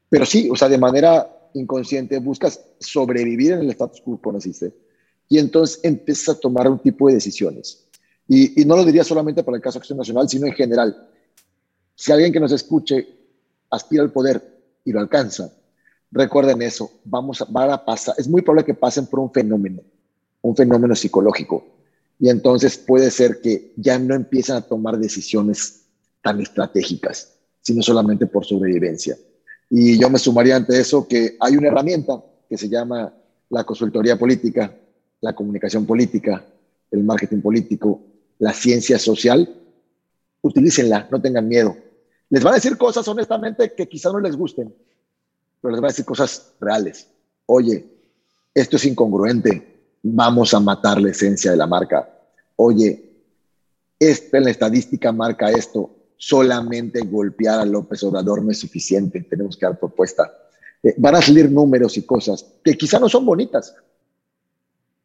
Pero 0.08 0.26
sí, 0.26 0.48
o 0.50 0.56
sea, 0.56 0.68
de 0.68 0.78
manera 0.78 1.30
inconsciente 1.54 2.18
buscas 2.18 2.60
sobrevivir 2.78 3.52
en 3.52 3.60
el 3.60 3.70
status 3.70 4.00
quo 4.02 4.20
que 4.20 4.32
naciste 4.32 4.74
y 5.28 5.38
entonces 5.38 5.80
empiezas 5.82 6.36
a 6.36 6.40
tomar 6.40 6.68
un 6.68 6.78
tipo 6.78 7.08
de 7.08 7.14
decisiones. 7.14 7.84
Y, 8.28 8.60
y, 8.60 8.64
no 8.64 8.76
lo 8.76 8.84
diría 8.84 9.04
solamente 9.04 9.42
para 9.42 9.56
el 9.56 9.62
caso 9.62 9.78
de 9.78 9.82
Acción 9.82 9.98
Nacional, 9.98 10.28
sino 10.28 10.46
en 10.46 10.52
general. 10.52 11.08
Si 11.94 12.12
alguien 12.12 12.32
que 12.32 12.40
nos 12.40 12.52
escuche 12.52 13.06
aspira 13.70 14.02
al 14.02 14.12
poder 14.12 14.42
y 14.84 14.92
lo 14.92 15.00
alcanza, 15.00 15.52
Recuerden 16.16 16.62
eso, 16.62 16.90
vamos 17.04 17.42
a, 17.42 17.44
van 17.44 17.78
pasar, 17.84 18.14
es 18.16 18.26
muy 18.26 18.40
probable 18.40 18.64
que 18.64 18.72
pasen 18.72 19.04
por 19.04 19.20
un 19.20 19.30
fenómeno, 19.30 19.82
un 20.40 20.56
fenómeno 20.56 20.94
psicológico. 20.94 21.62
Y 22.18 22.30
entonces 22.30 22.78
puede 22.78 23.10
ser 23.10 23.42
que 23.42 23.74
ya 23.76 23.98
no 23.98 24.14
empiecen 24.14 24.56
a 24.56 24.62
tomar 24.62 24.96
decisiones 24.96 25.82
tan 26.22 26.40
estratégicas, 26.40 27.34
sino 27.60 27.82
solamente 27.82 28.26
por 28.26 28.46
sobrevivencia. 28.46 29.14
Y 29.68 29.98
yo 29.98 30.08
me 30.08 30.18
sumaría 30.18 30.56
ante 30.56 30.80
eso 30.80 31.06
que 31.06 31.36
hay 31.38 31.54
una 31.54 31.68
herramienta 31.68 32.24
que 32.48 32.56
se 32.56 32.70
llama 32.70 33.12
la 33.50 33.64
consultoría 33.64 34.18
política, 34.18 34.74
la 35.20 35.34
comunicación 35.34 35.84
política, 35.84 36.42
el 36.92 37.04
marketing 37.04 37.42
político, 37.42 38.00
la 38.38 38.54
ciencia 38.54 38.98
social. 38.98 39.54
Utilícenla, 40.40 41.08
no 41.10 41.20
tengan 41.20 41.46
miedo. 41.46 41.76
Les 42.30 42.42
van 42.42 42.54
a 42.54 42.56
decir 42.56 42.78
cosas 42.78 43.06
honestamente 43.06 43.74
que 43.74 43.86
quizá 43.86 44.10
no 44.10 44.20
les 44.20 44.34
gusten, 44.34 44.74
pero 45.66 45.80
les 45.80 45.96
voy 45.96 46.04
a 46.04 46.06
cosas 46.06 46.52
reales. 46.60 47.08
Oye, 47.46 47.84
esto 48.54 48.76
es 48.76 48.84
incongruente, 48.84 49.98
vamos 50.00 50.54
a 50.54 50.60
matar 50.60 51.00
la 51.00 51.10
esencia 51.10 51.50
de 51.50 51.56
la 51.56 51.66
marca. 51.66 52.08
Oye, 52.54 53.10
esta, 53.98 54.38
la 54.38 54.50
estadística 54.50 55.10
marca 55.10 55.50
esto, 55.50 55.90
solamente 56.16 57.00
golpear 57.00 57.58
a 57.58 57.64
López 57.64 58.00
Obrador 58.04 58.44
no 58.44 58.52
es 58.52 58.60
suficiente, 58.60 59.22
tenemos 59.22 59.56
que 59.56 59.66
dar 59.66 59.76
propuesta. 59.76 60.32
Eh, 60.84 60.94
van 60.98 61.16
a 61.16 61.22
salir 61.22 61.50
números 61.50 61.96
y 61.96 62.02
cosas 62.02 62.46
que 62.62 62.76
quizá 62.76 63.00
no 63.00 63.08
son 63.08 63.26
bonitas, 63.26 63.74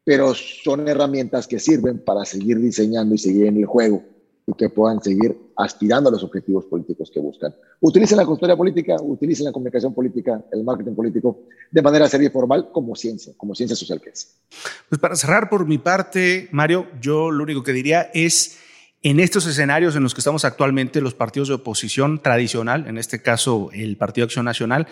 pero 0.04 0.32
son 0.32 0.86
herramientas 0.86 1.48
que 1.48 1.58
sirven 1.58 1.98
para 1.98 2.24
seguir 2.24 2.60
diseñando 2.60 3.16
y 3.16 3.18
seguir 3.18 3.46
en 3.46 3.56
el 3.56 3.66
juego 3.66 4.04
y 4.46 4.52
que 4.52 4.70
puedan 4.70 5.02
seguir 5.02 5.36
aspirando 5.62 6.08
a 6.08 6.12
los 6.12 6.22
objetivos 6.22 6.66
políticos 6.66 7.10
que 7.12 7.20
buscan. 7.20 7.54
Utilicen 7.80 8.18
la 8.18 8.24
consultoría 8.24 8.56
política, 8.56 8.96
utilicen 9.00 9.46
la 9.46 9.52
comunicación 9.52 9.94
política, 9.94 10.44
el 10.52 10.64
marketing 10.64 10.94
político 10.94 11.44
de 11.70 11.82
manera 11.82 12.08
seria 12.08 12.28
y 12.28 12.30
formal 12.30 12.70
como 12.72 12.94
ciencia, 12.94 13.32
como 13.36 13.54
ciencia 13.54 13.76
social 13.76 14.00
que 14.00 14.10
es. 14.10 14.36
Pues 14.88 15.00
para 15.00 15.16
cerrar 15.16 15.48
por 15.48 15.66
mi 15.66 15.78
parte, 15.78 16.48
Mario, 16.52 16.86
yo 17.00 17.30
lo 17.30 17.44
único 17.44 17.62
que 17.62 17.72
diría 17.72 18.10
es 18.12 18.58
en 19.02 19.20
estos 19.20 19.46
escenarios 19.46 19.96
en 19.96 20.02
los 20.02 20.14
que 20.14 20.20
estamos 20.20 20.44
actualmente, 20.44 21.00
los 21.00 21.14
partidos 21.14 21.48
de 21.48 21.54
oposición 21.54 22.20
tradicional, 22.22 22.86
en 22.86 22.98
este 22.98 23.20
caso 23.20 23.70
el 23.72 23.96
Partido 23.96 24.24
Acción 24.24 24.44
Nacional, 24.44 24.86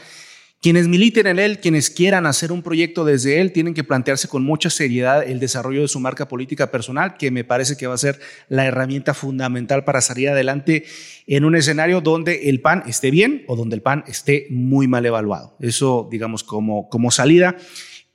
quienes 0.61 0.89
militen 0.89 1.27
en 1.27 1.39
él, 1.39 1.59
quienes 1.59 1.89
quieran 1.89 2.27
hacer 2.27 2.53
un 2.53 2.63
proyecto 2.63 3.05
desde 3.07 3.41
él, 3.41 3.51
tienen 3.53 3.73
que 3.73 3.83
plantearse 3.83 4.29
con 4.29 4.43
mucha 4.43 4.69
seriedad 4.69 5.27
el 5.27 5.41
desarrollo 5.41 5.81
de 5.81 5.89
su 5.89 6.01
marca 6.01 6.29
política 6.29 6.71
personal, 6.71 7.17
que 7.17 7.31
me 7.31 7.45
parece 7.45 7.79
que 7.79 7.87
va 7.87 7.95
a 7.95 7.99
ser 7.99 8.21
la 8.49 8.67
herramienta 8.67 9.15
fundamental 9.15 9.85
para 9.85 10.03
salir 10.03 10.29
adelante 10.29 10.85
en 11.27 11.47
un 11.47 11.57
escenario 11.57 12.03
donde 12.03 12.51
el 12.51 12.61
PAN 12.61 12.83
esté 12.87 13.11
bien 13.11 13.45
o 13.47 13.57
donde 13.57 13.77
el 13.77 13.83
PAN 13.83 14.05
esté 14.07 14.47
muy 14.51 14.87
mal 14.87 15.07
evaluado. 15.07 15.57
Eso, 15.61 16.09
digamos, 16.11 16.45
como, 16.45 16.91
como 16.91 17.11
salida. 17.11 17.57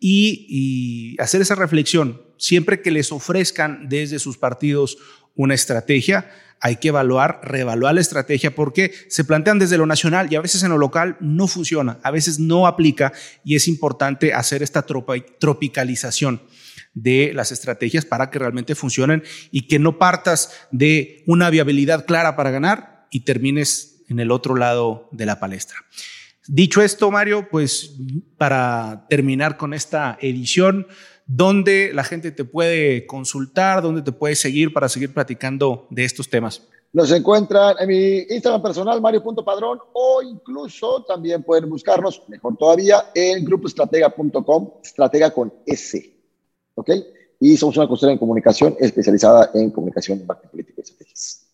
Y, 0.08 1.16
hacer 1.18 1.42
esa 1.42 1.56
reflexión, 1.56 2.22
siempre 2.38 2.84
que 2.84 2.92
les 2.92 3.12
ofrezcan 3.12 3.90
desde 3.90 4.20
sus 4.20 4.38
partidos 4.38 5.00
una 5.34 5.56
estrategia, 5.56 6.32
hay 6.60 6.76
que 6.76 6.90
evaluar, 6.90 7.42
reevaluar 7.44 7.96
la 7.96 8.02
estrategia 8.02 8.54
porque 8.54 8.94
se 9.10 9.24
plantean 9.24 9.58
desde 9.58 9.80
lo 9.80 9.88
nacional 9.88 10.28
y 10.30 10.36
a 10.36 10.42
veces 10.42 10.62
en 10.62 10.70
lo 10.70 10.78
local 10.78 11.18
no 11.22 11.48
funciona, 11.48 11.98
a 12.04 12.12
veces 12.12 12.38
no 12.38 12.68
aplica 12.68 13.14
y 13.44 13.56
es 13.56 13.68
importante 13.68 14.32
hacer 14.32 14.62
esta 14.62 14.84
tropicalización 14.84 16.44
de 16.94 17.32
las 17.34 17.52
estrategias 17.52 18.06
para 18.06 18.30
que 18.30 18.38
realmente 18.38 18.76
funcionen 18.76 19.24
y 19.50 19.68
que 19.68 19.80
no 19.80 19.98
partas 19.98 20.52
de 20.72 21.24
una 21.26 21.50
viabilidad 21.50 22.06
clara 22.06 22.36
para 22.36 22.52
ganar 22.52 23.08
y 23.10 23.22
termines 23.22 24.04
en 24.08 24.20
el 24.20 24.30
otro 24.30 24.56
lado 24.56 25.10
de 25.12 25.26
la 25.26 25.40
palestra. 25.40 25.78
Dicho 26.48 26.82
esto, 26.82 27.10
Mario, 27.10 27.48
pues 27.50 27.96
para 28.38 29.06
terminar 29.10 29.58
con 29.58 29.74
esta 29.74 30.18
edición, 30.22 30.88
dónde 31.26 31.92
la 31.94 32.04
gente 32.04 32.32
te 32.32 32.46
puede 32.46 33.08
consultar, 33.08 33.82
dónde 33.82 34.02
te 34.02 34.12
puede 34.12 34.36
seguir 34.36 34.72
para 34.74 34.90
seguir 34.90 35.14
platicando 35.14 35.88
de 35.90 36.06
estos 36.06 36.30
temas. 36.30 36.62
Nos 36.94 37.12
encuentran 37.12 37.76
en 37.80 37.88
mi 37.90 38.18
Instagram 38.30 38.62
personal, 38.62 39.02
mario.padrón, 39.02 39.80
o 39.92 40.22
incluso 40.22 41.04
también 41.04 41.44
pueden 41.44 41.70
buscarnos, 41.70 42.24
mejor 42.30 42.56
todavía, 42.56 43.12
en 43.14 43.44
grupoestratega.com, 43.44 44.72
estratega 44.82 45.32
con 45.32 45.54
S. 45.66 46.10
¿Ok? 46.76 46.92
Y 47.40 47.58
somos 47.58 47.76
una 47.76 47.88
consultora 47.88 48.14
en 48.14 48.20
comunicación 48.20 48.78
especializada 48.80 49.52
en 49.54 49.72
comunicación, 49.72 50.26
marketing 50.26 50.50
política 50.52 50.76
y 50.78 50.82
estrategias. 50.82 51.45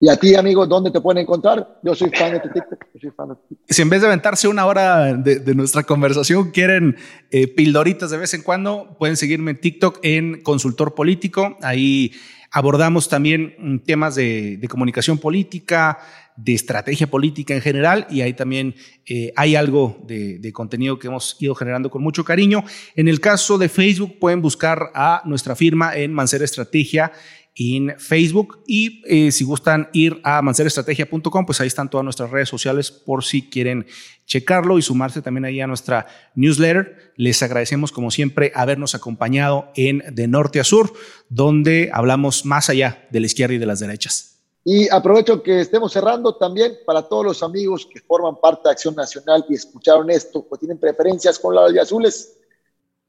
Y 0.00 0.08
a 0.08 0.16
ti, 0.16 0.36
amigo, 0.36 0.64
¿dónde 0.64 0.92
te 0.92 1.00
pueden 1.00 1.22
encontrar? 1.22 1.80
Yo 1.82 1.92
soy 1.92 2.10
fan 2.10 2.32
de 2.32 2.40
TikTok. 2.40 2.84
Si 3.68 3.82
en 3.82 3.90
vez 3.90 4.00
de 4.00 4.06
aventarse 4.06 4.46
una 4.46 4.64
hora 4.64 5.12
de, 5.14 5.54
nuestra 5.56 5.82
conversación 5.82 6.52
quieren 6.52 6.96
eh, 7.32 7.48
pildoritas 7.48 8.10
de 8.10 8.16
vez 8.16 8.32
en 8.34 8.42
cuando, 8.42 8.96
pueden 8.96 9.16
seguirme 9.16 9.52
en 9.52 9.60
TikTok 9.60 9.98
en 10.02 10.40
Consultor 10.42 10.94
Político. 10.94 11.58
Ahí 11.62 12.12
abordamos 12.52 13.08
también 13.08 13.56
mm, 13.58 13.78
temas 13.78 14.14
de, 14.14 14.64
comunicación 14.70 15.18
política, 15.18 15.98
de 16.36 16.54
estrategia 16.54 17.08
política 17.08 17.54
en 17.54 17.60
general 17.60 18.06
y 18.08 18.20
ahí 18.20 18.34
también 18.34 18.76
eh, 19.04 19.32
hay 19.34 19.56
algo 19.56 19.98
de, 20.06 20.38
de, 20.38 20.52
contenido 20.52 20.96
que 20.96 21.08
hemos 21.08 21.36
ido 21.40 21.56
generando 21.56 21.90
con 21.90 22.04
mucho 22.04 22.24
cariño. 22.24 22.62
En 22.94 23.08
el 23.08 23.18
caso 23.18 23.58
de 23.58 23.68
Facebook 23.68 24.20
pueden 24.20 24.42
buscar 24.42 24.92
a 24.94 25.22
nuestra 25.24 25.56
firma 25.56 25.96
en 25.96 26.12
Mancera 26.12 26.44
Estrategia 26.44 27.10
en 27.58 27.98
Facebook. 27.98 28.60
Y 28.66 29.02
eh, 29.06 29.32
si 29.32 29.44
gustan 29.44 29.88
ir 29.92 30.20
a 30.22 30.40
manceraestrategia.com, 30.42 31.44
pues 31.44 31.60
ahí 31.60 31.66
están 31.66 31.90
todas 31.90 32.04
nuestras 32.04 32.30
redes 32.30 32.48
sociales 32.48 32.90
por 32.90 33.24
si 33.24 33.50
quieren 33.50 33.86
checarlo 34.26 34.78
y 34.78 34.82
sumarse 34.82 35.22
también 35.22 35.44
ahí 35.44 35.60
a 35.60 35.66
nuestra 35.66 36.06
newsletter. 36.36 37.12
Les 37.16 37.42
agradecemos 37.42 37.90
como 37.90 38.10
siempre 38.10 38.52
habernos 38.54 38.94
acompañado 38.94 39.70
en 39.74 40.02
De 40.12 40.28
Norte 40.28 40.60
a 40.60 40.64
Sur, 40.64 40.92
donde 41.28 41.90
hablamos 41.92 42.44
más 42.44 42.70
allá 42.70 43.06
de 43.10 43.20
la 43.20 43.26
izquierda 43.26 43.54
y 43.54 43.58
de 43.58 43.66
las 43.66 43.80
derechas. 43.80 44.36
Y 44.64 44.88
aprovecho 44.90 45.42
que 45.42 45.60
estemos 45.60 45.92
cerrando 45.92 46.36
también 46.36 46.74
para 46.86 47.02
todos 47.02 47.24
los 47.24 47.42
amigos 47.42 47.88
que 47.90 48.00
forman 48.00 48.36
parte 48.36 48.62
de 48.64 48.72
Acción 48.72 48.94
Nacional 48.94 49.44
y 49.48 49.54
escucharon 49.54 50.10
esto, 50.10 50.44
pues 50.46 50.60
tienen 50.60 50.78
preferencias 50.78 51.38
con 51.38 51.54
de 51.72 51.80
azules. 51.80 52.36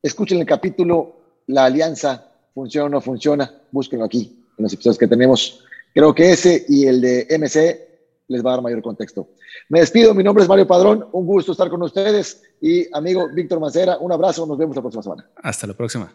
Escuchen 0.02 0.40
el 0.40 0.46
capítulo 0.46 1.18
La 1.48 1.66
Alianza 1.66 2.32
funciona 2.54 2.86
o 2.86 2.90
no 2.90 3.02
funciona, 3.02 3.54
búsquenlo 3.72 4.06
aquí 4.06 4.39
en 4.60 4.64
los 4.64 4.74
episodios 4.74 4.98
que 4.98 5.08
tenemos. 5.08 5.64
Creo 5.94 6.14
que 6.14 6.32
ese 6.32 6.66
y 6.68 6.86
el 6.86 7.02
de 7.02 7.28
MC 7.40 7.90
les 8.28 8.46
va 8.46 8.52
a 8.52 8.54
dar 8.56 8.62
mayor 8.62 8.82
contexto. 8.82 9.30
Me 9.70 9.80
despido, 9.80 10.14
mi 10.14 10.24
nombre 10.24 10.44
es 10.44 10.50
Mario 10.50 10.68
Padrón, 10.68 11.08
un 11.12 11.26
gusto 11.26 11.52
estar 11.52 11.70
con 11.70 11.82
ustedes 11.82 12.44
y 12.62 12.86
amigo 12.96 13.28
Víctor 13.34 13.60
Macera, 13.60 13.98
un 13.98 14.12
abrazo, 14.12 14.46
nos 14.46 14.58
vemos 14.58 14.76
la 14.76 14.82
próxima 14.82 15.02
semana. 15.02 15.28
Hasta 15.38 15.66
la 15.66 15.74
próxima. 15.74 16.14